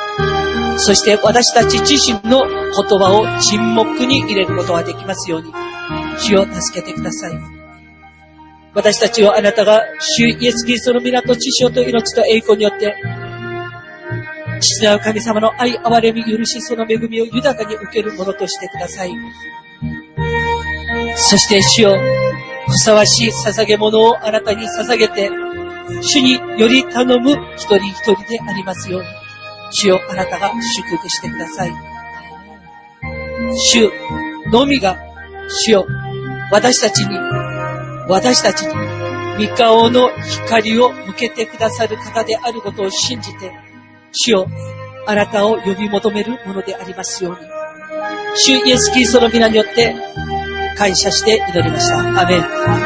[0.79, 5.53] そして私たち自身の言葉を沈黙に入れることができますように、
[6.19, 7.33] 主を助けてください。
[8.75, 12.97] 私たちをあなたが主イエス・キリストの港、知性と命と栄光によって、
[14.61, 19.13] 父なる神様の愛、憐れみ、許し、その恵みを豊かに受けるものとしてください。
[21.17, 21.99] そして主よ、
[22.67, 25.31] ふさわしい捧げ物をあなたに捧げて、
[26.03, 29.09] 主により頼む一人一人でありますように、
[29.71, 31.73] 主よ、あなたが祝福してください。
[33.73, 33.91] 主
[34.51, 34.97] のみが、
[35.49, 35.87] 主よ、
[36.51, 37.17] 私たちに、
[38.09, 38.75] 私たちに、
[39.39, 40.11] 三顔の
[40.47, 43.53] 光を向けてくださる方であることを信じて、
[44.13, 44.47] 主よ、
[45.07, 47.63] あなたを呼び求めるものでありますように。
[48.35, 49.95] 主イエス・キリストの皆によって
[50.77, 52.23] 感謝して祈りました。
[52.23, 52.82] アメン。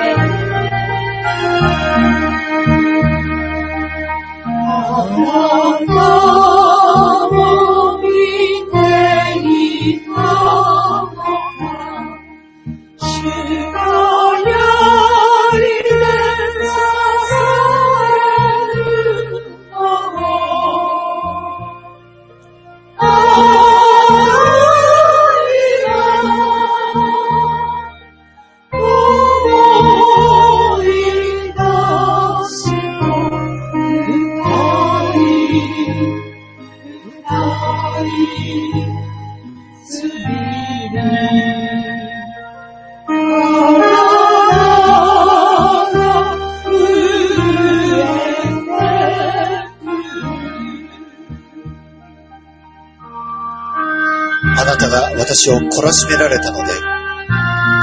[55.28, 56.72] 私を懲らしめられたので、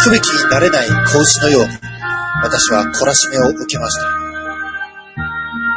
[0.02, 1.72] 区別になれない子牛のように、
[2.41, 4.07] 私は懲らしめを受けました。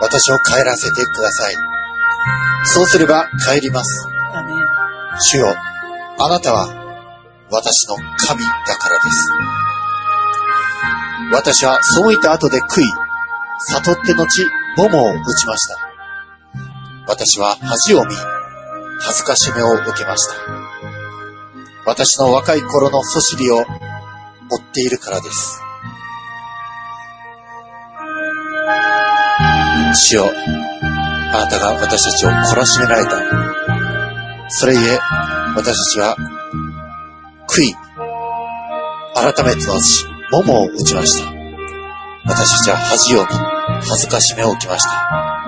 [0.01, 1.55] 私を帰らせてください。
[2.67, 4.07] そうすれば帰ります。
[5.19, 5.57] 主よ、
[6.21, 6.69] あなたは
[7.51, 9.29] 私の神だからです。
[11.33, 12.85] 私は背いた後で悔い、
[13.59, 14.25] 悟って後、
[14.77, 15.79] 桃を打ちました。
[17.09, 18.15] 私は恥を見、
[19.01, 20.56] 恥ずかしめを受けました。
[21.87, 23.65] 私の若い頃のそしりを追っ
[24.75, 25.63] ているからです。
[29.95, 33.21] 主よ、あなたが私たちを懲らしめられた。
[34.49, 34.99] それゆえ、
[35.55, 36.17] 私たちは、
[37.49, 37.75] 悔い、
[39.15, 41.33] 改めてのち、桃を打ちました。
[42.27, 43.27] 私たちは恥を見、
[43.83, 45.47] 恥ずかしめを受けました。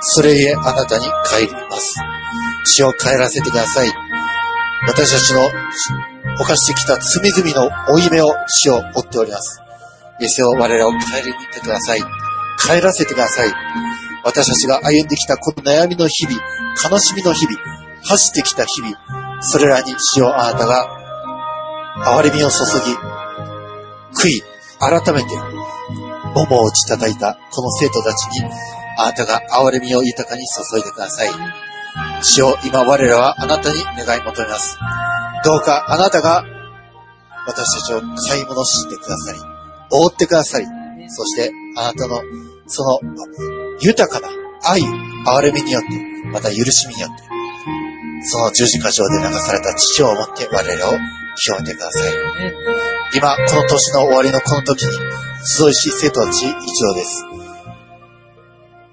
[0.00, 2.00] それゆえ、あなたに帰ります。
[2.64, 4.05] 死を帰らせてください。
[4.82, 5.48] 私たちの
[6.38, 9.60] 犯してきた罪々の負い目を死を追っております。
[10.20, 12.00] イエスを我らを帰りに行ってください。
[12.58, 13.52] 帰らせてください。
[14.24, 16.36] 私たちが歩んできたこの悩みの日々、
[16.90, 17.58] 悲しみの日々、
[18.04, 18.96] 走ってきた日々、
[19.40, 20.88] それらに死をあなたが
[22.04, 22.92] 憐れみを注ぎ、
[24.14, 24.42] 悔い、
[24.78, 25.28] 改めて、
[26.34, 28.50] 桃を打ち叩いたこの生徒たちに、
[28.98, 31.65] あなたが憐れみを豊かに注いでください。
[32.22, 34.78] 主を今我らはあなたに願い求めます。
[35.44, 36.44] どうかあなたが
[37.46, 39.38] 私たちを買い戻してくださり、
[39.90, 40.66] 覆ってくださり、
[41.08, 42.20] そしてあなたの
[42.66, 42.98] その
[43.80, 44.28] 豊かな
[44.64, 45.88] 愛、憐れみによって、
[46.32, 47.22] また許しみによって、
[48.28, 50.92] その十字架上で流された父を持って我らを
[51.36, 52.12] 清めてください。
[53.14, 54.92] 今、この年の終わりのこの時に、
[55.44, 57.35] 集いし生徒たち一同です。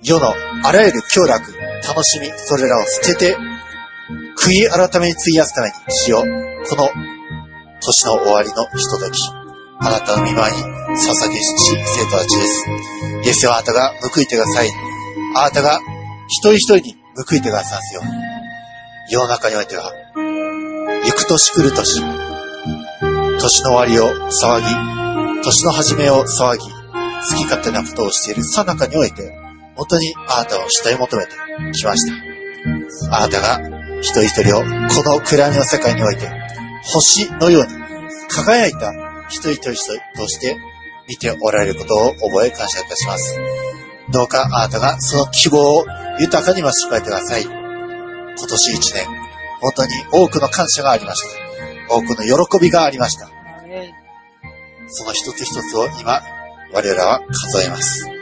[0.03, 1.53] 世のあらゆる享楽、
[1.88, 3.38] 楽しみ、それらを捨てて、
[4.38, 6.25] 悔い改めに費やすために、死を、こ
[6.75, 6.90] の
[7.82, 9.19] 年の終わりのひととき、
[9.80, 12.65] あなたの見舞いに捧げし生徒たちです。
[13.23, 14.69] イエスはあなたが報いてください。
[15.35, 15.80] あなたが
[16.27, 18.01] 一人一人に報いてくださいますよ。
[19.09, 22.01] 世の中においては、行く年来る年、
[23.40, 29.42] 年の終わりを騒ぎ、年の始めを騒ぎ、好き勝手なことをしているさなかにおいて、
[29.76, 31.32] 本当にあなたを主体求めて
[31.74, 33.18] きました。
[33.18, 33.60] あなたが
[34.02, 34.68] 一人一人をこ
[35.10, 36.30] の暗闇の世界において、
[36.84, 37.69] 星のように
[38.30, 38.92] 輝いた
[39.30, 39.74] 一人一人
[40.16, 40.58] として
[41.08, 43.40] 見ておられることを覚え感謝いたします。
[44.11, 45.85] どうかあなたがその希望を
[46.19, 47.43] 豊かに増し加えてください。
[47.43, 49.06] 今年一年、
[49.61, 51.24] 本当に多くの感謝がありまし
[51.88, 51.95] た。
[51.95, 53.30] 多くの喜びがありました。
[54.88, 56.22] その一つ一つを今、
[56.74, 58.12] 我らは数えます。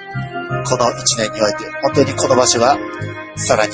[0.65, 2.77] この一年において、本当にこの場所が
[3.35, 3.73] さらに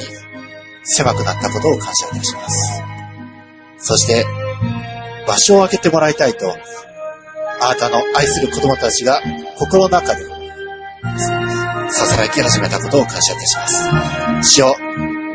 [0.84, 2.82] 狭くなったことを感謝いたします。
[3.78, 4.26] そして、
[5.28, 6.56] 場所を空けてもらいたいと、
[7.62, 9.22] あなたの愛する子供たちが
[9.58, 10.24] 心の中で
[11.90, 14.52] ささやき始めたことを感謝いたします。
[14.52, 14.76] 主よ、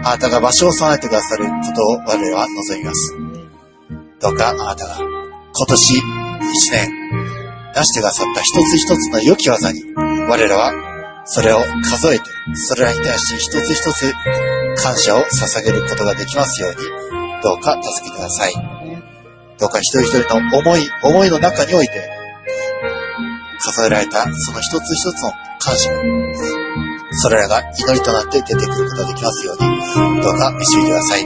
[0.05, 3.17] あなたが場所を備えてくださることを我々は望みます。
[4.21, 5.99] どうかあなたが今年
[6.55, 6.89] 一年、
[7.75, 10.92] なしてくださった一つ一つの良き技に、我らは
[11.25, 14.13] それを数えて、それらに対して一つ一つ
[14.83, 16.77] 感謝を捧げることができますように、
[17.43, 18.53] どうか助けてください。
[19.59, 22.11] どうか一人一人の思い、思いの中において、
[23.61, 26.03] 数えられたその一つ一つの感謝が、
[27.13, 31.23] それらが祈りとなって出てくることができますように、どうか導いてください。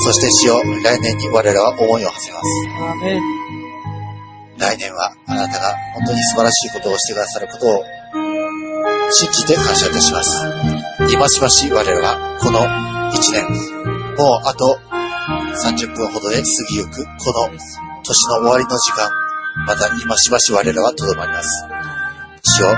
[0.00, 2.44] そして死を来年に我らは思いを馳せます。
[4.58, 7.82] 来年はあなたが本当に素晴らしいことをしてくださることを
[9.10, 10.46] 信じて感謝いたします。
[11.10, 12.60] 今しばし我らはこの
[13.12, 13.44] 一年、
[14.16, 14.78] もうあと
[15.66, 17.58] 30分ほどで過ぎゆくこの
[18.02, 19.10] 年の終わりの時間、
[19.66, 21.66] また今しばし我らはとどまります。
[22.42, 22.76] 主よ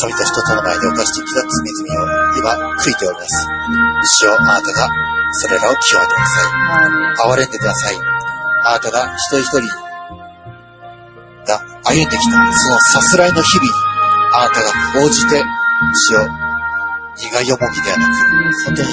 [0.00, 3.46] 神と人との前に犯してきた罪々を今悔いております。
[4.20, 4.88] 主よあなたが
[5.32, 7.32] それらを清めてください。
[7.32, 7.96] 憐れんでください。
[8.64, 9.88] あなたが一人一人
[11.46, 13.87] が歩んできた、そのさすらいの日々に、
[14.32, 15.42] あなたが応じて、
[15.94, 16.26] 死を
[17.16, 18.12] 苦い思きではなく、
[18.66, 18.88] 本当に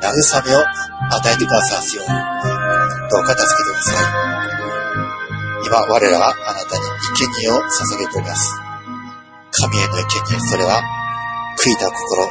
[0.00, 2.12] 慰めを与えてくださすように、
[3.10, 4.34] どうか助けてください。
[5.66, 6.82] 今、我らはあなたに
[7.16, 8.54] 生贄を捧げております。
[9.50, 10.82] 神への生贄、それは、
[11.56, 12.28] 悔いた心。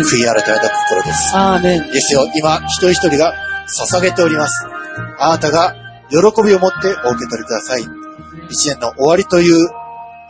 [0.00, 1.36] 悔い改めた心です。
[1.36, 1.60] ア。
[1.92, 3.34] ですよ、今、一人一人が
[3.68, 4.66] 捧げております。
[5.18, 5.74] あなたが
[6.10, 7.86] 喜びを持ってお受け取りください。
[8.50, 9.68] 一年の終わりという、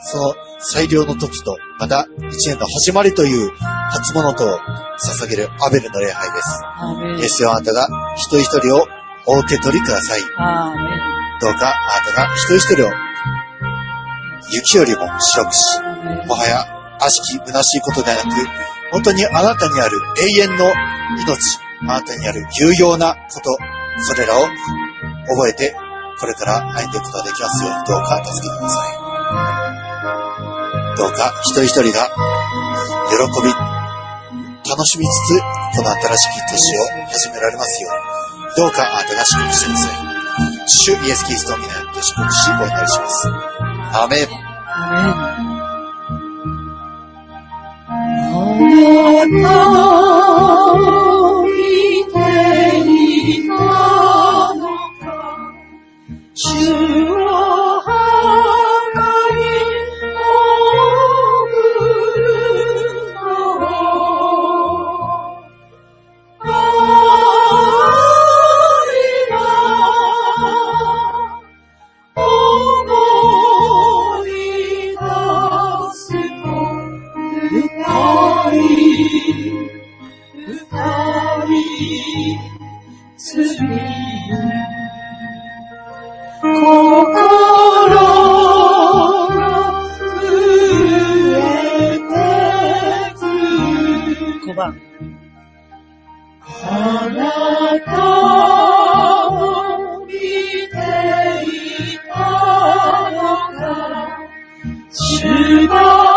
[0.00, 0.34] その
[0.64, 3.50] 最良の時と、また一年の始まりという
[3.90, 4.58] 初物とを
[4.98, 6.60] 捧げるアベルの礼拝です。
[6.76, 7.28] アーメンで。
[7.28, 8.86] すよ、あなたが一人一人を
[9.26, 10.20] お受け取りください。
[10.20, 12.90] どうかあなたが一人一人を
[14.50, 15.80] 雪よりも白くし、
[16.28, 16.64] もはや
[17.00, 18.28] 悪しき虚しいことではなく、
[18.92, 19.98] 本当にあなたにある
[20.36, 20.72] 永遠の
[21.18, 23.56] 命、あなたにある有用なこと、
[24.04, 24.46] それらを
[25.28, 25.74] 覚えて、
[26.20, 30.51] これから歩んでいくことができますように、どうか助けてください。
[31.02, 32.06] どうか一人一人が
[33.10, 33.50] 喜び、
[34.70, 35.42] 楽しみつつ、
[35.76, 37.92] この新しき年を始められますよう
[38.50, 40.68] に、どうかあなたが祝福してください。
[40.68, 43.26] 主イエス・キリストの皆によって祝福し、お祈りします。
[43.26, 44.28] アメン。
[44.68, 45.08] アーメ
[49.26, 49.44] ン。
[49.44, 49.58] あな
[50.54, 50.78] た
[51.42, 51.50] 見
[52.06, 52.18] て
[53.38, 53.52] いた
[54.54, 54.62] の
[55.00, 55.10] か
[56.32, 56.46] 主
[57.10, 57.71] を
[105.68, 106.11] な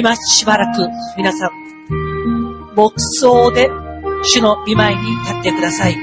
[0.00, 0.88] 今しばらく
[1.18, 1.50] 皆さん、
[2.74, 3.68] 牧草で
[4.22, 5.96] 主の御前に立ってください。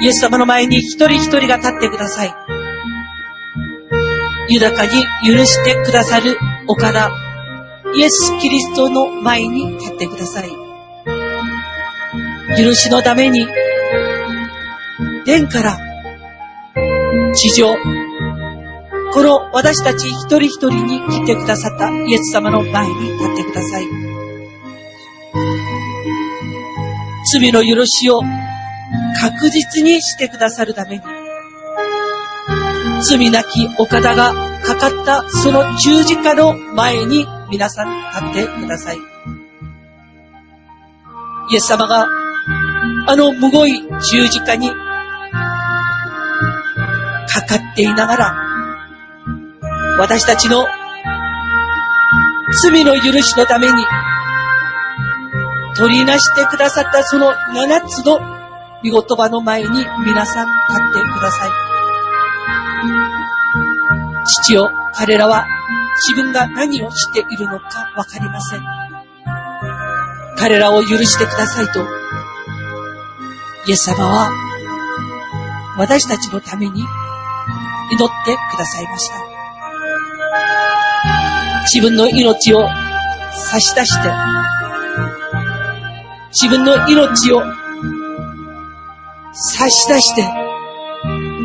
[0.00, 2.34] イエス様の前に一人一人が立ってください。
[4.48, 4.90] 豊かに
[5.24, 7.12] 許してくださる岡田、
[7.94, 10.50] イエス・キリストの前に立ってください。
[12.58, 13.46] 許しのために、
[15.24, 15.78] 天から、
[17.32, 17.76] 地上、
[19.14, 23.84] この私たち一人一人に来てくださったイエス様の前に立ってください。
[27.32, 28.20] 罪の許しを
[29.20, 31.02] 確実にしてくださるために、
[33.02, 38.98] 罪なき岡田がかかったその十字架の前に皆さん立ってください。
[41.50, 42.06] イエス様が
[43.06, 44.70] あのむごい十字架に
[47.28, 48.51] かかっていながら、
[49.98, 50.66] 私たちの
[52.62, 53.84] 罪の許しのために、
[55.76, 58.18] 取りなしてくださったその七つの
[58.84, 59.68] 御言葉の前に
[60.04, 61.50] 皆さん立ってください。
[64.44, 65.46] 父よ、彼らは
[66.08, 68.62] 自分が何をしているのかわかりません。
[70.36, 71.86] 彼らを許してくださいと、
[73.66, 74.30] イエス様は
[75.78, 79.31] 私たちのために祈ってくださいました。
[81.64, 82.68] 自分の命を
[83.32, 84.10] 差し出して、
[86.30, 87.42] 自分の命を
[89.32, 90.28] 差し出して、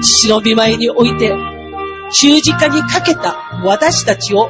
[0.01, 1.33] 父の御前に置いて、
[2.13, 4.49] 十字架にかけた私たちを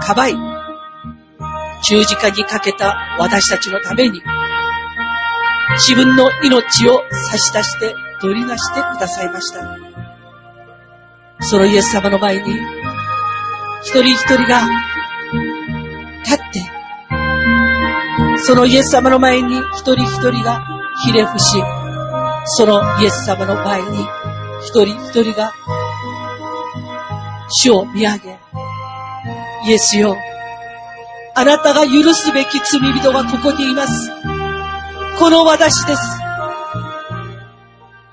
[0.00, 0.34] かばい、
[1.84, 4.20] 十字架にかけた私たちのために、
[5.76, 9.78] 自分の命を差し出して取り出してくださいました。
[11.40, 12.83] そのイエス様の前に、
[13.84, 14.62] 一人一人が
[16.24, 16.62] 立って、
[18.38, 20.62] そのイエス様の前に一人一人が
[21.04, 21.62] ひれ伏し、
[22.46, 24.06] そのイエス様の前に
[24.62, 25.52] 一人一人が
[27.50, 28.38] 主を見上げ、
[29.66, 30.16] イエスよ、
[31.34, 34.10] あなたが許すべき罪人はここにいます。
[35.18, 36.02] この私です。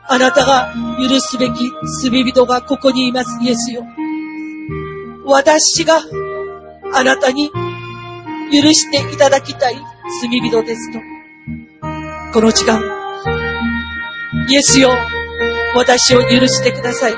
[0.08, 1.72] あなたが許すべき
[2.04, 3.86] 罪人がここにいます、イエスよ。
[5.26, 6.02] 私が
[6.94, 7.52] あなたに
[8.52, 9.76] 許していただきたい
[10.22, 11.00] 罪人ですと。
[12.34, 12.82] この時間、
[14.50, 14.90] イエスよ、
[15.76, 17.14] 私を許してください。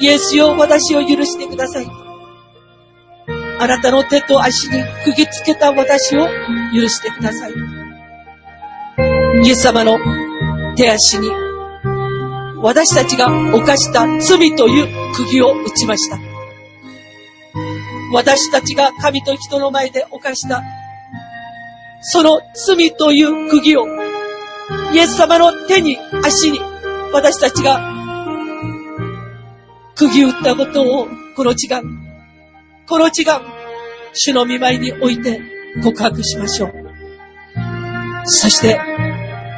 [0.00, 1.86] イエスよ、私を許してください。
[3.58, 6.26] あなたの手と足に釘つけた私を
[6.74, 7.52] 許してください。
[9.44, 9.96] イエス様の
[10.76, 11.30] 手足に
[12.62, 16.25] 私たちが犯した罪という釘を打ちました。
[18.12, 20.62] 私たちが神と人の前で犯した
[22.00, 23.86] その罪という釘を
[24.92, 26.60] イエス様の手に足に
[27.12, 27.96] 私たちが
[29.96, 31.82] 釘打ったことをこの時間、
[32.86, 33.42] この時間、
[34.12, 35.40] 主の見舞いに置いて
[35.82, 36.72] 告白しましょう。
[38.24, 38.78] そして、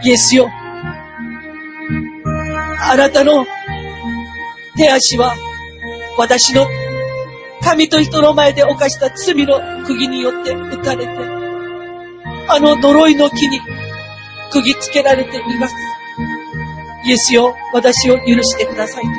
[0.04, 0.48] イエスよ、
[2.80, 3.46] あなたの
[4.76, 5.34] 手足は
[6.16, 6.66] 私の
[7.68, 11.12] 神と人の前で犯した罪の釘によって打たれて、
[12.48, 13.60] あの呪いの木に
[14.50, 15.74] 釘つけられています。
[17.04, 19.10] イエスよ、私を許してくださいと。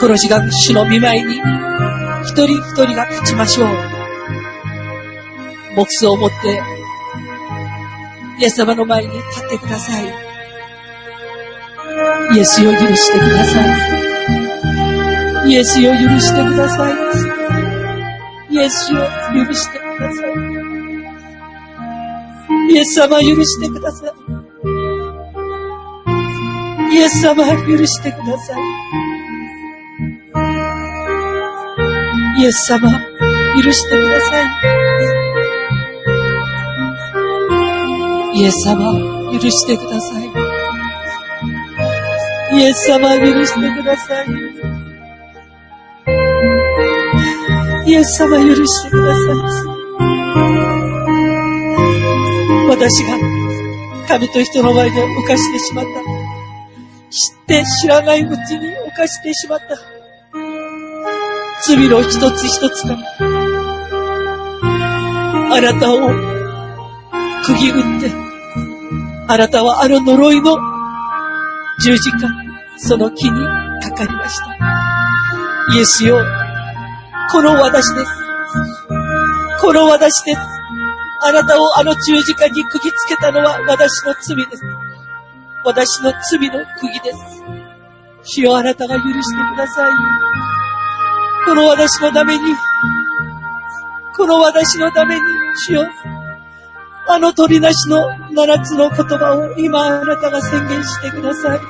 [0.00, 1.40] この時間、主の見舞いに、
[2.24, 3.68] 一人一人が立ちましょう。
[5.76, 6.60] 目標を持って、
[8.40, 10.06] イエス様の前に立ってください。
[12.34, 14.01] イエスを許してください。
[15.44, 16.92] イエスを許してください。
[18.50, 18.96] イエスを
[19.34, 20.30] 許してください。
[22.72, 24.12] イエス様許してください。
[26.94, 28.60] イエス様許してください。
[32.38, 32.90] イエス様
[33.62, 34.44] 許してください。
[38.34, 38.76] イエス様
[39.32, 40.22] 許してください。
[42.54, 44.51] イエス様許してください。
[47.92, 49.36] イエス様許してください。
[52.70, 53.18] 私が
[54.08, 55.90] 神と人の前で犯してしまった。
[57.10, 59.76] 知って知らないうちに犯してしまった。
[61.66, 62.96] 罪の一つ一つが、
[65.54, 65.98] あなたを
[67.44, 68.10] 釘打って、
[69.28, 70.56] あなたはあの呪いの
[71.82, 72.26] 十字架、
[72.78, 73.38] その木に
[73.82, 74.56] かかりました。
[75.76, 76.41] イエスよ、
[77.30, 78.10] この私です。
[79.60, 80.40] この私です。
[81.24, 84.62] あなたをあの十字架に釘つけたのは私の罪です。
[85.64, 87.42] 私の罪の釘です。
[88.24, 89.92] 主よあなたが許してください。
[91.46, 92.42] この私のために、
[94.16, 95.20] この私のために、
[95.66, 95.86] 主よ
[97.08, 101.60] あの鳥なしの七つの言葉を今あなたが宣言してください。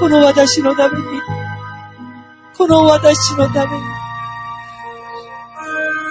[0.00, 1.04] この私のために、
[2.58, 3.84] この私のために、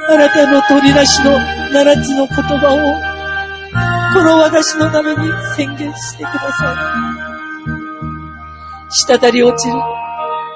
[0.09, 1.37] あなたの鳥なしの
[1.73, 2.77] 七つの言葉を、
[4.13, 6.73] この私のために宣言してくださ
[8.87, 8.89] い。
[8.89, 9.75] 滴り落ちる、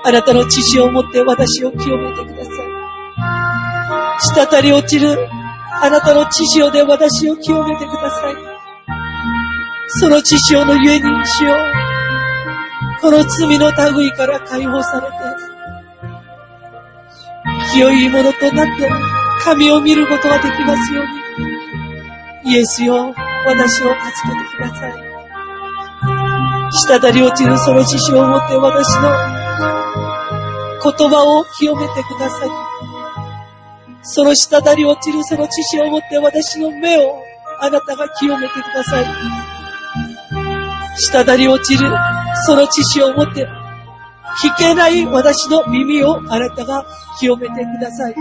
[0.05, 2.53] あなたの知識を持って私を清めてください。
[4.47, 5.27] 滴り落ちる、
[5.83, 8.35] あなたの知識で私を清めてください。
[9.99, 11.57] その知識のゆえに主よう
[13.01, 15.50] この罪の類から解放されて、
[17.73, 18.89] 清いものとなって
[19.39, 21.05] 神を見ることができますよう
[22.45, 22.53] に。
[22.53, 23.13] イエスよ、
[23.45, 24.93] 私を助けてください。
[26.71, 29.01] 滴り落ちるその獅子を持って私の
[30.83, 32.49] 言葉を清めてください。
[34.03, 37.23] その滴り落ちるその獅子を持って私の目を
[37.59, 39.05] あなたが清めてください。
[40.97, 41.89] 滴り落ちる
[42.45, 43.47] その獅子を持って
[44.39, 46.85] 聞けない私の耳をあなたが
[47.19, 48.15] 清めてください。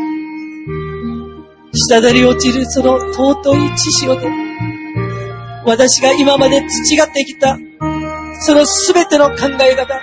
[1.73, 4.29] 滴り落ちるその尊い知識をで、
[5.65, 7.57] 私が今まで培ってきた、
[8.41, 10.01] そのすべての考え方、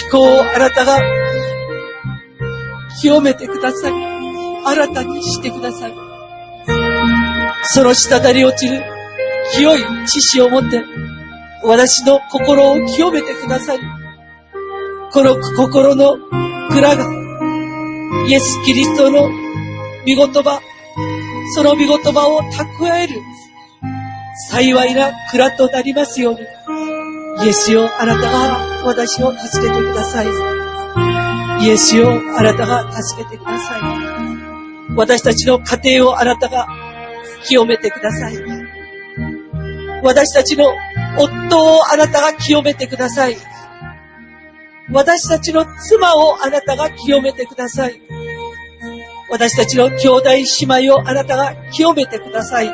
[0.00, 0.98] 思考をあなたが
[3.00, 3.92] 清めてください。
[4.64, 5.94] 新たにしてください。
[7.62, 8.82] その滴り落ちる
[9.52, 10.84] 清い知識を持って、
[11.62, 13.97] 私の心を清めてください。
[15.12, 16.16] この心の
[16.70, 17.06] 蔵が、
[18.28, 19.28] イエス・キリストの御
[20.06, 20.60] 言葉、
[21.54, 23.20] その御言葉を蓄える
[24.50, 26.40] 幸いな蔵となりますように。
[27.44, 30.26] イエスよ、あなたが私を助けてください。
[31.64, 33.80] イエスよ、あなたが助けてください。
[34.96, 36.66] 私たちの家庭をあなたが
[37.44, 38.36] 清めてください。
[40.02, 40.72] 私たちの
[41.16, 43.36] 夫をあなたが清めてください。
[44.90, 48.00] 私たちの妻をあなたが清めてください。
[49.30, 52.72] 私たちの兄弟姉妹をあなたが清めてください。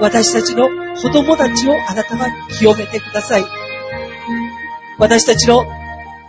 [0.00, 2.26] 私たちの子供たちをあなたが
[2.56, 3.44] 清めてください。
[4.98, 5.66] 私たちの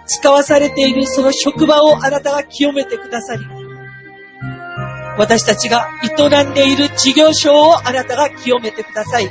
[0.07, 3.41] 使わされているその職場をあなたが清めてくださり、
[5.17, 9.29] 私たちが営んでいる事業所をあなたが清めてください。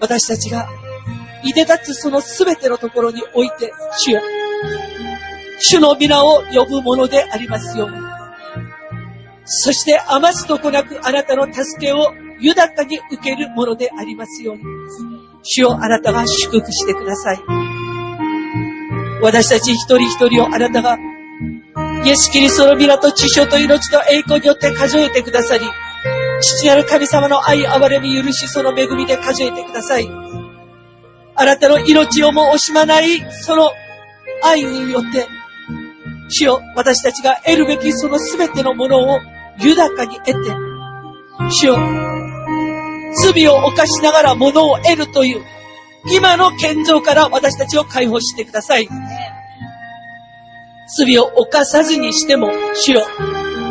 [0.00, 0.68] 私たちが
[1.44, 4.20] いで立つそのすべてのところにおいて、主よ、
[5.60, 7.96] 主の皆を呼ぶものでありますように。
[9.44, 14.62] そして余すとこなくあなたの助けを豊かに受けるものでありますように。
[15.42, 17.40] 主をあなたが祝福してください。
[19.20, 20.98] 私たち一人一人をあなたが、
[22.04, 25.64] イエス・キリストの皆と知性と命と栄光によって数えてくださり、
[26.40, 30.08] 父なる神様の愛、憐れみ、許し、その恵みで数えてください。
[31.36, 33.72] あなたの命をも惜しまない、その
[34.42, 35.26] 愛によって、
[36.28, 39.20] 主よ、私たちが得るべきその全てのものを
[39.58, 40.50] 豊かに得て、
[41.50, 41.78] 主よ、
[43.22, 45.44] 罪を犯しながら物を得るという、
[46.12, 48.88] 今の建造から私たちを解放してください。
[50.96, 53.02] 罪を犯さずにしても、主よ、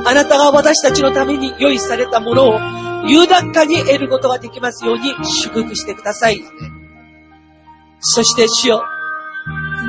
[0.06, 2.59] あなたが私たちのために用意されたものを
[3.08, 6.43] 豊かに得ることができますように祝福してください。
[8.06, 8.83] そして主よ、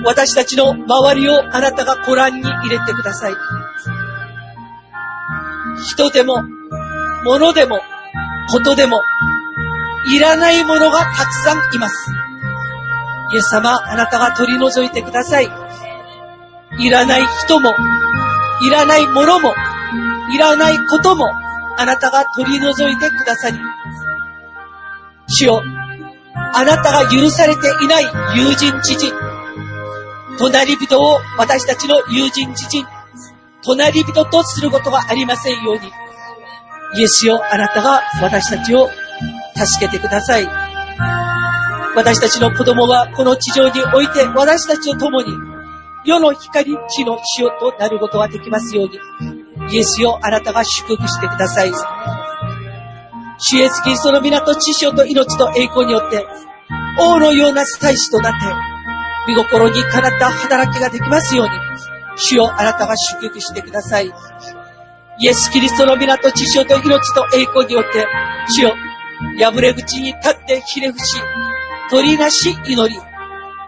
[0.05, 3.34] 私たちの周りをあなたがコランに入れてください。
[5.84, 6.36] 人でも、
[7.25, 7.81] 物でも、
[8.51, 9.02] ことでも、
[10.15, 12.12] いらないものがたくさんいます。
[13.33, 15.49] イエス様、あなたが取り除いてください。
[16.78, 17.75] いらない人も、
[18.62, 19.52] いらないものも、
[20.33, 21.26] いらないことも、
[21.76, 23.59] あなたが取り除いてくださり、
[25.26, 25.62] 主よ、
[26.35, 28.05] あなたが許されていない
[28.37, 29.13] 友人知人、
[30.39, 32.87] 隣人を私たちの友人知人、
[33.63, 35.91] 隣人とすることがありませんように、
[36.97, 38.89] イエスよ、あなたが私たちを
[39.57, 40.49] 助けてください。
[41.97, 45.33] 私たちの子供はこの地上において私たちと共に
[46.05, 48.99] 世の光、地の塩となることができますように、
[49.73, 51.73] イエスよ、あなたが祝福してください。
[53.39, 56.27] 主イエスキリストの港、知性と命と栄光によって、
[57.01, 58.39] 王のような大使となって、
[59.27, 61.53] 見心にかなった働きができますように、
[62.17, 64.13] 主よ、あなたが祝福してください。
[65.19, 68.07] イエス・キリストの港、知性と命と栄光によって、
[68.49, 68.75] 主よ、
[69.39, 71.21] 破れ口に立ってひれ伏し、
[71.91, 73.01] 取りなし祈り、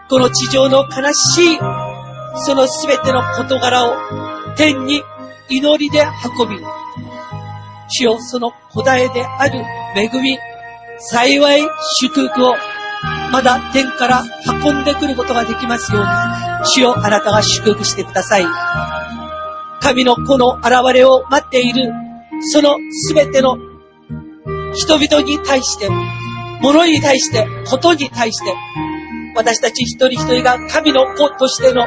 [0.09, 1.59] この地上の悲しい、
[2.35, 3.95] そのすべての事柄を
[4.55, 5.03] 天に
[5.49, 6.05] 祈りで
[6.39, 6.63] 運び、
[7.87, 9.59] 主よ、その答えである
[9.95, 10.37] 恵み、
[10.99, 11.61] 幸い
[11.99, 12.55] 祝福を
[13.31, 14.23] まだ天から
[14.63, 16.09] 運んでくることができますように、
[16.65, 18.45] 主よあなたが祝福してください。
[19.81, 21.91] 神の子の現れを待っている、
[22.41, 23.57] そのすべての
[24.73, 25.89] 人々に対して、
[26.61, 28.53] 物に対して、ことに対して、
[29.35, 31.85] 私たち一人一人が神の子としての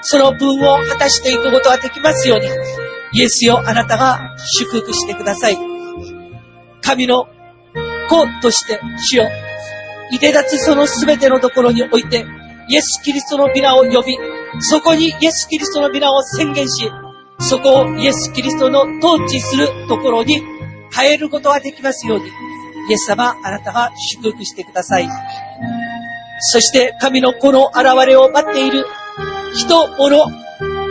[0.00, 2.48] その分を果たしていくことができますように、
[3.12, 5.58] イエスよ、あなたが祝福してください。
[6.82, 7.26] 神の
[8.08, 9.28] 子として、主よ、
[10.12, 12.24] いで立つその全てのところにおいて、
[12.68, 14.16] イエス・キリストの皆を呼び、
[14.60, 16.90] そこにイエス・キリストの皆を宣言し、
[17.38, 20.40] そこをイエス・キリストの統治するところに
[20.92, 22.26] 変えることができますように、
[22.88, 25.08] イエス様、あなたが祝福してください。
[26.40, 28.86] そして神の子の現れを待っている
[29.54, 30.45] 人、物、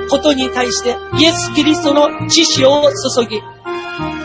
[0.09, 3.42] ことに対してイエス・キリストの知識を注ぎ、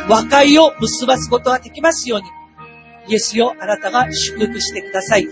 [0.09, 2.27] 和解を結ばすことができますように、
[3.09, 5.27] イエスよ、あなたが祝福してください。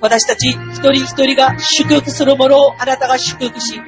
[0.00, 3.80] 私たち一人一人が祝福するものをあなたが祝福し、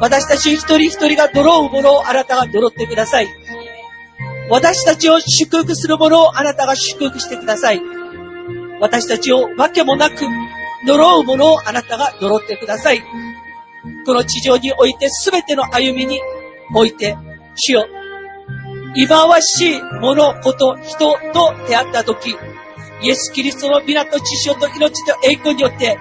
[0.00, 3.28] 私たち一人一人が泥うものをあなたが泥ってください。
[4.48, 7.80] 私たちを祝福するものをあなたが祝福してください。
[8.80, 10.24] 私たちをわけもなく
[10.86, 13.02] 呪うものをあなたが呪ってください。
[14.04, 16.20] この地上において全ての歩みに
[16.74, 17.16] おいて、
[17.54, 17.86] 主よ、
[18.94, 22.36] 忌まわしいもの、こと、人と出会ったとき、
[23.02, 25.98] イエス・キリストの皆と知識と命と栄光によって、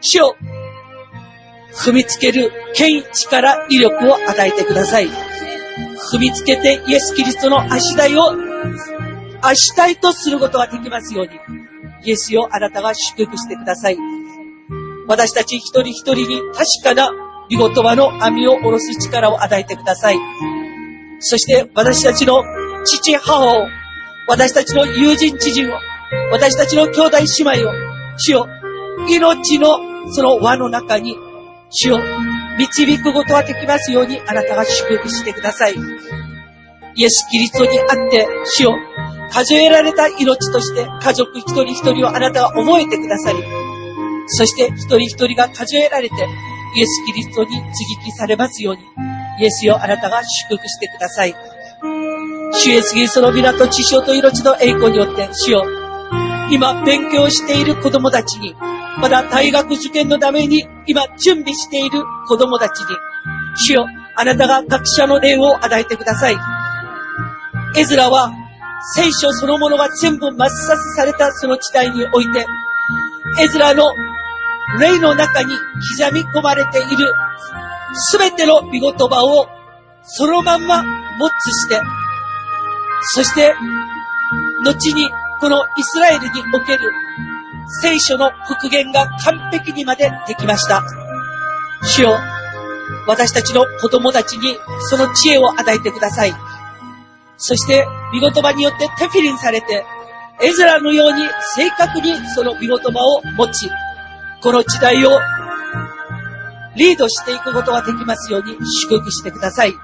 [0.00, 0.36] 主を
[1.74, 5.08] 踏みつける権威、力、威力を与えてください。
[6.12, 8.34] 踏みつけてイエス・キリストの足台を
[9.42, 11.32] 足台とすることができますように、
[12.04, 14.21] イエスよ、あなたが祝福してください。
[15.08, 17.10] 私たち一人一人に確かな
[17.48, 20.18] 見言葉の網を下ろす力を与えてください。
[21.20, 22.42] そして私たちの
[22.84, 23.68] 父、母を、
[24.28, 25.72] 私たちの友人、知人を、
[26.30, 27.72] 私たちの兄弟、姉妹を、
[28.16, 28.46] 主よ、
[29.08, 29.68] 命の
[30.12, 31.16] その輪の中に、
[31.70, 31.98] 主を
[32.58, 35.74] 導くことができますように、あなたが祝福してください。
[36.94, 38.74] イエス・キリストにあって、主を
[39.30, 43.38] 数えられた命として家族一人一人をあなたは覚えてくださり、
[44.26, 46.14] そして一人一人が数えられて、
[46.74, 47.60] イエス・キリストに接
[48.00, 48.82] ぎ木されますように、
[49.40, 51.34] イエスよあなたが祝福してください。
[52.52, 55.64] 主イエス・キリストの皆と知性と命の栄光によって、主よ、
[56.50, 58.54] 今勉強している子供たちに、
[59.00, 62.86] まだ大学受験のために今準備している子供たちに、
[63.56, 63.86] 主よ、
[64.16, 66.36] あなたが学者の霊を与えてください。
[67.76, 68.30] エズラは
[68.94, 72.44] 聖書そのものが全部抹殺されたその地帯において、
[73.40, 73.84] エズラの
[74.80, 75.54] 霊の中に
[75.98, 77.12] 刻み込まれている
[77.94, 79.46] すべての見言葉を
[80.02, 81.80] そのまんま持つして、
[83.14, 83.54] そして、
[84.64, 85.08] 後に
[85.40, 86.90] このイスラエルにおける
[87.82, 90.82] 聖書の復元が完璧にまでできました。
[91.82, 92.18] 主よ、
[93.06, 94.56] 私たちの子供たちに
[94.88, 96.32] その知恵を与えてください。
[97.36, 99.84] そして、見言葉によってテフィリンされて、
[100.40, 101.24] エズラのように
[101.56, 103.68] 正確にその見言葉を持ち、
[104.42, 105.20] この時代を
[106.76, 109.74] リードしていくことができますように祝福してください。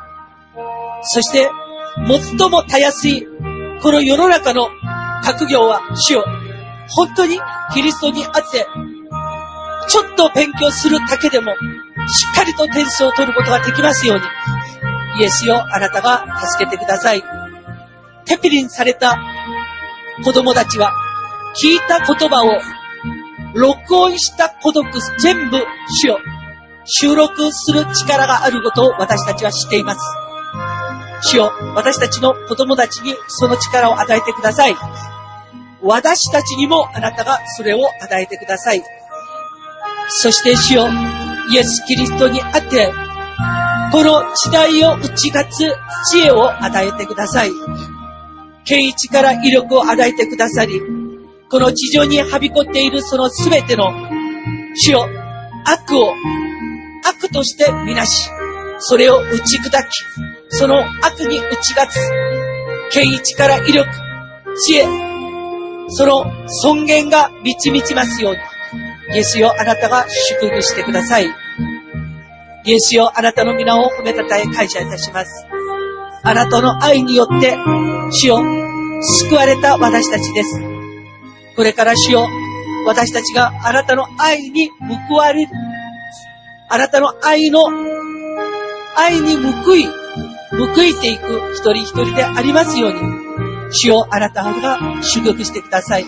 [1.02, 1.48] そして、
[2.06, 3.26] 最もたやすい、
[3.82, 4.68] この世の中の
[5.24, 6.24] 学業は主を、
[6.88, 7.38] 本当に
[7.72, 8.66] キリストにあって、
[9.88, 14.24] ちょっと勉強するだけでも、しっかりと点数を取ることができますように、
[15.20, 17.22] イエスよ、あなたが助けてください。
[18.24, 19.18] テピリンされた
[20.24, 20.92] 子供たちは、
[21.62, 22.77] 聞いた言葉を
[23.54, 24.86] 録音した孤独
[25.18, 25.58] 全部
[26.02, 26.18] 主よ、
[26.84, 30.00] 収録する力があることを私たちは知っています。
[31.22, 34.76] 主よ、私たちの子供たちにその力を与えてください。
[35.82, 38.82] 私たちにもあなたがそれを与えてください。
[40.08, 40.88] そして主よ、
[41.50, 42.92] イエス・キリストにあって、
[43.92, 45.76] この時代を打ち勝つ
[46.10, 47.50] 知恵を与えてください。
[48.64, 50.97] 権威力威力を与えてくださり、
[51.50, 53.90] この地上にはびこっているそのすべての
[54.74, 55.08] 主よ、
[55.64, 56.14] 悪を
[57.04, 58.30] 悪としてみなし、
[58.80, 59.88] それを打ち砕き、
[60.50, 62.10] その悪に打ち勝つ、
[62.92, 63.88] 権威力威力、
[64.62, 64.86] 知恵、
[65.88, 68.38] その尊厳が満ち満ちますように、
[69.16, 71.26] イエスよ、あなたが祝福してください。
[72.64, 75.46] イエスよ、あなたの皆を褒めたたえ感謝いたします。
[76.22, 77.56] あなたの愛によって、
[78.10, 78.38] 主よ、
[79.00, 80.77] 救われた私たちです。
[81.58, 82.28] これから主よ、
[82.86, 84.70] 私たちがあなたの愛に
[85.08, 85.50] 報われる。
[86.68, 87.64] あなたの愛の、
[88.96, 89.84] 愛に報い、
[90.52, 93.00] 報いていく一人一人でありますように、
[93.72, 96.04] 主よ、あなたが祝福してください。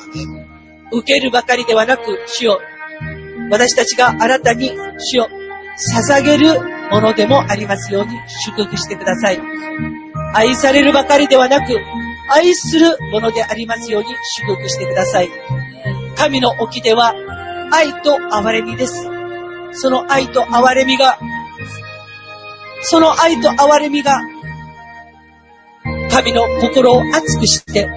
[0.93, 2.61] 受けるばかりではなく、主よ、
[3.51, 5.29] 私たちがあなたに、主よ、
[5.97, 6.61] 捧げる
[6.93, 8.13] ものでもありますように
[8.45, 9.41] 祝福してください。
[10.33, 11.77] 愛されるばかりではなく、
[12.31, 15.31] 愛するものでありますように祝福してください。
[16.17, 17.15] 神の沖では
[17.73, 19.09] 愛と憐れみです。
[19.73, 21.19] その愛と憐れみが、
[22.83, 24.21] その愛と憐れみが、
[26.11, 27.89] 神の心を熱くして、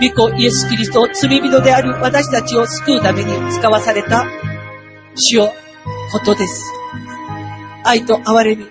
[0.00, 4.26] 御子イエス・キリストを罪人である私たちを救うために使わされた
[5.14, 5.52] 主よ、
[6.12, 6.72] ことです。
[7.84, 8.66] 愛と憐れみ、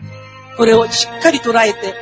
[0.57, 1.93] これをしっかり捉えて、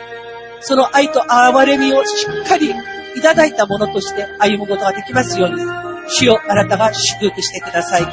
[0.62, 5.64] その愛と憐れみをしっかりいただいたものとして歩むことができますように、
[6.08, 8.06] 主よあなたが祝福してください。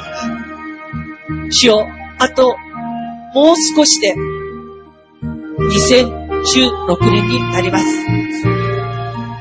[1.51, 1.87] 主よ、
[2.17, 2.55] あと、
[3.33, 4.15] もう少しで、
[5.59, 7.85] 2016年になります。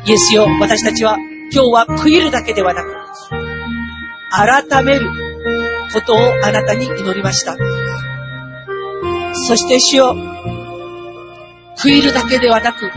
[0.05, 1.17] イエスよ、私たちは
[1.53, 2.95] 今日は悔いるだけではなく、
[4.31, 5.11] 改める
[5.93, 7.57] ことをあなたに祈りました。
[9.47, 10.15] そして主よ、
[11.83, 12.91] 悔いるだけではなく、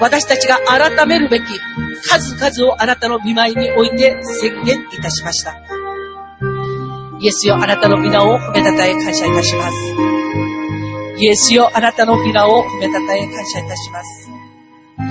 [0.00, 1.44] 私たちが改めるべき
[2.08, 5.56] 数々をあなたの見舞いにおいて宣言いたしました。
[7.20, 9.76] イエスよ、あなたの皆を褒めたたえ感謝いたします。
[11.16, 14.28] イエスよ、あなたの皆を褒めたたえ感謝いたします。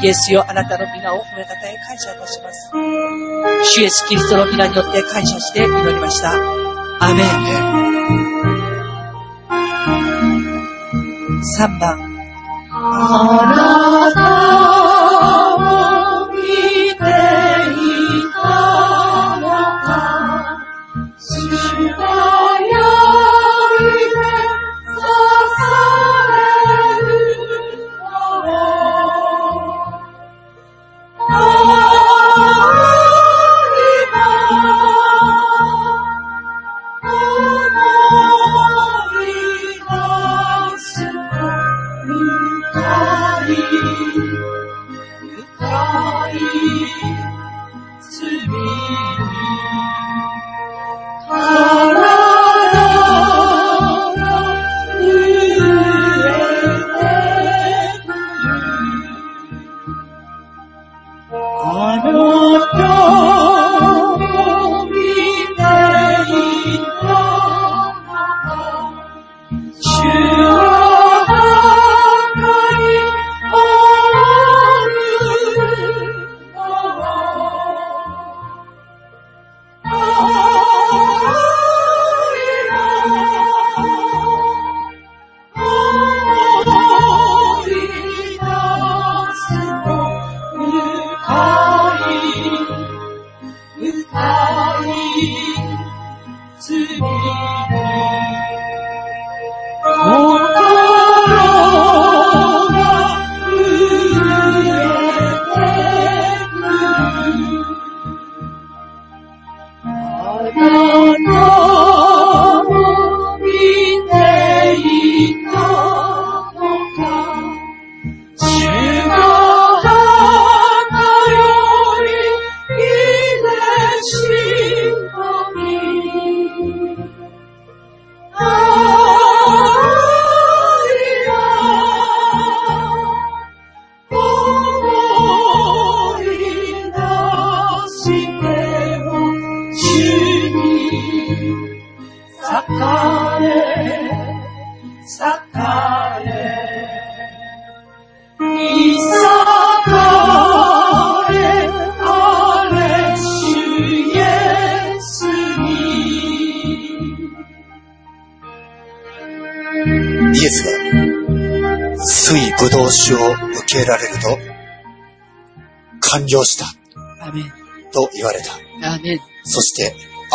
[0.01, 2.71] イエスよ、あなたの皆を褒めたたえ感謝いたします。
[3.73, 6.33] 主イエスキリストの皆によって感謝して祈りました。
[6.99, 7.27] アメン。
[11.57, 12.12] 3番。
[12.85, 14.82] あなた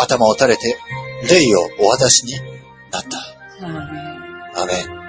[0.09, 0.77] 頭を垂れて
[1.29, 2.33] 霊をお渡しに
[2.91, 4.61] なった。
[4.61, 4.99] アメン。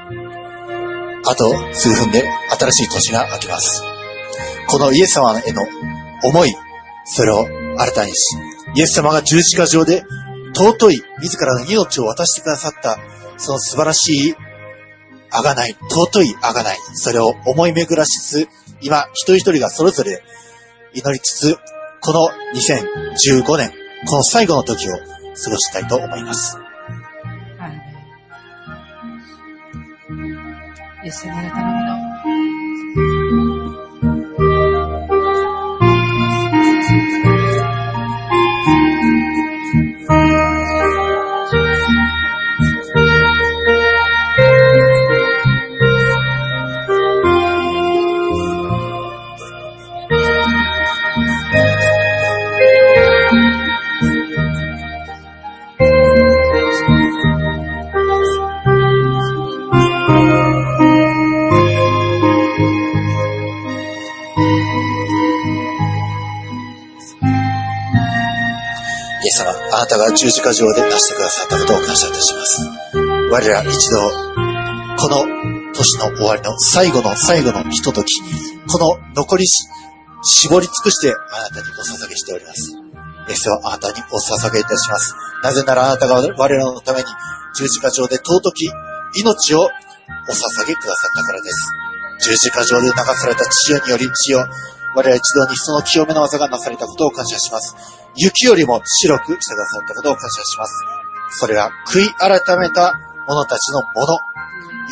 [1.25, 3.83] あと数分で新しい年が明けます。
[4.69, 5.63] このイエス様への
[6.23, 6.55] 思い、
[7.05, 8.37] それを新たにし、
[8.75, 10.05] イエス様が十字架上で
[10.55, 12.99] 尊い自らの命を渡してくださった、
[13.37, 14.35] その素晴らしい
[15.31, 18.49] 贖い、尊い贖い、それを思い巡らしつつ、
[18.81, 20.23] 今一人一人がそれぞれ
[20.93, 21.57] 祈りつつ、
[22.01, 26.57] この2015年、この最後の時を過ごしたいと思います。
[27.59, 27.81] はい。
[31.05, 31.71] イエス様あなたの
[69.73, 72.69] あなたが十字架上で成してくださったことを感謝いたします。
[73.31, 74.11] 我ら一度、
[74.99, 78.21] この年の終わりの最後の最後のひととき、
[78.69, 79.69] この残りし、
[80.23, 82.73] 絞り尽くしてあなたにお捧げしております。
[83.29, 85.15] イエスをあなたにお捧げいたします。
[85.43, 87.07] なぜならあなたが我らのために
[87.57, 88.69] 十字架上で尊き
[89.15, 91.57] 命をお捧げくださったからです。
[92.21, 94.45] 十字架上で流された血により血を
[94.95, 98.00] 我ら一同にその清めの技がなされたことを感謝します。
[98.17, 100.85] 雪よりも白くしてくださったことを感謝します。
[101.39, 102.95] それは悔い改めた
[103.27, 104.19] 者たちのもの。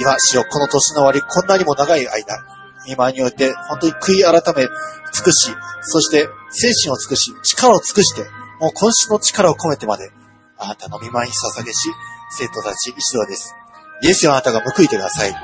[0.01, 2.45] 今、主よこの年の終わり、こんなにも長い間、
[2.87, 4.69] 今において本当に悔い改め
[5.13, 5.51] 尽くし、
[5.83, 8.23] そして精神を尽くし、力を尽くして、
[8.61, 10.11] もう今週の力を込めてまで、
[10.59, 11.91] あなたの見舞いに捧げし、
[12.31, 13.55] 生徒たち一同です。
[14.03, 15.35] イエスよあなたが報いてください。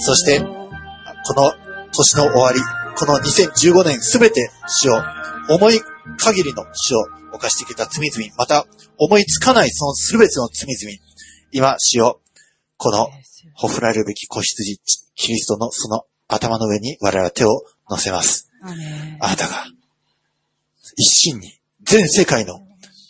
[0.00, 1.52] そして、この
[1.92, 2.60] 年の終わり、
[2.96, 5.02] この2015年すべて主を
[5.48, 5.80] 思い
[6.18, 8.66] 限りの主を犯してきた罪々、また
[8.98, 10.98] 思いつかないそのすべての罪々、
[11.52, 12.20] 今主を
[12.76, 13.08] この
[13.54, 14.80] ほふられるべき子羊、
[15.14, 18.50] キリストのその頭の上に我々は手を乗せます。
[19.20, 19.66] あなたが
[20.96, 22.60] 一心に全世界の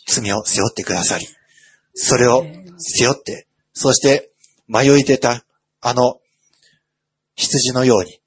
[0.07, 1.25] 罪を背負ってくださり、
[1.93, 2.45] それを
[2.77, 4.31] 背負って、そして
[4.67, 5.43] 迷い出た
[5.81, 6.19] あの
[7.35, 8.19] 羊のように、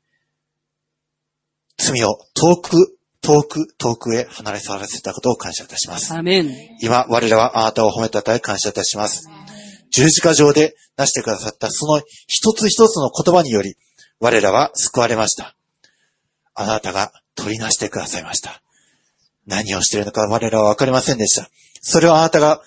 [1.76, 2.93] 罪を遠く、
[3.24, 6.12] 遠く、遠くへ離れ去らせたことを感謝いたします。
[6.80, 9.28] 今、我らはあなたを褒めたたえ感謝いたします。
[9.90, 13.76] 十字架上で成してくださったその一つ一つの言葉により、
[14.20, 15.56] 我らは救われました。
[16.54, 18.62] あなたが取りなしてくださいました。
[19.46, 21.48] 何をしているのか我らはわかりませんでした。
[21.80, 22.60] それをあなたが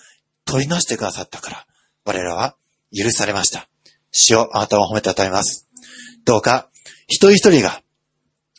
[0.44, 1.66] 取りなしてくださったから、
[2.04, 2.56] 我らは
[2.92, 3.68] 許されました。
[4.10, 5.68] 主をあなたを褒めたたえます。
[6.24, 6.68] どうか、
[7.06, 7.82] 一人一人が、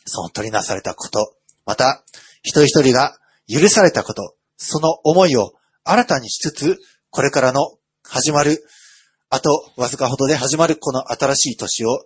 [0.06, 1.34] その取りなされたこと、
[1.70, 2.02] また、
[2.42, 3.16] 一人一人が
[3.48, 5.52] 許されたこと、その思いを
[5.84, 6.78] 新たにしつつ、
[7.10, 8.66] これからの始まる、
[9.28, 12.00] あとわずかほどで始まるこの新しい年を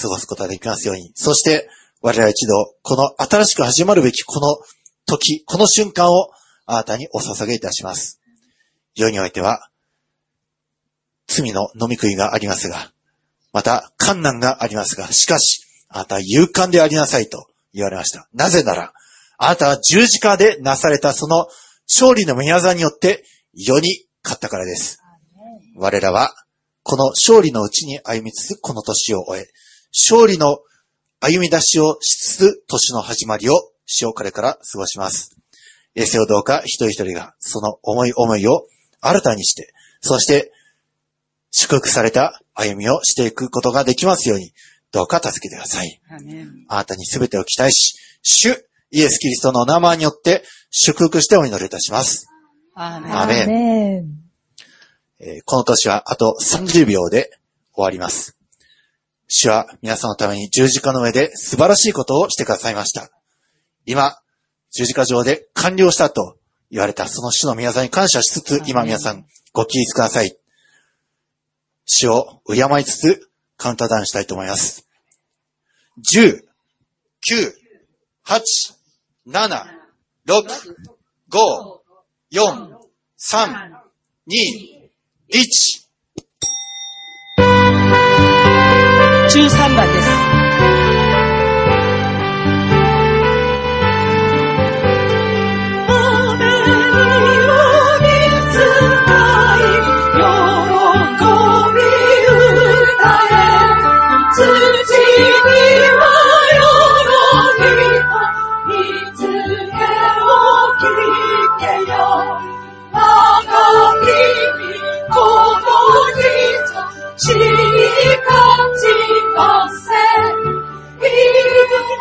[0.00, 1.10] 過ごすことができますように。
[1.16, 1.68] そして、
[2.00, 4.56] 我々一同、この新しく始まるべきこの
[5.04, 6.30] 時、この瞬間を
[6.66, 8.20] あなたにお捧げいたします。
[8.94, 9.68] 世においては、
[11.26, 12.92] 罪の飲み食いがありますが、
[13.52, 18.28] また、観難がありますが、しかし、あなた勇敢でありなさいと言われました。
[18.34, 18.92] なぜなら、
[19.38, 21.46] あなたは十字架でなされたその
[21.88, 25.00] 勝利の御業によって世に勝ったからです。
[25.76, 26.34] 我らは、
[26.82, 29.46] この勝利のうちに歩みつつ、この年を終え、
[29.92, 30.58] 勝利の
[31.20, 33.54] 歩み出しをしつつ、年の始まりを、
[33.86, 35.36] しよう彼から過ごします。
[35.94, 38.66] イエスをどうか一人一人が、その思い思いを
[39.00, 40.52] 新たにして、そして、
[41.50, 44.52] 祝福された歩みをしていくことができますように、
[44.92, 46.00] どうか助けてください。
[46.68, 48.50] あなたに全てを期待し、主
[48.90, 52.28] イエス・キリストのお名前によって祝福してお祈りいたします。
[52.74, 53.50] アーメン。
[55.18, 57.30] えーこの年はあと30秒で
[57.74, 58.36] 終わります。
[59.28, 63.08] 主は皆さんのために十字架の上で素晴らしいことをしてくださいました。
[63.86, 64.16] 今、
[64.72, 66.38] 十字架上で完了したと
[66.70, 70.36] 言われたその主の宮座に感謝しつつ、今皆さんご起立ください。
[71.84, 73.31] 主を敬いつつ
[73.62, 74.88] カウンターダウンしたいと思います。
[76.12, 76.40] 10、
[77.30, 77.52] 9、
[78.26, 78.42] 8、
[79.28, 79.64] 7、
[80.26, 80.48] 6、
[81.30, 81.38] 5、
[82.32, 82.76] 4、
[83.20, 83.70] 3、
[84.26, 84.34] 2、
[85.30, 85.82] 1。
[89.28, 90.41] 13番です。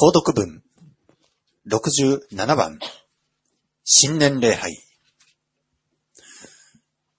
[0.00, 0.62] 購読文
[1.68, 2.78] 67番
[3.84, 4.78] 新年礼拝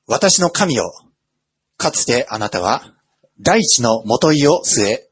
[0.07, 0.91] 私の神よ、
[1.77, 2.81] かつてあなたは
[3.39, 5.07] 大地の元いを据え、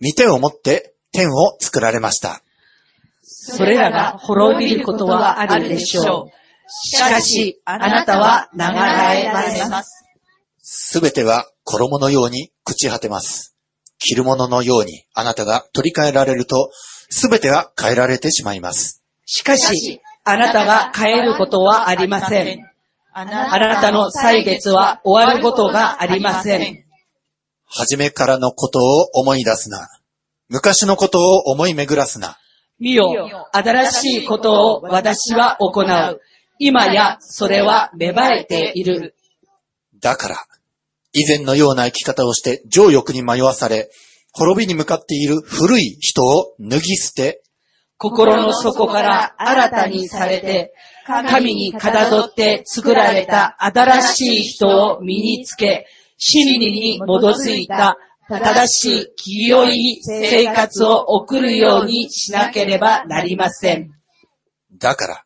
[0.00, 2.40] 見てをもって天を作られました。
[3.22, 6.30] それらが滅びることはあるでしょう。
[6.66, 10.02] しかし、あなたは流れます。
[10.62, 13.55] すべては衣のように朽ち果てます。
[13.98, 16.70] 着るもののようにあなたが取り替えられると、
[17.08, 19.02] すべては変えられてしまいます。
[19.24, 22.64] しかし、あなたが変えることはありません。
[23.12, 26.84] ああなたの歳月は終わることがありません。
[27.64, 29.88] 初めからのことを思い出すな。
[30.48, 32.36] 昔のことを思い巡らすな。
[32.78, 33.08] 見よ、
[33.52, 36.20] 新しいことを私は行う。
[36.58, 39.14] 今やそれは芽生えている。
[40.00, 40.36] だから、
[41.18, 43.88] 以前のような生き方をして情欲に迷わされ、
[44.32, 47.42] 滅びに向かっている古い人を脱ぎ捨て、
[47.96, 50.74] 心の底から新たにされて、
[51.06, 55.86] 神にかたどって作られた新しい人を身につけ、
[56.18, 57.96] 真理に基づいた
[58.28, 63.90] 正しい清い生活を送るようにしなければなりません。
[64.78, 65.22] だから、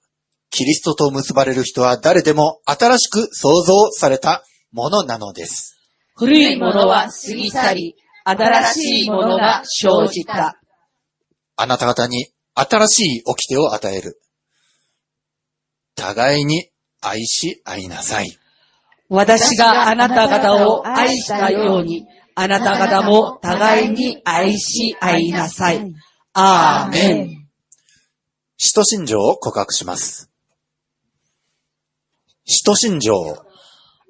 [0.50, 5.79] キリストと結ばれる人は誰でも新しく創造されたものなのです。
[6.20, 10.60] 古いものは過ぎ去り、新しいものが生じた。
[11.56, 14.20] あなた方に新しい掟を与える。
[15.96, 16.68] 互いに
[17.00, 18.36] 愛し合いなさい。
[19.08, 25.90] 私があなた方を愛したように、あなた方も互いに愛し合いなさい。
[26.34, 27.48] アーメン。
[28.58, 30.30] 使徒信条を告白します。
[32.44, 33.49] 使徒信条。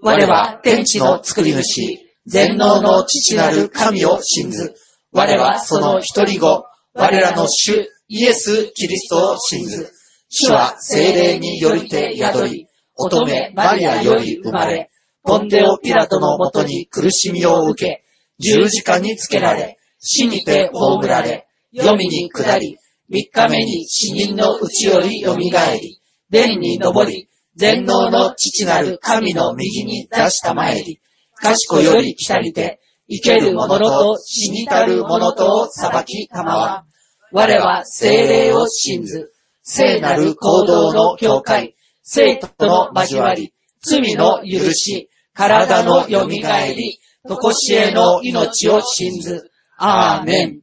[0.03, 4.75] 我は天地の作り主、全能の父なる神を信ず。
[5.13, 6.65] 我はその一人子、
[6.95, 9.93] 我らの主イエス・キリストを信ず。
[10.31, 14.91] 主は精霊によりて宿り、乙女マリアより生まれ、
[15.23, 18.05] ポンデオ・ピラトのもとに苦しみを受け、
[18.39, 22.79] 十字架につけられ、死にて葬られ、黄泉に下り、
[23.11, 31.01] 三日目に死人のうちより蘇り、天に昇り、全能の父なる神の右に出したまえり、
[31.35, 36.85] 賢より来たりて、生ける者と死にたる者とを裁きたまわ。
[37.33, 49.51] 我は精霊を信ず、聖なる行動の境界、生徒の交わり、罪の許し、体の蘇り、とこしえの命を信ず。
[49.77, 50.61] アーメン。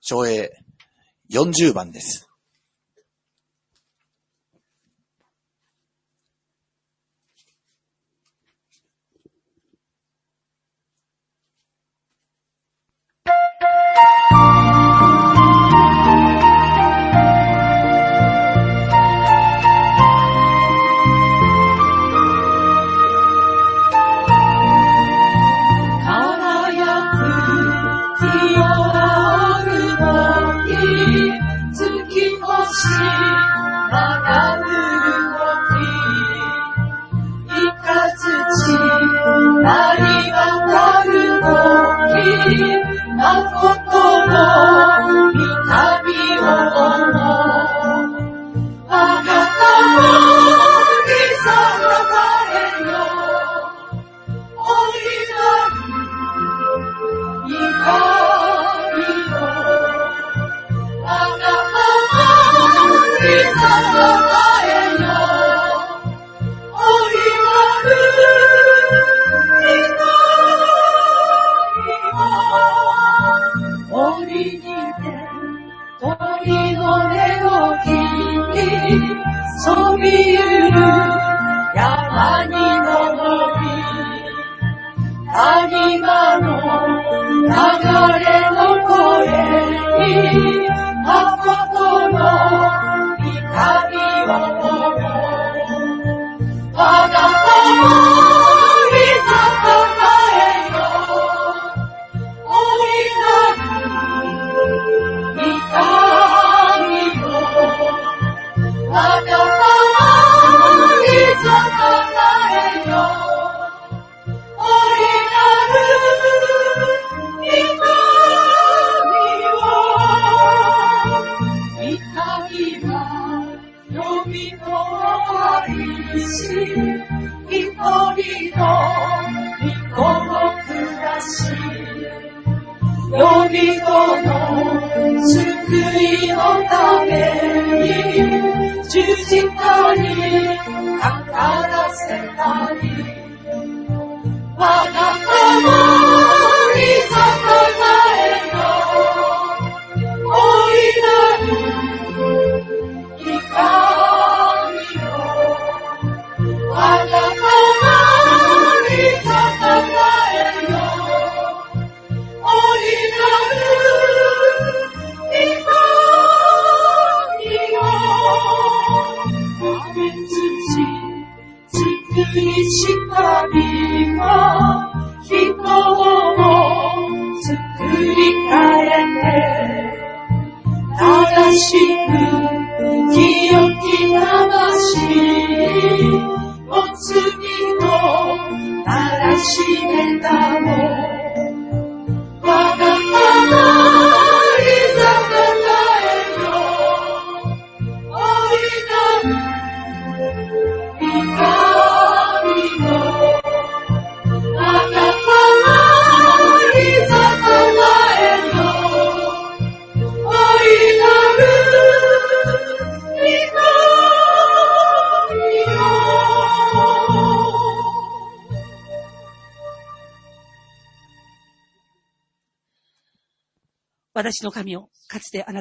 [0.00, 0.50] 長英
[1.30, 2.27] 40番です。
[39.68, 40.00] なり
[40.32, 43.20] 渡る時ま
[43.52, 43.92] こと
[44.26, 44.32] の
[45.32, 45.36] 痛
[46.06, 46.42] みを
[46.96, 47.57] 思う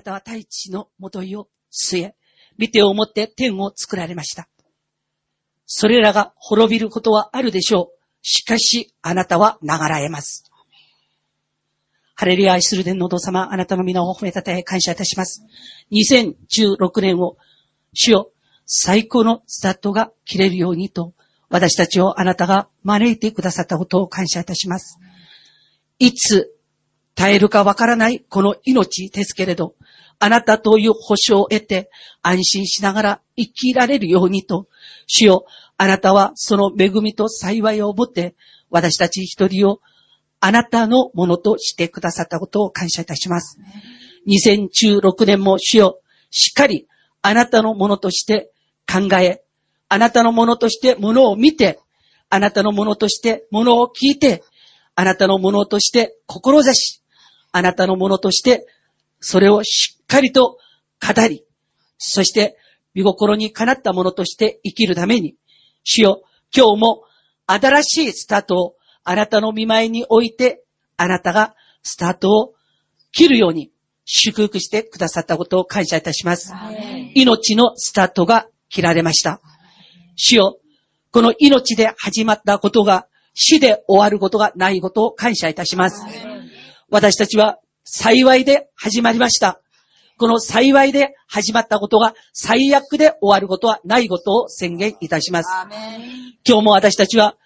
[0.07, 2.15] かつてあなたは大地のもといを据え、
[2.57, 4.47] 見てをもって天を作られました。
[5.65, 7.97] それらが滅びることはあるでしょう。
[8.21, 10.49] しかし、あなたは流らえます。
[12.15, 15.43] ハレルヤ愛する天のお父様、あなたの皆を褒めたたえ感謝いたします。
[15.91, 17.37] 2016年を、
[17.93, 18.31] 主よ、
[18.65, 21.13] 最高のスタートが切れるようにと、
[21.49, 24.99] 私たちをあなたが招いてくださったことを感謝いたします。
[25.99, 26.57] いつ
[27.13, 29.75] 耐えるかわからないこの命ですけれど、
[30.19, 31.89] あなたという保証を得て
[32.21, 34.67] 安心しながら生きられるようにと、
[35.05, 35.45] 主よ、
[35.77, 38.35] あなたはその恵みと幸いを持って、
[38.69, 39.79] 私たち一人を
[40.39, 43.59] あなたのものとしてくださったことを感謝いたします。
[44.27, 46.87] 2016年も主よ、しっかり
[47.21, 48.51] あなたのものとして
[48.91, 49.43] 考え、
[49.89, 51.79] あなたのものとしてものを見て、
[52.29, 54.43] あなたのものとしてものを聞いて、
[54.95, 57.01] あなたのものとして志し、
[57.51, 58.65] あなたのものとして、
[59.19, 60.57] それをしっかりと
[61.01, 61.43] 語り、
[61.97, 62.57] そして、
[62.93, 65.35] 見心にかなったものとして生きるために、
[65.83, 66.23] 主よ、
[66.55, 67.03] 今日も
[67.45, 70.63] 新しいスタートをあなたの見舞いに置いて、
[70.97, 72.53] あなたがスタートを
[73.11, 73.71] 切るように
[74.05, 76.53] 祝福してくださったことを感謝いたします。
[77.13, 79.41] 命のスタートが切られました。
[80.15, 80.59] 主よ、
[81.11, 86.03] この命で始まったことが死で終わることがないことを感謝いたします。
[86.89, 87.59] 私たちは
[87.89, 89.61] 幸いで始まりました。
[90.17, 95.49] この幸いで始まったことが最悪で終わることはないことを宣言いたします。
[96.45, 97.37] 今日も私たちは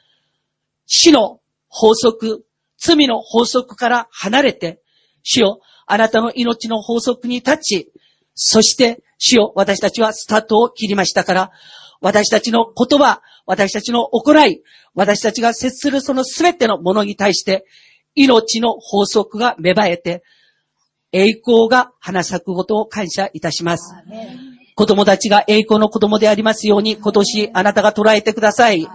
[0.87, 2.43] 死の法則、
[2.79, 4.81] 罪の法則から離れて、
[5.21, 7.91] 主よ、あなたの命の法則に立ち、
[8.33, 11.51] そして、主よ、私たちはスタートを切りましたから、
[12.01, 14.63] 私たちの言葉、私たちの行い、
[14.95, 17.63] 私たちが接するそのすべてのものに対して、
[18.15, 20.23] 命の法則が芽生えて、
[21.11, 23.93] 栄光が花咲くことを感謝いたします。
[24.75, 28.87] 子供たちが栄光の子供でありますように、今年あなたが捉えてください。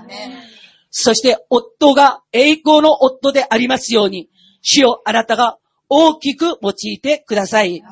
[0.90, 4.28] そして、夫が栄光の夫でありますように、
[4.62, 7.82] 主をあなたが大きく用いてください。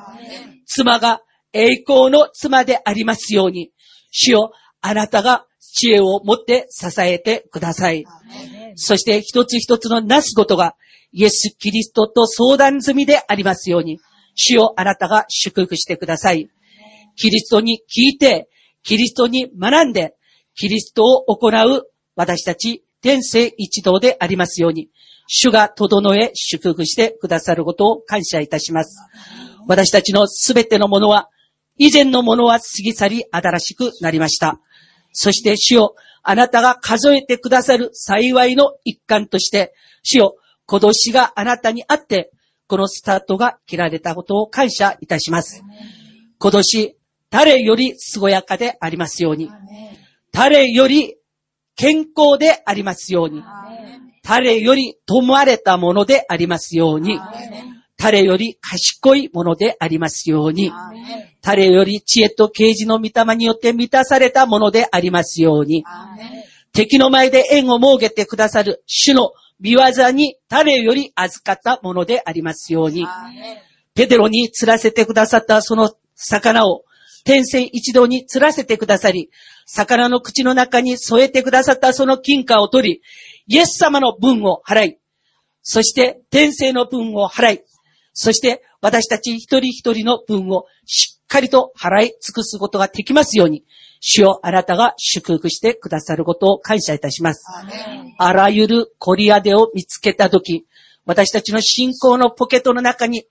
[0.65, 1.21] 妻が
[1.53, 3.71] 栄光の妻でありますように、
[4.11, 5.45] 主をあなたが
[5.75, 8.05] 知恵を持って支えてください。
[8.75, 10.75] そして一つ一つのなすことが、
[11.11, 13.99] イエス・キリストと相談済みでありますように、
[14.35, 16.49] 主をあなたが祝福してください。
[17.17, 18.49] キリストに聞いて、
[18.83, 20.15] キリストに学んで、
[20.55, 21.83] キリストを行う
[22.15, 24.89] 私たち天性一同でありますように、
[25.27, 28.97] 主が整え祝福してくださることを感謝いたします。
[29.67, 31.29] 私たちのすべてのものは、
[31.77, 34.61] 以前のものは過ぎ去り新しくなりました。
[35.15, 40.35] そして主よ、あなたが数えてくださる幸いの一環として、主よ、
[40.65, 42.31] 今年があなたにあって、
[42.67, 45.63] このスタートが切られたことを感謝いたします。
[46.37, 46.97] 今年、
[47.29, 49.49] 誰より健やかでありますように、
[50.31, 51.15] 誰より
[51.75, 53.41] 健康でありますように、
[54.23, 57.19] 誰より富まれたものでありますように、
[58.05, 60.71] 誰より賢いものでありますように、
[61.41, 65.83] 誰より知恵と啓示の御霊によって満たされたものでありますように。
[66.71, 73.07] 敵の前で縁を設けてくださる主の見業に誰より預かったものでありますように。
[73.95, 76.83] ペテロに釣らせてくださったその魚を
[77.23, 79.31] 天線一同に釣らせてくださり、
[79.65, 83.01] 魚の口の中に添えてくださったその金貨を取り、
[83.47, 84.99] イエス様の分を払い、
[85.63, 87.63] そして天性の分を払い、
[88.15, 93.65] そして私たち一人一人の分をしっかりと払い尽くすことができますように、
[93.99, 97.45] 主よあなたが祝福してくださることを感謝いたします。
[98.17, 100.65] あらゆるコリアデを見つけたとき、
[101.05, 103.25] 私たちの信仰のポケットの中に、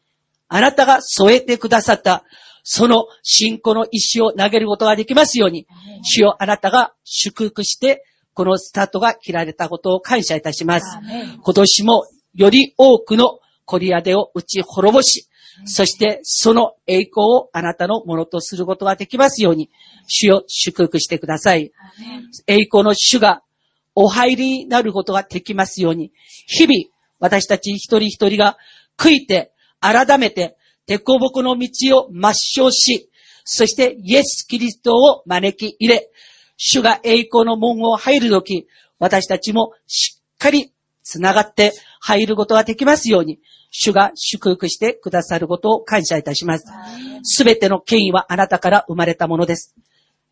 [0.48, 2.22] あなたが添えてくださった、
[2.62, 5.66] その信仰の石を投げることができますように、
[6.02, 8.04] 主よあなたが祝福して、
[8.34, 10.98] このスタートが切られたことを感謝いたします。
[11.42, 12.04] 今年も
[12.34, 15.28] より多くのコリアデを打ち滅ぼし、
[15.67, 19.70] そしてその栄光をあなたのものとすることができますように、
[20.07, 21.73] 主よ祝福してください。
[22.47, 23.43] 栄光の主が
[23.94, 26.12] お入りになることができますように、
[26.47, 28.57] 日々私たち一人一人が
[28.99, 33.09] 悔いて、改めて、鉄鋼木の道を抹消し、
[33.44, 36.10] そしてイエス・キリストを招き入れ、
[36.57, 38.67] 主が栄光の門を入るとき、
[38.99, 43.41] 私たちもしっかり繋がって入ることができますように、
[43.77, 46.67] 主が祝福してくださることを感謝いたします。
[47.25, 49.75] すべての権威はあなたから生まれたものです。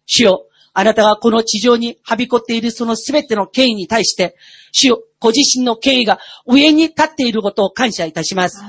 [0.06, 4.36] 主よ、あなたがこの地上にはびこっているそのすべての権威に対して、
[4.70, 8.62] 主よ、ご自身の権威が上に立っていることを感謝いたします。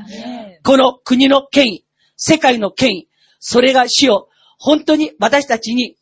[0.64, 1.86] この国の権威、
[2.18, 3.08] 世界の権威、
[3.40, 5.98] それが主よ、本当に私たちに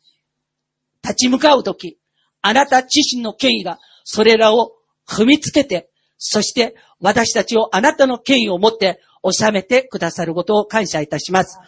[1.04, 1.98] 立ち向かうとき、
[2.40, 4.72] あなた自身の権威がそれらを
[5.06, 5.90] 踏みつけて、
[6.24, 11.58] そして私たちをあなたの権威を持って収めてくださることを感謝いたします。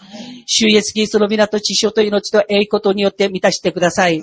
[0.47, 4.23] 主イエスキリストの皆と知性と命と栄光によって満たしてください。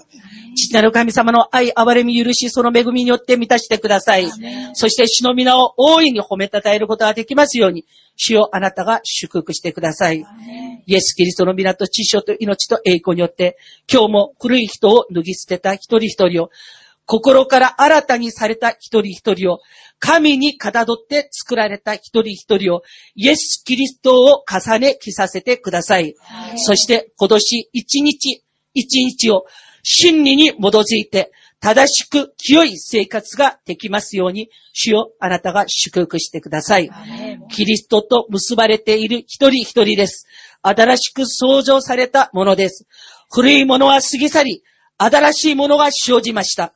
[0.56, 4.30] 父なる神様の愛、憐れみ、許し、その恵みによって満たしてください。
[4.74, 7.85] そして主の皆を大いに褒めたたえることができますように、
[8.16, 10.24] 主よあなたが祝福してください。
[10.85, 13.58] イエス・キリストの皆と知性と命と栄光によって、
[13.92, 16.50] 今日も古い人を脱ぎ捨てた一人一人を、
[17.11, 19.59] 心から新たにされた一人一人を、
[19.99, 22.83] 神にかたどって作られた一人一人を、
[23.15, 26.15] イエス・キリストを重ね着させてください。
[26.56, 29.43] そして今年一日一日を
[29.83, 36.90] 真理に基づいて、正しく清い生活ができますように、主よあなたが祝福してください。
[37.49, 40.27] キリストと結ばれている一人一人です。
[40.61, 42.88] 新しく創造されたものです。
[43.30, 44.64] 古いものは過ぎ去り、
[44.98, 46.73] 新しいものが生じました。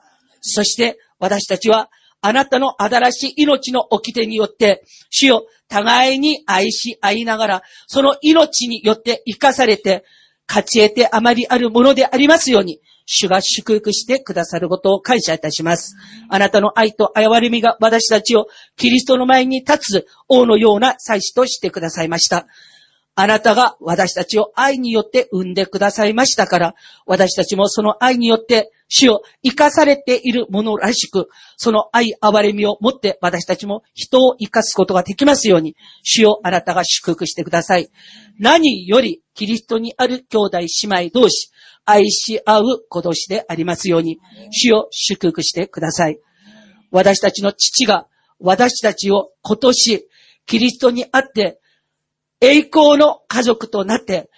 [0.49, 1.90] そして私たちは
[2.22, 10.03] あなたの新しい命の掟によって、主よ互いに愛し合いながら、その命によって生かされて、
[10.48, 15.95] 勝ち得てあまりあるものでありますように、主が祝福してくださることを感謝いたします。
[16.27, 22.48] あなたの愛と憐れみが私たちをキリストの前に立つ王のような祭司としてくださいました。
[23.14, 26.75] あなたが私たちを愛によって生んでくださいましたから、
[27.06, 37.89] 私たちもその愛によって主を生かされているものらしく、その愛、憐れみを持って私たちも人を生かすことができますように、主をあなたが祝福してください。
[38.39, 40.67] 何よりキリストにある兄弟姉
[41.07, 41.49] 妹同士、
[41.85, 44.19] 愛し合う子同士でありますように、
[44.51, 46.19] 主を祝福してください。
[46.91, 48.07] 私たちの父が
[48.39, 50.07] 私たちを今年、
[50.45, 51.59] キリストにあって、
[52.41, 54.30] 栄光の家族となって、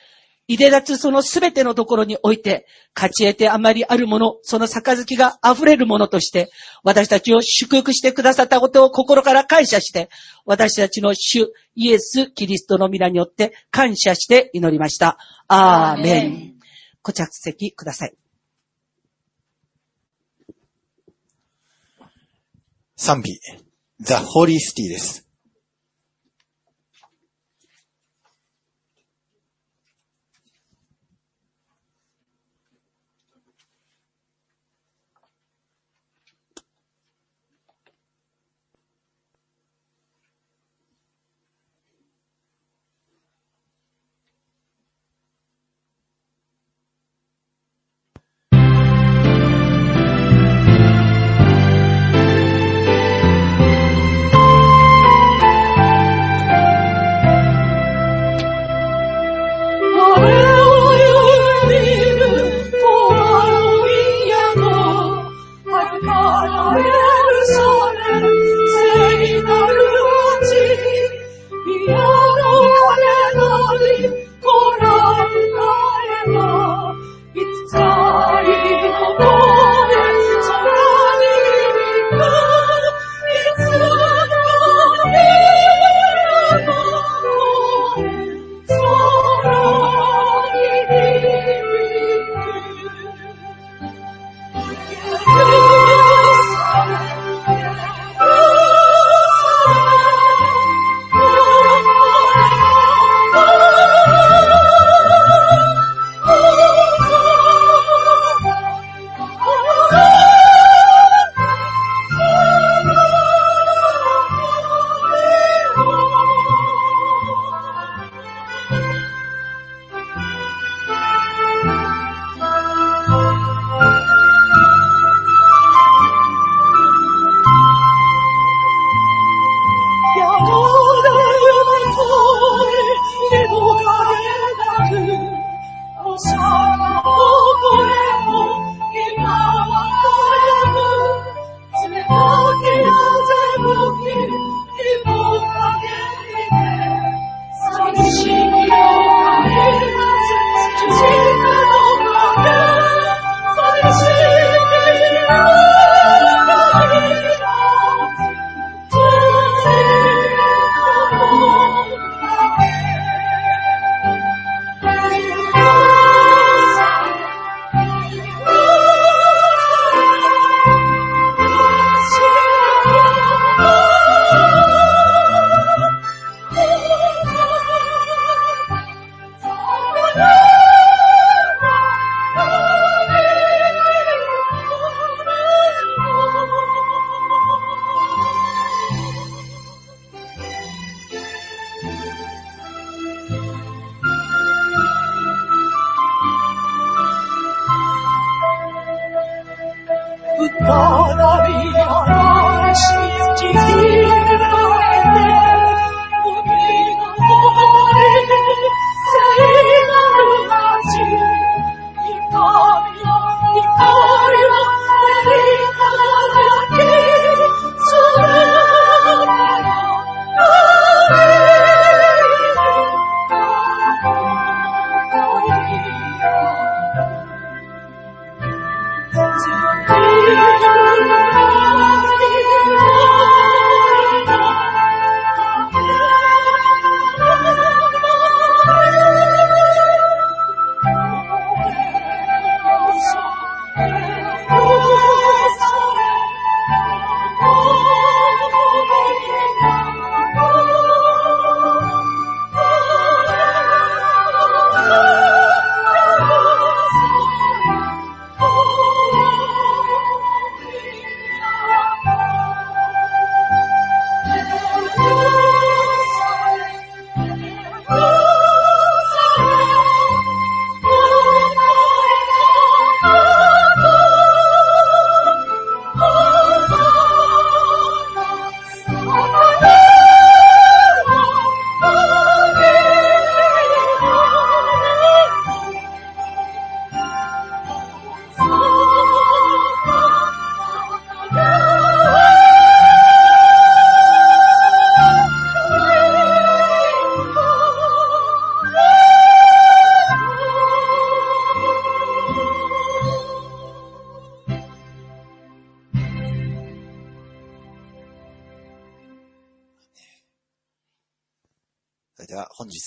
[0.47, 6.49] いで立つそのすべてのところにおいて、勝ち得てあまりあるもの、その杯が溢れるものとして、
[6.83, 10.09] 私たちを祝福してくださったことを心から感謝して、
[10.45, 15.17] 私たちの主イエス・キリストの皆によって感謝して祈りました。
[15.47, 16.53] アーメン。
[17.03, 18.13] ご着席ください。
[22.95, 23.39] 賛美、
[23.99, 25.26] ザ・ホーリースティです。「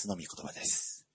[0.00, 1.06] 日の御言葉です。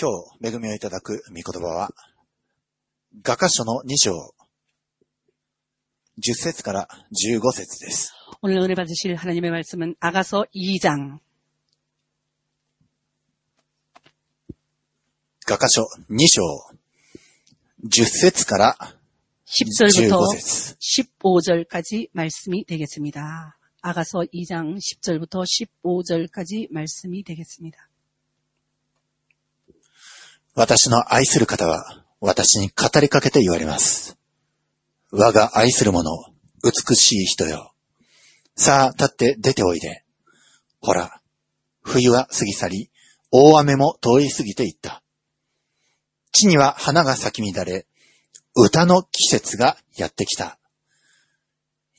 [0.00, 0.10] 今
[0.40, 1.90] 日恵みをいただく御言葉は、
[3.22, 4.34] 画家書の2章、
[6.18, 8.12] 10節から15節です。
[8.42, 11.18] 오늘 은혜 받으실 하나님의 말씀은 아가서 2장
[15.46, 16.42] 画家書2章、
[17.84, 18.76] 10節から
[19.46, 20.76] 10절부터 15節
[21.22, 23.57] 15절까지 말씀이 되겠습니다.
[23.82, 25.44] 아가서 2장 10절부터
[25.84, 27.88] 15절까지 말씀이 되겠습니다.
[30.54, 34.16] 私の愛する方は、私に語りかけて言われます。
[35.10, 36.10] 我が愛する者、
[36.62, 37.74] 美しい人よ。
[38.56, 40.04] さあ、立って出ておいで。
[40.80, 41.20] ほら、
[41.82, 42.90] 冬は過ぎ去り、
[43.30, 45.02] 大雨も通り過ぎていった。
[46.30, 47.86] 地には花が咲き乱れ、
[48.54, 50.57] 歌の季節がやってきた。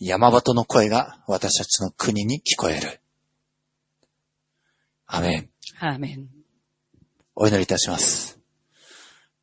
[0.03, 3.01] 山鳩の声が私たちの国に聞こえる。
[5.07, 5.51] アメン。
[5.79, 6.27] 아 멘.
[7.35, 8.39] お祈りいたします。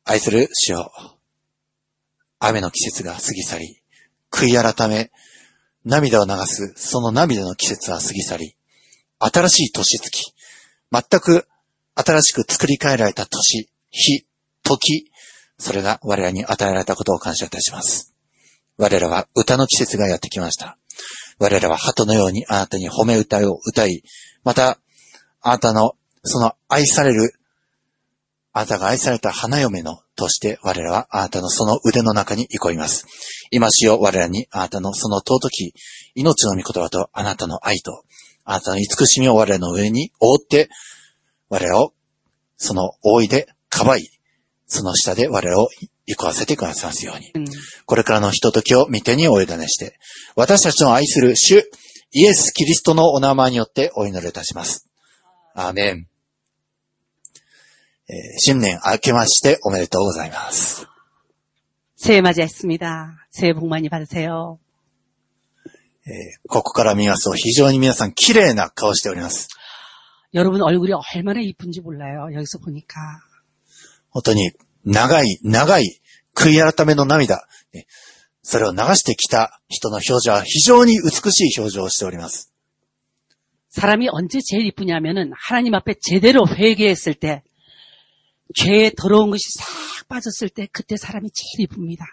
[0.04, 0.90] 愛する主よ
[2.40, 3.82] 雨の季節が過ぎ去り、
[4.32, 5.12] 悔い改め、
[5.84, 8.56] 涙を流す、その涙の季節は過ぎ去り、
[9.20, 10.34] 新しい年月、
[10.90, 11.46] 全く
[11.94, 14.26] 新しく作り変えられた年、日、
[14.64, 15.12] 時、
[15.56, 18.17] それが我らに与えられたことを感謝いたします。
[18.78, 20.78] 我らは歌の季節がやってきました。
[21.38, 24.02] 我らは鳩のようにあなたに褒め歌を歌い、
[24.44, 24.78] また、
[25.40, 25.92] あなたの
[26.22, 27.32] その愛される
[28.52, 33.06] あなたが愛された花嫁のとして我らはあなたのその腕の中に憩います。
[33.50, 35.74] 今しよう我らにあなたのその尊き
[36.14, 38.04] 命の御言葉とあなたの愛と
[38.44, 40.70] あなたの慈しみを我らの上に覆って
[41.48, 41.92] 我らを
[42.56, 44.08] その覆いでかばい、
[44.66, 45.68] その下で我らを
[46.08, 47.30] 行かせてくださいますように。
[47.34, 47.44] うん、
[47.84, 49.98] これからのひとを見てにお委ねして、
[50.34, 51.70] 私たちの愛する主、
[52.12, 54.88] イエス・キリストのお名前によってお祈りいたします。
[55.54, 56.06] アーメン。
[58.10, 60.86] えー、新年明けましておめでとうございます。
[62.00, 63.26] 새해맞이했습니 다。
[63.30, 63.52] 새 해。
[66.06, 69.48] えー、ここから見ますと非常に皆さん綺麗な顔しております。
[70.32, 73.20] 여러분얼굴이얼마나이쁜지몰라요여기서보니까
[74.10, 74.52] 本当に
[74.87, 75.99] 長い長い
[76.35, 77.85] 悔い改めの涙、ね
[78.45, 82.51] それを流してきた人の表情は非常に美しい表情をしております。
[83.69, 87.41] 사람이 언제 제일 이쁘냐면은 하나님 앞에 제대로 회개했을 때
[88.53, 92.05] 죄의 더러운 것이 싹 빠졌을 때 그때 사람이 제일 이쁩니다.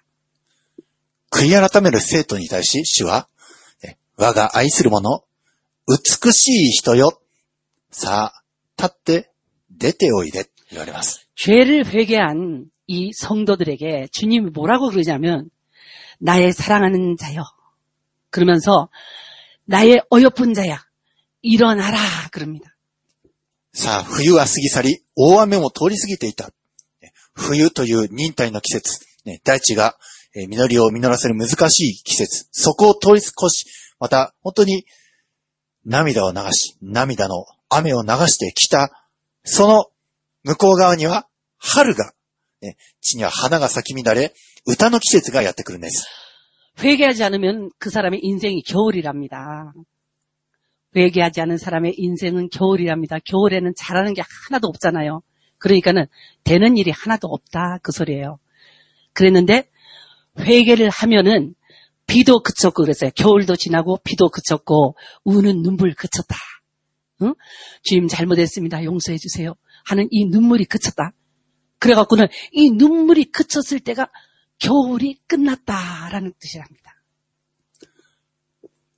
[1.31, 3.29] 悔い改める生徒に対し主は、
[3.83, 5.25] ね我が愛する者、
[5.87, 7.21] 美しい人よ。
[7.91, 8.43] さあ、
[8.79, 9.31] 立って
[9.71, 11.27] 出ておいで、 言われます。
[11.37, 15.51] 죄를 회개한 이 성도들에게 주님이 뭐라고 그러냐면
[16.19, 17.43] 나의 사랑하는 자여
[18.31, 18.89] 그러면서
[19.65, 20.85] 나의 어여쁜 자야
[21.43, 21.99] 일어나라
[22.31, 22.77] 그럽니다.
[23.73, 26.51] さあ、冬は過ぎ去り、大雨も通り過ぎていた。
[27.01, 29.97] ね冬という忍耐の季節、ね大地が
[30.35, 33.67] えー実りを実らせる難しい季節、そこを通り越し、
[33.99, 34.85] また本当に
[35.85, 38.91] 涙を流し、涙の雨を流してきた、
[39.45, 39.87] その
[40.45, 41.27] 向こう側には
[41.59, 42.13] 春が、
[42.63, 44.33] ね地には花が咲き乱れ、
[44.67, 46.07] 歌の季節がやってくるんです。
[46.83, 49.73] 회개하지 않으면 그 사람의 인생이 겨울이랍니다.
[50.97, 53.19] 회개하지 않은 사람의 인생은 겨울이랍니다.
[53.25, 55.23] 겨울에는 잘하는 게 하나도 없잖아요.
[55.59, 56.07] 그러니까는
[56.43, 58.39] 되는 일이 하나도 없다 그 소리예요.
[59.13, 59.69] 그랬는데
[60.39, 61.55] 회개를 하면은
[62.07, 63.11] 비도 그쳤고 그랬어요.
[63.15, 66.35] 겨울도 지나고 비도 그쳤고 우는 눈물 그쳤다.
[67.23, 67.35] 응?
[67.83, 68.83] 주님 잘못했습니다.
[68.85, 69.55] 용서해 주세요.
[69.85, 71.13] 하는 이 눈물이 그쳤다.
[71.79, 74.11] 그래갖고는 이 눈물이 그쳤을 때가
[74.59, 76.95] 겨울이 끝났다라는 뜻이랍니다.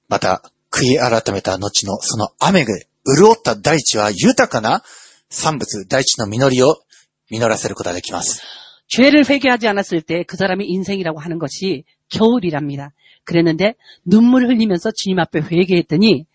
[0.09, 2.75] また、悔い改めた後のその雨が
[3.07, 4.83] 潤った大地は豊かな
[5.31, 6.83] 産物、大地の実りを
[7.31, 8.43] 実らせることができます。
[8.89, 12.93] 죄를 회개하지 않았을 때 그 사람의 인생이라고 하는 것이 겨울이랍니다.
[13.25, 13.75] 그랬는데
[14.05, 16.27] 눈물을 흘리면서 주님 앞에 회개했더니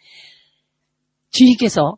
[1.30, 1.98] 주님께서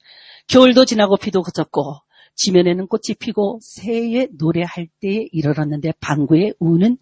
[0.51, 2.01] 겨울도 지나고 비도 그쳤고
[2.35, 6.97] 지면에는 꽃이 피고 새의 노래할 때에 이르렀는데 방구에 우는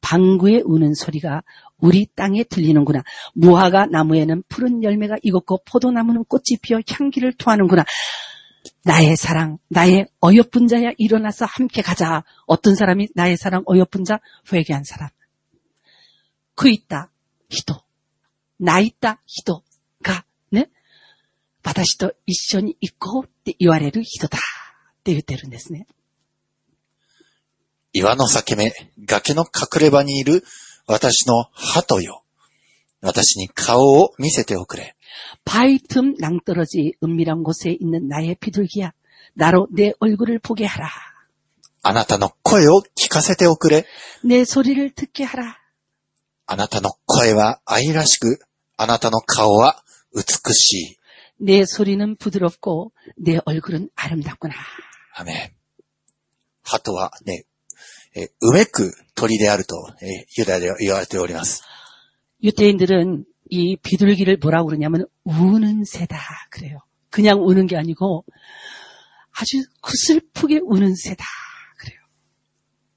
[0.00, 1.42] 방구에 우는 소리가
[1.78, 3.04] 우리 땅에 들리는구나.
[3.34, 7.84] 무화과 나무에는 푸른 열매가 익었고 포도나무는 꽃이 피어 향기를 토하는구나.
[8.84, 12.24] 나의 사랑, 나의 어여쁜 자야 일어나서 함께 가자.
[12.46, 14.18] 어떤 사람이 나의 사랑 어여쁜 자
[14.52, 15.08] 회개한 사람.
[16.56, 17.12] 그 있다
[17.50, 17.74] 히도,
[18.58, 19.73] 나 있다 네?
[21.63, 25.87] 私と一緒に行こうって言われる人だって言ってるんですね。
[27.93, 28.71] 岩の裂け目、
[29.05, 30.43] 崖の隠れ場にいる
[30.87, 32.23] 私の鳩よ。
[33.01, 34.95] 私に顔を見せておくれ。
[35.45, 38.93] 바위 틈 낭떠러지 은밀한 곳에 있는 나의 비둘기야.
[39.33, 40.89] 나로 내 얼굴을 보게 하라.
[41.81, 43.85] あなたの声を聞かせておくれ。
[44.23, 45.57] 내 소리를 듣게 하라.
[46.45, 48.39] あなたの声は愛らしく、
[48.75, 49.83] あなたの顔は
[50.13, 50.99] 美しい。
[51.43, 54.53] 내 소리는 부드럽고 내 얼굴은 아름답구나.
[55.15, 55.51] アメン。
[56.63, 57.45] 鳩はね、
[58.15, 61.63] えーうめく鳥であると、えーユダヤでは言われております。
[62.43, 66.17] 유태인들은 이 비둘기를 뭐라고 그러냐면 우는 새다
[66.51, 66.79] 그래요.
[67.09, 68.23] 그냥 우는 게 아니고
[69.31, 71.23] 아주 구슬프게 우는 새다
[71.77, 71.99] 그래요.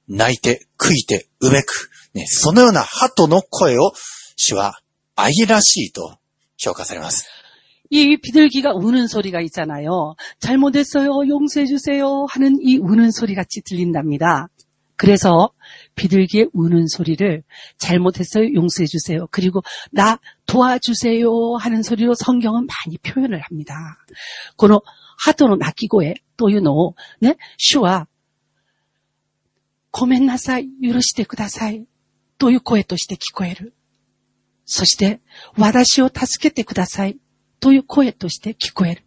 [0.07, 1.89] 泣いて、悔いて、うめく。
[2.13, 3.93] ね、そのような鳩の声を
[4.35, 4.79] 主は
[5.15, 6.17] 愛らしいと
[6.57, 7.27] 評価されます。
[7.89, 10.15] 이 비둘기가 우는 소리가 있잖아요.
[10.39, 11.27] 잘못했어요.
[11.27, 12.25] 용서해 주세요.
[12.29, 14.47] 하는 이 우는 소리 같이 들린답니다.
[14.95, 15.51] 그래서
[15.95, 17.43] 비둘기의 우는 소리를
[17.77, 18.53] 잘못했어요.
[18.53, 19.27] 용서해 주세요.
[19.31, 19.61] 그리고
[19.91, 21.27] 나 도와주세요.
[21.59, 23.75] 하는 소리로 성경은 많이 표현을 합니다.
[24.55, 24.81] この
[25.17, 28.07] 鳩の鳴き声というのをね、主は
[29.91, 30.67] ごめんなさい。
[30.81, 31.85] 許してください。
[32.39, 33.75] という声として聞こえる。
[34.65, 35.21] そして、
[35.55, 37.19] 私を助けてください。
[37.60, 39.04] という声として聞こえる。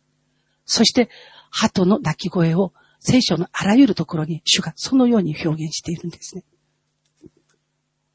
[0.66, 1.10] そして、
[1.50, 6.44] 鳩の鳴き声を聖書のあらゆるところに主がそのように表現しているんですね。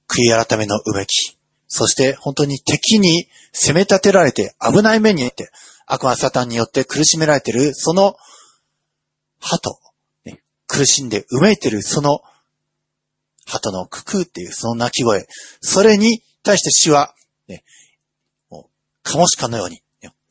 [0.08, 1.36] 悔い改めのうめき。
[1.68, 5.50] そして本当に敵に攻め立てられて危ない目に遭って
[5.86, 8.14] 悪魔サタンによって苦しめられているその
[9.40, 9.76] 鳩、
[10.24, 12.20] ね苦しんでうめいているその
[13.46, 15.26] 鳩のククーっていうその鳴き声。
[15.60, 17.14] それに対して主は、
[17.48, 17.64] ね、
[18.50, 18.70] もう、
[19.02, 19.82] カモシカのように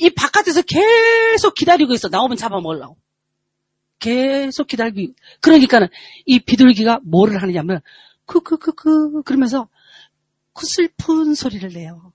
[0.00, 2.08] 이 바깥에서 계속 기다리고 있어.
[2.08, 2.96] 나오면 잡아먹으려고.
[3.98, 5.12] 계속 기다리고.
[5.40, 5.88] 그러니까는
[6.24, 7.80] 이 비둘기가 뭐를 하느냐면
[8.24, 9.68] 크크크크 그러면서
[10.54, 12.12] 그 슬픈 소리를 내요.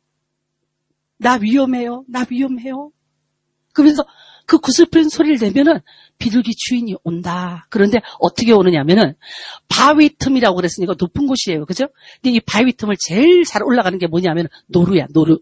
[1.18, 2.04] 나 위험해요.
[2.08, 2.92] 나 위험해요.
[3.74, 4.04] 그러면서
[4.46, 5.82] 그 구슬픈 소리를 내면은
[6.18, 7.68] 비둘기 주인이 온다.
[7.70, 9.16] 그런데 어떻게 오느냐면은
[9.68, 11.66] 바위 틈이라고 그랬으니까 높은 곳이에요.
[11.66, 11.88] 그죠?
[12.22, 15.40] 근데 이 바위 틈을 제일 잘 올라가는 게 뭐냐면 노루야, 노루.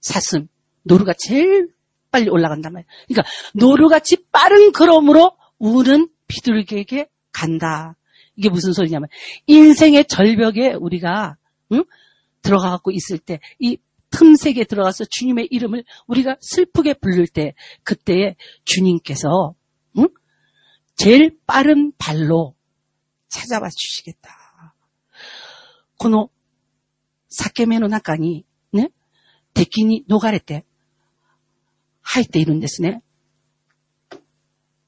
[0.00, 0.48] 사슴.
[0.82, 1.68] 노루가 제일
[2.10, 2.86] 빨리 올라간단 말이야.
[3.08, 7.96] 그러니까 노루같이 빠른 걸음으로 우는 비둘기에게 간다.
[8.36, 9.08] 이게 무슨 소리냐면
[9.46, 11.36] 인생의 절벽에 우리가
[11.72, 11.84] 응?
[12.42, 13.78] 들어가갖고 있을 때 이
[14.10, 19.54] 틈색에 들어가서 주님의 이름을 우리가 슬프게 부를 때 그때에 주님께서
[19.98, 20.08] 응?
[20.96, 22.54] 제일 빠른 발로
[23.28, 24.46] 찾아와 주시겠다.
[25.98, 26.30] この
[27.30, 28.44] 裂け目の中にね、
[29.53, 30.65] 敵に逃れて
[32.01, 33.03] 入っているんですね。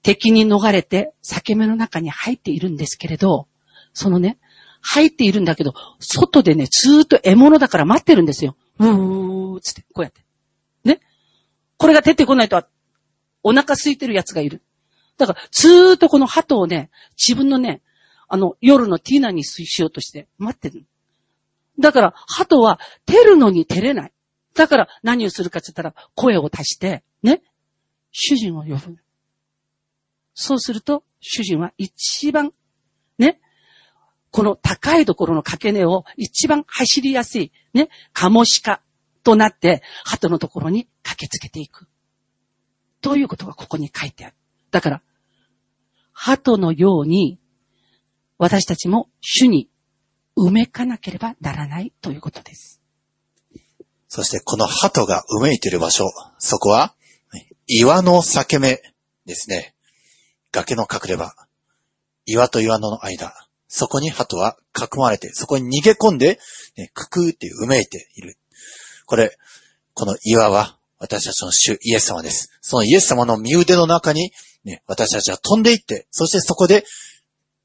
[0.02, 3.48] 敵に逃れて裂け目の中に入っているんですけれど、
[3.94, 4.38] そのね、
[4.82, 8.58] 入っているんだけど、外でね、ずーっと獲物だから待ってるんですよ。
[8.80, 10.26] うーつって、こうやって。
[10.84, 11.00] ね。
[11.78, 12.62] これが出てこないと、
[13.44, 14.62] お腹空いてるやつがいる。
[15.18, 17.82] だから、ずーっとこの鳩をね、自分のね、
[18.28, 20.86] あの、夜のティーナにしようとして待ってる。
[21.80, 24.12] だから、鳩は照るのに照れない。
[24.54, 27.42] だから、何をするかって言ったら、声を足して、ね、
[28.12, 28.98] 主人を呼ぶ。
[30.34, 32.54] そうすると、主人は一番、
[33.18, 33.40] ね、
[34.32, 38.82] この高いところの掛け根を一番走りやすい、ね、カモシカ
[39.24, 41.88] となって、鳩のところに駆けつけていく。
[43.02, 44.36] ということがここに書いてある。
[44.72, 45.02] だから、
[46.12, 47.40] 鳩のように、
[48.38, 49.70] 私たちも主に
[50.38, 52.83] 埋めかなければならないということです。
[54.16, 56.94] そしてこの鳩がうめいている場所、そこは、
[57.66, 58.80] 岩の裂け目
[59.26, 59.74] ですね。
[60.52, 61.34] 崖の隠れ場。
[62.28, 63.34] 岩と岩の間。
[63.68, 66.38] そこに鳩は囲まれて、そこに逃げ込んで、
[66.78, 68.38] ね、くくーってうめいている。
[69.08, 69.36] これ、
[69.96, 72.52] この岩は私たちの主イエス様です。
[72.62, 74.32] そのイエス様の身腕の中に、
[74.64, 76.86] ね、私たちは飛んでいって、そしてそこで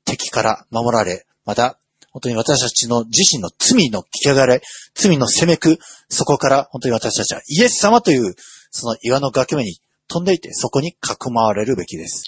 [0.06, 1.78] 敵から守られ、また、
[2.11, 4.61] 本当に私たちの自身の罪の汚れ、
[4.93, 8.35] 罪の責めく、そこから本当に私たちはイエス様という、
[8.69, 12.25] その岩の崖目に飛んでいて、そこに囲まれるべきです。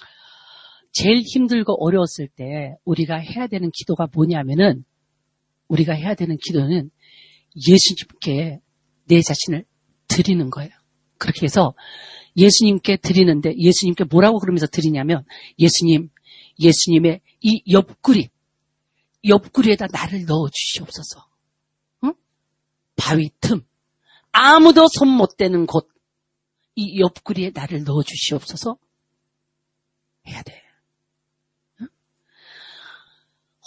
[0.98, 4.86] 제일 힘들고 어려웠을 때 우리가 해야 되는 기도가 뭐냐면은
[5.68, 6.90] 우리가 해야 되는 기도는
[7.68, 8.62] 예수님께
[9.08, 9.66] 내 자신을
[10.08, 10.70] 드리는 거예요.
[11.18, 11.74] 그렇게 해서
[12.38, 15.26] 예수님께 드리는데 예수님께 뭐라고 그러면서 드리냐면
[15.60, 16.10] 예수님,
[16.60, 18.30] 예수님의 이 옆구리,
[19.26, 21.28] 옆구리에다 나를 넣어 주시옵소서.
[22.04, 22.14] 응?
[22.96, 23.66] 바위 틈,
[24.32, 25.90] 아무도 손 못 대는 곳,
[26.76, 28.78] 이 옆구리에 나를 넣어 주시옵소서
[30.28, 30.64] 해야 돼.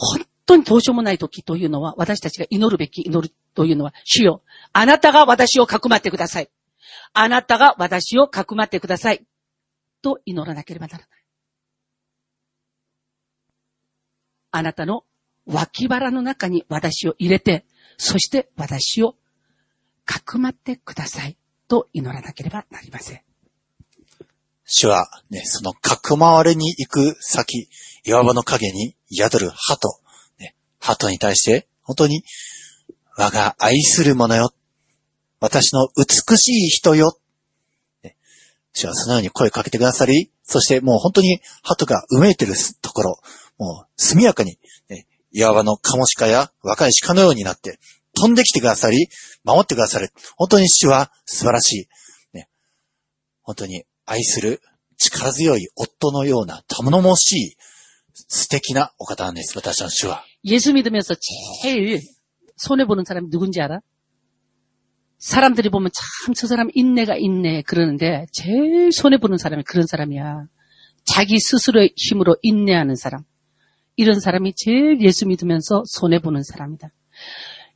[0.00, 6.48] 本当にどうしようもない時というのは、私たちが祈るべき祈るというのは、主よ、あなたが私をかくまってください。
[7.12, 9.26] あなたが私をかくまってください。
[10.00, 11.24] と祈らなければならない。
[14.52, 15.04] あなたの
[15.45, 17.65] 脇腹の中に私を入れて、
[17.97, 19.15] そして私を
[20.05, 21.37] かくまってください。
[21.67, 23.21] と祈らなければなりません。
[24.65, 27.67] 主はね、そのかくまわれに行く先、
[28.05, 29.99] 岩場の影に宿る鳩、
[30.39, 32.23] ね、鳩に対して、本当に、
[33.17, 34.53] 我が愛する者よ。
[35.39, 37.17] 私の美しい人よ。
[38.03, 38.15] ね
[38.73, 43.19] 主はそのように声かけてくださり、そしてもう本当に鳩がうめいてるところ、
[43.57, 44.57] もう速やかに、
[45.32, 47.78] 岩場のカモシカや若い鹿のようになって、
[48.14, 49.08] 飛んできてくださり、
[49.44, 50.10] 守ってくださる。
[50.36, 51.88] 本当に主は素晴らし
[52.32, 52.36] い。
[52.36, 52.48] ね、
[53.42, 54.60] 本当に愛する
[54.96, 57.56] 力強い夫のような頼もしい
[58.14, 59.56] 素敵なお方なんです。
[59.56, 60.24] 私の主は。
[60.44, 61.14] 예수 믿으면서
[61.62, 62.00] 제일
[62.56, 63.80] 손해보는 사람이 누군지 알아?
[65.18, 70.46] 사람들이 보면 참 저 사람 인내가 있네 그러는데 제일 손해보는 사람이 그런 사람이야.
[71.04, 73.24] 자기 스스로의 힘으로 인내하는 사람.
[73.96, 76.92] 이런 사람이 제일 예수 믿으면서 손해보는 사람이다.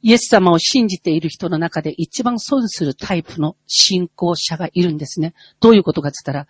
[0.02, 5.32] イエス様を信じている人の中で一番損するタイプの信仰者がいるんですね。
[5.60, 6.48] どういうことかって言ったら、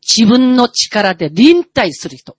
[0.00, 2.36] 自分の力で臨退する人。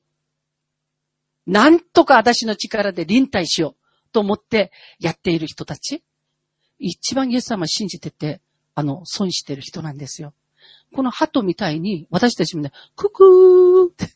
[1.45, 6.03] なんとか私の力で臨退しようと思ってやっている人たち。
[6.79, 8.41] 一番イエス様を信じてて、
[8.75, 10.33] あの、損してる人なんですよ。
[10.93, 14.15] この鳩みたいに、私たちもね、ククーって、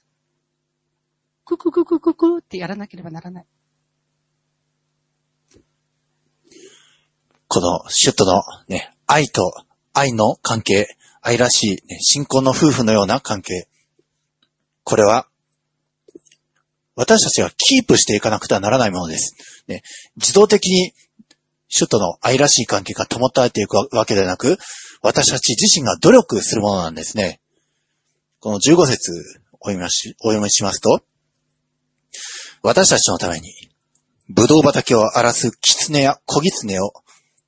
[1.45, 3.47] ククククククってやらなければならない。
[7.49, 9.53] このシュットのね、愛と
[9.93, 13.69] 愛の関係、愛らしい、ね、信仰の夫婦のような関係。
[14.85, 15.27] これは、
[16.95, 19.35] 私たちがキープしていかなくてはならないものです。
[19.67, 19.83] ね、
[20.17, 20.93] 自動的に
[21.69, 24.59] シュットの愛らしい関係が保たれていくわけではなく、
[25.03, 27.41] 私たち自身が努力するものなんですね。
[28.41, 29.13] この15節
[29.61, 31.03] お読みしお読みしますと、
[32.62, 33.54] 私たちのために、
[34.30, 36.92] ブドウ畑を荒らす狐や小狐を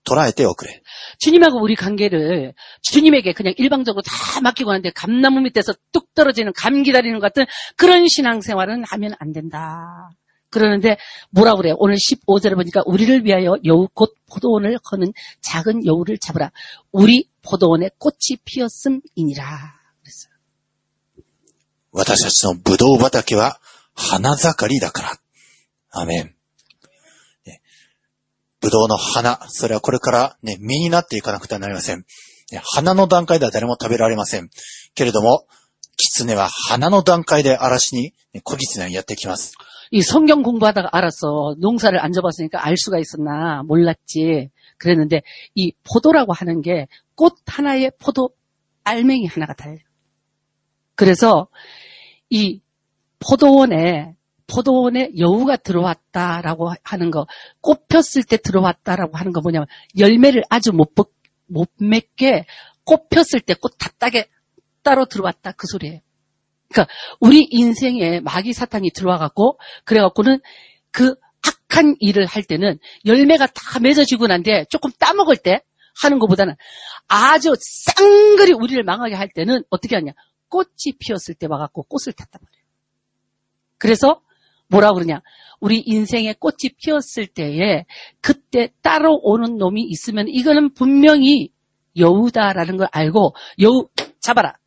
[0.05, 0.81] 捉えておくれ。
[1.19, 7.19] 주님하고 우리 관계를 주님에게 그냥 일방적으로 다 맡기고 하는데 감나무 밑에서 뚝 떨어지는 감 기다리는
[7.19, 7.45] 것 같은
[7.75, 10.09] 그런 신앙생활은 하면 안 된다.
[10.49, 10.97] 그러는데
[11.29, 11.75] 뭐라 그래요?
[11.77, 16.51] 오늘 15절에 보니까 우리를 위하여 여우 곧 포도원을 거는 작은 여우를 잡으라.
[16.91, 19.43] 우리 포도원에 꽃이 피었음이니라.
[20.01, 20.33] 그랬어요.
[21.91, 23.59] 私たちのブドウ畑は
[23.95, 25.09] 花盛りだから。
[25.91, 26.35] アメン。
[27.45, 27.61] ね
[28.61, 32.05] ブドウの花、それはこれからね、実になっていかなくてはなりません。
[32.51, 34.49] ね花の段階では誰も食べられません。
[34.95, 35.45] けれども、
[35.97, 39.53] 狐は花の段階で嵐に、ね小狐がやってきます。
[39.91, 41.55] 이 성경 공부하다가 알았어.
[41.59, 44.51] 농사를 안 접었으니까 알 수가 있었나 몰랐지.
[44.77, 45.23] 그랬는데
[45.55, 46.87] 이 포도라고 하는 게
[47.19, 48.29] 꽃 하나에 포도
[48.85, 49.77] 알맹이 하나가 달려.
[50.95, 51.49] 그래서
[52.29, 52.61] 이
[53.26, 54.14] 포도원에
[54.46, 57.26] 포도원에 여우가 들어왔다라고 하는 거,
[57.62, 59.66] 꽃 폈을 때 들어왔다라고 하는 거 뭐냐면
[59.98, 61.12] 열매를 아주 못, 볶-
[61.46, 62.44] 못 맺게
[62.84, 64.28] 꽃 폈을 때 꽃 다 따게
[64.82, 66.00] 따로 들어왔다 그 소리예요.
[66.68, 70.40] 그러니까 우리 인생에 마귀 사탄이 들어와갖고 그래갖고는
[70.90, 71.14] 그
[71.46, 75.60] 악한 일을 할 때는 열매가 다 맺어지고 난데 조금 따먹을 때
[76.02, 76.54] 하는 것보다는
[77.08, 80.12] 아주 쌍그리 우리를 망하게 할 때는 어떻게 하냐
[80.48, 82.53] 꽃이 피었을 때 와갖고 꽃을 말이에요.
[83.83, 84.21] 그래서
[84.67, 85.21] 뭐라 그러냐
[85.59, 87.85] 우리 인생에 꽃이 피었을 때에
[88.21, 91.51] 그때 따로 오는 놈이 있으면 이거는 분명히
[91.97, 94.59] 여우다라는 걸 알고 여우 잡아라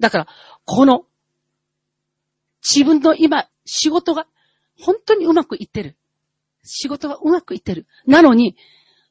[0.00, 0.26] だから、
[0.64, 1.06] この、
[2.62, 4.26] 自分の今、仕事が
[4.80, 5.96] 本当にうまくいってる。
[6.62, 7.86] 仕事がうまくいってる。
[8.06, 8.56] なのに、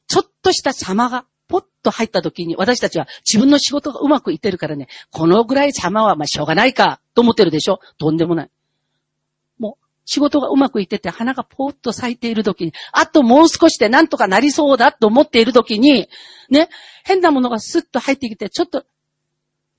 [0.06, 7.79] ちょっとした邪魔がポッと入った時に、私たちは自分の仕事がうまくいってるからね、このぐらい邪魔はまあしょうがないか と思ってるでしょ？
[7.97, 8.49] とんでもない。
[9.59, 16.07] もう、仕事がうまくいってて、花がポーッと咲いている時に、あともう少しでなんとかなりそうだと思っている時に、
[16.49, 16.69] ね、
[17.03, 18.85] 変なものがスッと入ってきて、ちょっと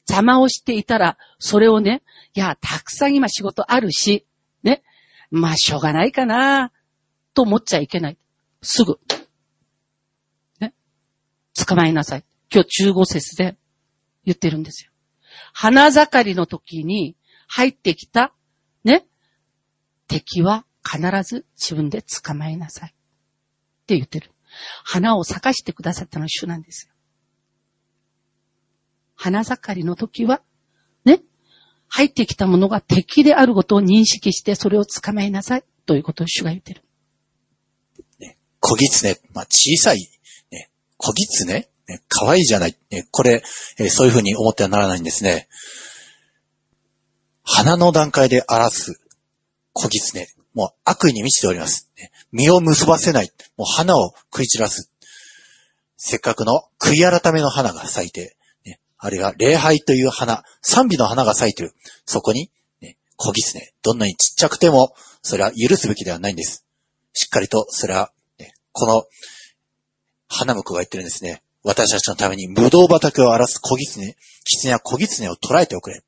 [0.08, 2.02] 邪魔をしていたら、それをね、
[2.34, 4.26] いや、たくさん今仕事あるし、
[4.62, 4.82] ね、
[5.30, 6.72] まあしょうがないかな、
[7.34, 8.18] と思っちゃいけない。
[8.62, 8.98] すぐ。
[10.60, 10.74] ね。
[11.66, 12.24] 捕まえなさい。
[12.52, 13.56] 今日15節で
[14.24, 14.92] 言ってるんですよ。
[15.54, 17.16] 花盛りの時に
[17.54, 18.32] 入ってきた、
[18.82, 19.04] ね、
[20.08, 22.88] 敵は必ず自分で捕まえなさい。
[22.88, 22.92] っ
[23.84, 24.30] て言ってる。
[24.84, 26.94] 花を咲かしてくださったのは主なんですよ。
[29.14, 30.40] 花盛りの時は、
[31.04, 31.20] ね、
[31.88, 35.64] 入ってきたものが敵であることを認識して、それを捕まえなさい。
[35.84, 36.82] ということを主が言ってる。
[38.18, 39.98] ね小狐、まあ、小さい、
[40.50, 41.68] ね、小狐、ね、
[42.08, 43.42] 可愛いじゃない、ね、これ、
[43.78, 45.48] えーそういうふうに思ってはならないんですね。
[47.42, 49.00] 花の段階で荒らす
[49.72, 51.90] 小狐、もう悪意に満ちております。
[51.96, 54.90] ね実を結ばせない、もう花を食い散らす。
[55.96, 61.74] せっかくの悔い改めの花が咲いて、ね、あるいは礼拝という花、賛美の花が咲いている。
[62.04, 66.66] そこに、ね、小狐、どんなにちっちゃくても、それは許すべきではないんです。
[67.12, 69.04] しっかりと、それは、ね、この、
[70.28, 71.42] 花婿が言ってるんですね。
[71.62, 76.02] 私たちのために、ブドウ畑を荒らす小狐、狐や小狐を捉えておくれ。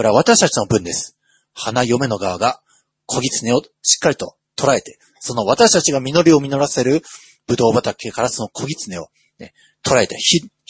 [0.00, 1.18] これは私たちの分です。
[1.52, 2.62] 花嫁の側が、
[3.04, 7.02] 小狐をしっかりと捉えて、その私たちが実りを実らせる、
[7.46, 9.52] ブドウ畑からその小狐を、ね、
[9.84, 10.16] 捉えて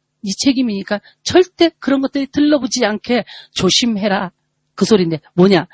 [0.23, 4.31] 네 책임이니까 절대 그런 것들이 들러붙지 않게 조심해라.
[4.75, 5.67] 그 소리인데 뭐냐?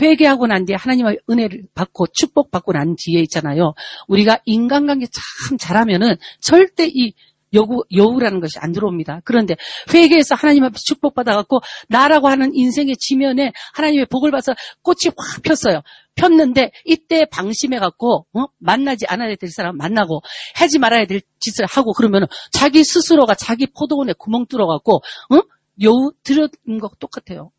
[0.00, 3.74] 회개하고 난 뒤에 하나님의 은혜를 받고 축복 받고 난 뒤에 있잖아요.
[4.06, 7.12] 우리가 인간관계 참 잘하면은 절대 이
[7.54, 9.22] 여우, 여우라는 것이 안 들어옵니다.
[9.24, 9.56] 그런데
[9.92, 15.80] 회개해서 하나님 앞에 축복받아갖고 나라고 하는 인생의 지면에 하나님의 복을 받아서 꽃이 확 폈어요.
[16.18, 18.46] 폈는데 이때 방심해 갖고 어?
[18.58, 20.20] 만나지 않아야 될 사람 만나고
[20.54, 25.40] 하지 말아야 될 짓을 하고 그러면 자기 스스로가 자기 포도원에 구멍 뚫어 갖고 어?
[25.80, 27.52] 여우 들여놓은 거 똑같아요.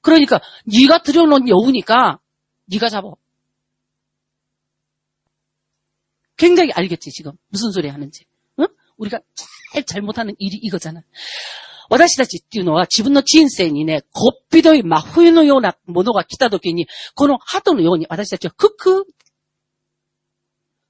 [0.00, 2.18] 그러니까 네가 들여놓은 여우니까
[2.66, 3.10] 네가 잡아.
[6.36, 8.24] 굉장히 알겠지 지금 무슨 소리 하는지.
[8.60, 8.66] 응?
[8.96, 9.20] 우리가
[9.72, 11.02] 제일 잘못하는 일이 이거잖아.
[11.88, 19.06] 私たちっていうのは自分の人生にね、こっぴどい真冬のようなものが来た時に、この鳩のように私たちはクック。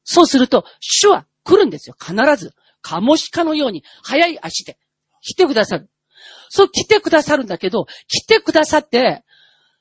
[0.04, 1.96] そうすると、主は来るんですよ。
[1.98, 2.54] 必ず。
[2.80, 4.78] カモシカのように速い足で
[5.20, 5.90] 来てくださる。
[6.48, 9.24] そう来てくださるんだけど、来てくださって、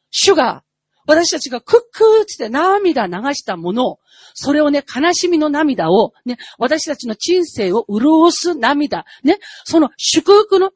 [0.09, 0.63] 主が
[1.07, 3.99] 私たちがクックーって涙流したものを、
[4.33, 10.71] それをね、悲しみの涙を、ね、私たちの人生を潤す涙、ね、その祝福の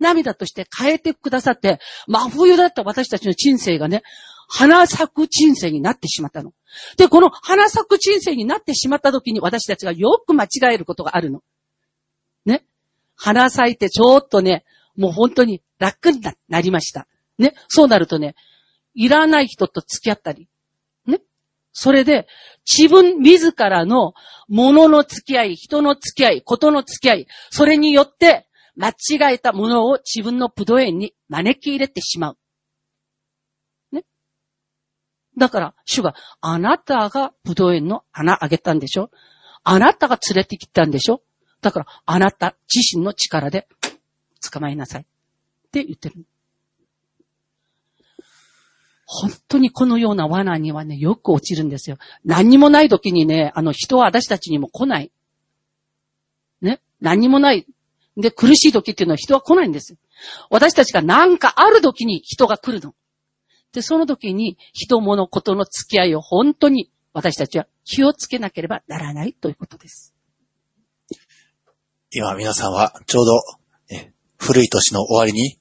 [0.00, 4.02] 涙として変えてくださって、真冬だった私たちの人生がね、
[4.48, 6.52] 花咲く人生になってしまったの。
[6.96, 11.42] で、この花咲く人生になってしまった時に私たちがよく間違えることがあるの。
[12.44, 12.64] ね。
[13.14, 14.64] 花咲いてちょっとね、
[14.96, 17.06] もう本当に楽になりました。
[17.38, 17.54] ね。
[17.68, 18.34] そうなるとね、
[18.94, 20.48] いらない人と付き合ったり。
[21.06, 21.20] ね。
[21.72, 22.26] それで、
[22.66, 24.14] 自分自らの
[24.48, 32.38] 物の付き合い、人の付き合い、ことの付き合い、それによって、間違えたものを自分の武道園に招き入れてしまう。
[33.92, 34.04] ね。
[35.36, 39.10] だから、主が、あなたが武道園の穴あげたんでしょ？
[39.62, 41.22] あなたが連れてきたんでしょ？
[41.60, 43.68] だから、あなた自身の力で
[44.50, 45.02] 捕まえなさい。
[45.02, 45.04] っ
[45.70, 46.24] て言ってる。
[49.12, 51.98] 本当にこのような罠にはね、よく落ちるんですよ。
[52.24, 55.10] 何にもない時にね、あの人は私たちにも来ない。
[56.62, 56.80] ね。
[57.00, 57.66] 何にもない。
[58.20, 59.96] で、苦しい時っていうのは人は来ないんです。
[60.50, 62.94] 私たちが何かある時に人が来るの。
[63.72, 70.14] で、その時に人物ことの付き合いを本当に私たちは気をつけなければならないということです。
[72.12, 73.32] 今皆さんはちょうど、
[73.90, 75.58] ね古い年の終わりに、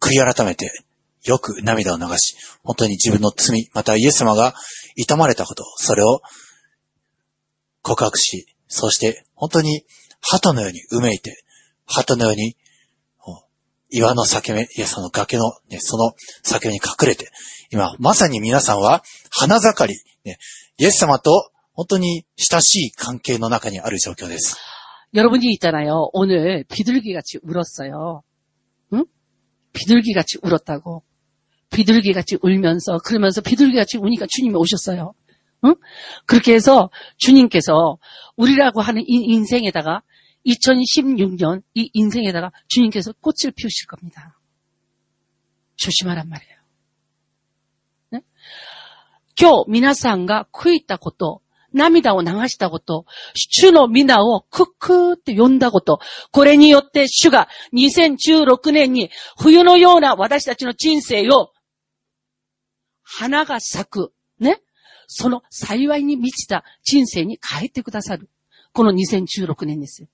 [0.00, 0.84] 悔い改めて、
[1.24, 4.54] よく涙を流し、本当に自分の罪、またイエス様が
[4.96, 6.22] 痛まれたこと、それを
[7.82, 9.84] 告白し、そして本当に
[10.21, 11.43] 鳩のようにうめいて、
[11.85, 12.55] 鳩のように、
[13.17, 13.47] こう
[13.89, 16.13] 岩の裂け目、いやその崖の、ね、その
[16.43, 17.29] 裂け目に隠れて、
[17.71, 20.37] 今まさに皆さんは花盛り、ね、
[20.77, 24.57] イエス様と本当に親しい関係の中にある状況です。
[25.15, 26.09] 여러분이 있잖아요.
[26.11, 28.21] 오늘 비둘기같이 울었어요.
[28.93, 29.05] 응?
[29.71, 31.03] 비둘기같이 울었다고.
[31.71, 35.13] 비둘기같이 울면서 그러면서 비둘기같이 우니까 주님이 오셨어요.
[35.63, 35.75] 응?
[36.25, 37.97] 그렇게 해서 주님께서
[38.35, 40.01] 우리라고 하는 이 인생에다가
[40.45, 44.39] 2016년 이 인생에다가 주님께서 꽃을 피우실 겁니다.
[45.75, 46.55] 조심하란 말이에요.
[48.11, 48.21] 네?
[49.37, 51.41] 今日皆さんが悔いたこと、
[51.73, 55.99] 涙を流したこと、主の皆をクックーって呼んだこと、
[56.31, 61.51] これによって主が2016年に冬のような私たちの人生を
[63.03, 64.61] 花が咲く、ね。
[65.07, 68.29] その幸いに満ちた人生に変えてくださる。
[68.73, 70.07] この2016年ですよ。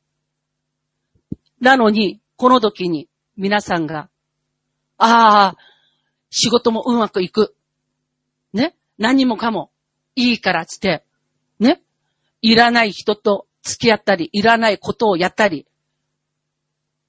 [1.66, 4.08] なのに、この時に皆さんが、
[4.98, 5.56] ああ、
[6.30, 7.56] 仕事もうまくいく。
[8.52, 8.76] ね？
[8.98, 9.72] 何もかも
[10.14, 11.02] いいからつって、
[11.58, 11.82] ね？
[12.40, 15.66] いらない人と付き合ったり、いらないことをやったり、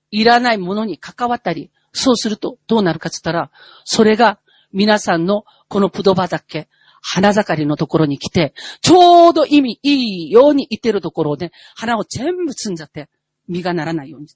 [0.09, 3.51] いらないものに関わったり、そうするとどうなるかつったら、
[3.85, 4.39] それが
[4.73, 6.67] 皆さんのこのプド畑、
[7.03, 13.07] 花盛りのところに来て、ちょうど意味いいように言ってるところをね、花を全部摘んじゃって、
[13.47, 14.27] 実がならないように。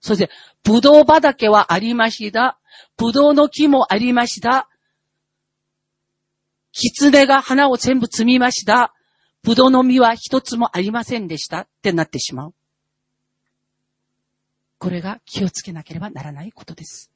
[0.00, 0.30] そして、
[0.62, 2.58] ブドウ畑はありました。
[2.96, 4.68] ブドウの木もありました。
[6.72, 8.94] 狐が花を全部摘みました。
[9.42, 12.54] ブドウの実は一つもありませんでしたってなってしまう。
[14.78, 17.10] これが気をつけなければならないことです。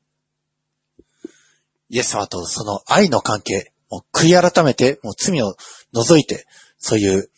[1.88, 5.54] イエス様とその愛の関係、もう悔い改めて、もう罪を
[5.92, 6.46] 除いて、
[6.78, 7.30] そういう、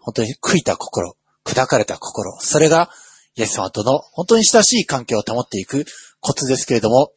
[0.00, 2.90] 本当に悔いた心、砕かれた心、それが
[3.34, 5.84] イエス様との本当に親しい関係を保っていく
[6.20, 7.12] コツですけれども、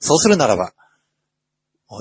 [0.00, 0.72] そうするならば、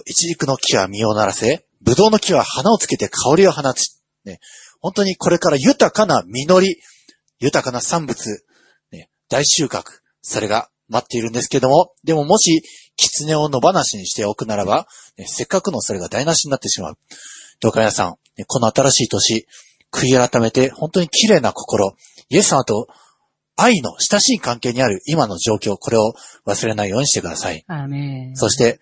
[0.06, 4.01] 一軸の木は実をならせ、ブドウの木は花をつけて香りを放つ。
[4.25, 4.40] ね、
[4.80, 6.77] 本当にこれから豊かな実り、
[7.40, 8.43] 豊かな産物、
[8.91, 9.83] ね、大収穫、
[10.22, 12.64] それが待っているんですけれども、でももし、
[12.95, 16.98] 狐を野放しにしておくならば、ね、せっかくのそれが台無しになってしまう。
[17.59, 18.16] どうか皆さん、
[18.48, 19.48] この新しい年、
[19.91, 21.95] 悔い改めて、本当に綺麗な心、
[22.30, 22.88] イエス様と
[23.61, 26.13] 愛の親しい関係にある今の状況、これを
[26.45, 27.65] 忘れないようにしてください。
[28.35, 28.79] そして、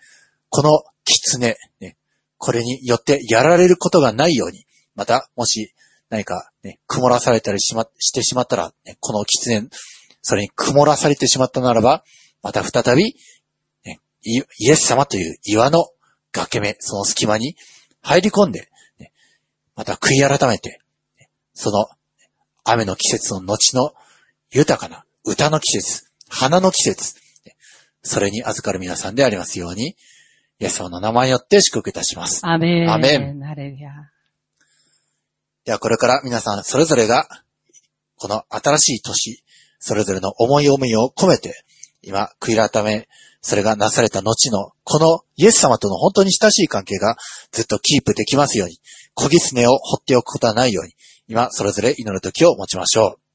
[0.50, 1.98] この狐、ね、
[2.38, 4.66] これによってやられることがないように、
[4.96, 5.74] また、もし
[6.10, 9.68] 何か、ね、曇らされたりしま、してしまったら、ね、この狐、
[10.22, 12.04] それに曇らされてしまったならば、
[12.44, 13.16] また再び、
[13.84, 15.88] ね、イイエス様という岩の
[16.32, 17.56] 崖目、その隙間に
[18.02, 19.12] 入り込んで、ね
[19.76, 20.82] また悔い改めて、
[21.20, 21.88] ねその
[22.64, 23.94] 雨の季節の後の
[24.52, 27.56] 豊かな歌の季節、花の季節、ね
[28.02, 29.96] それに預かる皆さんでありますように、
[30.60, 32.42] イエス様の名前によって祝福いたします。
[32.44, 32.90] アーメン。
[32.90, 33.40] アーメン。
[35.66, 37.28] ではこれから皆さんそれぞれが、
[38.16, 39.44] この新しい年、
[39.80, 41.64] それぞれの思い思いを込めて、
[42.02, 43.08] 今、悔い改め、
[43.42, 47.18] それがなされた後の、このイエス様との本当に親しい関係が
[47.52, 48.80] ずっとキープできますように、
[49.14, 50.94] 小狐を放っておくことはないように、
[51.28, 53.27] 今、それぞれ祈る時を持ちましょう。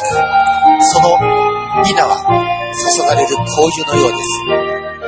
[0.00, 0.16] しく、
[0.80, 1.20] その
[1.84, 4.22] 皆は注がれる香油のようで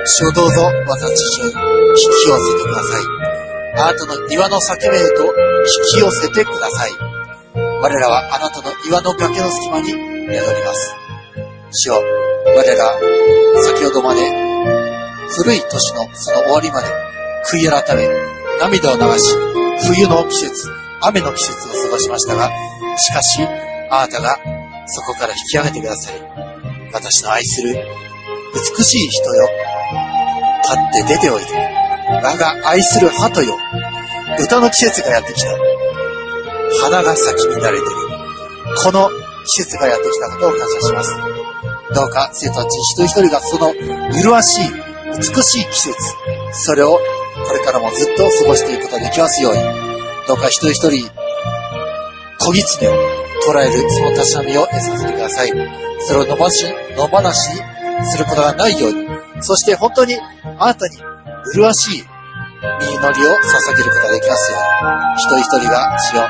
[0.05, 0.21] す。
[0.21, 3.03] 主をどうぞ私を引き寄せてください。
[3.75, 5.33] あなたの岩の裂け目へと引
[5.95, 6.93] き寄せてください。
[7.55, 10.95] 我らはあなたの岩の崖の隙間に宿ります。
[11.73, 12.03] 主よ、
[12.55, 12.99] 我ら、
[13.62, 14.21] 先ほどまで
[15.29, 16.89] 古い年のその終わりまで
[17.51, 18.09] 悔い改め、
[18.61, 19.35] 涙を流し、
[19.89, 20.69] 冬の季節、
[21.01, 22.51] 雨の季節を過ごしましたが、
[22.99, 23.43] しかし、
[23.91, 24.61] あなたが
[24.95, 26.15] そこから引き上げてください。
[26.93, 27.75] 私の愛する
[28.55, 29.49] 美しい人よ、
[30.93, 31.47] 立って出ておいで。
[32.23, 33.57] 我が愛する鳩よ、
[34.39, 35.57] 歌の季節がやってきた。
[36.83, 37.85] 花が咲き乱れている。
[38.85, 39.09] この
[39.47, 41.17] 季節がやってきたことを感謝します。
[41.95, 44.71] どうか生徒たち一人一人がその麗しい、
[45.17, 45.95] 美しい季節、
[46.53, 46.99] それをこ
[47.55, 49.62] れからもずっと過ごしていくことができますように、
[50.29, 51.11] どうか一人一人、
[52.39, 55.49] 小狐を捉えるそのたしなみを得させてください。
[56.01, 57.55] それを野放し、野放し
[58.01, 59.09] にすることがないように、
[59.41, 60.17] そして本当に
[60.59, 60.99] あなたに
[61.55, 62.05] 麗しい
[62.81, 66.29] 身祈りを捧げることができますように、一人一人が主よ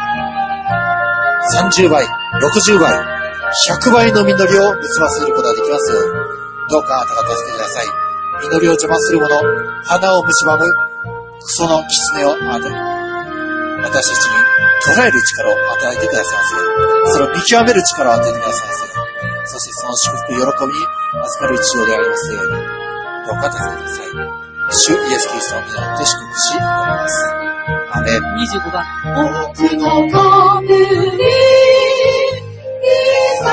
[1.43, 2.95] 30倍、60倍、
[3.69, 7.87] 100倍の実りを結ばせることができますように、どうかあなたが助けてください。
[8.43, 9.37] 実りを邪魔するもの、
[9.85, 10.73] 花を蝕む、
[11.41, 14.52] その狐をあなた、私たちに
[14.83, 16.67] 捉える力を与えてくださいますよう
[17.07, 20.75] に、それを見極める力を与えてくださいますように、そしてその祝福、喜び
[21.23, 24.43] 預かる一応でありますように、どうか助けてください。
[24.75, 27.13] 主イエス・キリストの皆によって祝福し、祈ります。
[27.93, 28.21] アメン。
[28.21, 28.85] 25番。
[29.55, 30.79] 僕の神に
[33.43, 33.47] 捧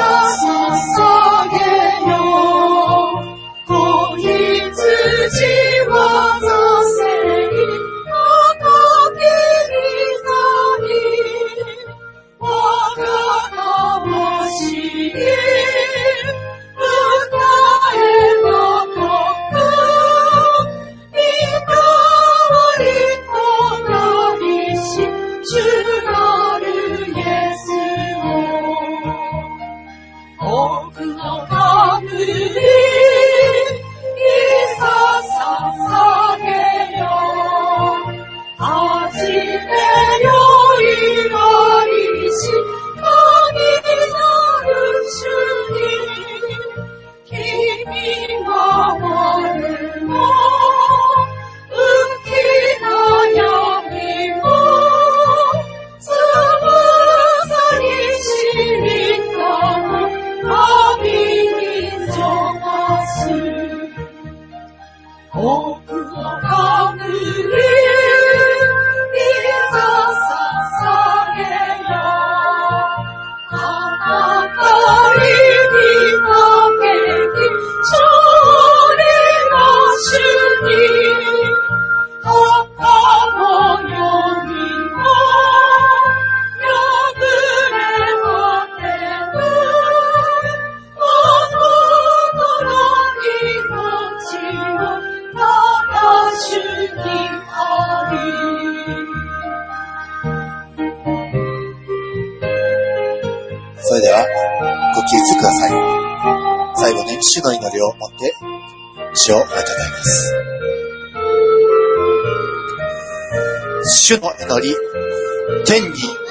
[1.51, 1.55] げ
[2.09, 2.13] よ
[3.15, 3.67] う。
[3.67, 5.68] 子羊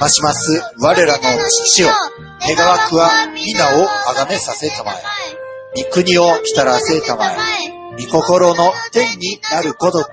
[0.09, 1.23] します我らの
[1.65, 1.89] 父よ、
[2.41, 5.83] 願わくは皆をあがめさせたまえ。
[5.83, 7.35] 御国を来たらせたまえ。
[8.05, 10.05] 御心の天になる孤独、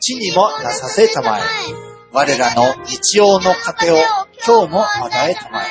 [0.00, 1.40] 地にもなさせたまえ。
[2.12, 3.96] 我らの日曜の糧を
[4.46, 5.66] 今日も与えたまえ。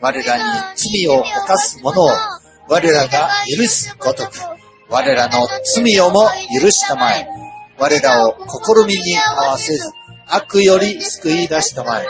[0.00, 0.42] 我らに
[0.76, 2.10] 罪を犯す者を
[2.68, 4.30] 我らが許すごとく、
[4.90, 6.28] 我らの罪をも
[6.60, 7.26] 許したまえ。
[7.78, 9.90] 我らを試みに合わせず、
[10.26, 12.06] 悪より救い出したまえ。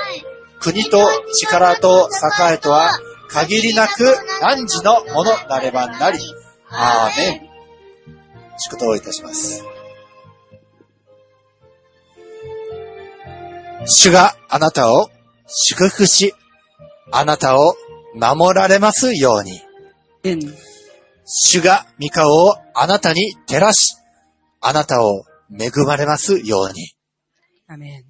[0.71, 2.11] 国と力と
[2.53, 2.91] 栄とは
[3.31, 4.05] 限りなく
[4.43, 6.19] 汝のものなればなり。
[6.69, 7.49] アーメン。
[8.59, 9.65] 祝祷いたします。
[13.87, 15.09] 主があなたを
[15.47, 16.35] 祝福し、
[17.11, 17.75] あなたを
[18.15, 19.63] 守られますように。
[21.25, 23.97] 主が御顔をあなたに照らし、
[24.61, 26.93] あなたを恵まれますように。
[27.69, 28.08] アメン。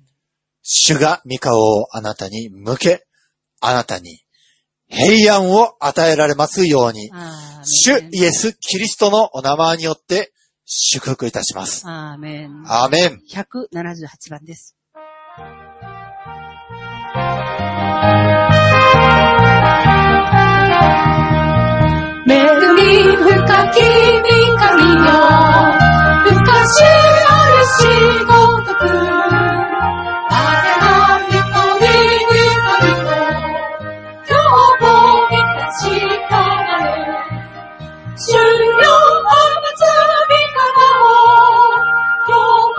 [0.71, 3.07] 主が御顔をあなたに向け、
[3.61, 4.21] あなたに
[4.87, 7.11] 平安を与えられますように。
[7.11, 10.31] ア主イエス・キリストのお名前によって
[10.67, 11.85] 祝福いたします。
[11.87, 12.65] アーメン。
[12.67, 13.23] アーメン。
[13.31, 14.77] 178番です。
[22.27, 22.35] 恵
[22.75, 23.33] み深
[23.73, 23.81] き
[24.21, 25.09] 御神よ、
[26.27, 27.89] 昔あるし
[28.27, 28.33] ご
[28.65, 29.18] とく、
[38.31, 39.89] 主よ、お祭
[40.29, 41.09] りからを、
[42.29, 42.79] 今日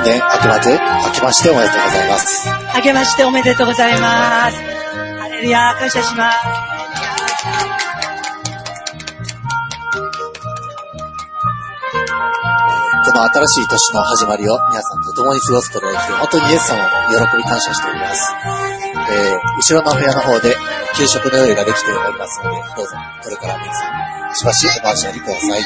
[0.05, 2.49] 年明けまで、明けましておめでとうございます。
[2.76, 4.57] 明けましておめでとうございます。
[4.57, 6.39] ハレルヤ、感謝します。
[13.05, 16.86] この新しい年の始まりを皆さんと共に過ごすことができて、本当にイエス様を
[17.26, 18.34] 喜び感謝しております。
[19.10, 20.57] えー、後ろの部屋の方で
[20.97, 25.60] 給食の用意ができておりますので、どうぞこれから皆さん、しばしお待ちありください。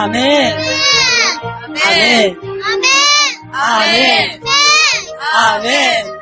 [0.00, 0.54] アメン。
[0.54, 2.38] アメン。
[3.52, 4.40] アメン。
[5.34, 6.18] アメン。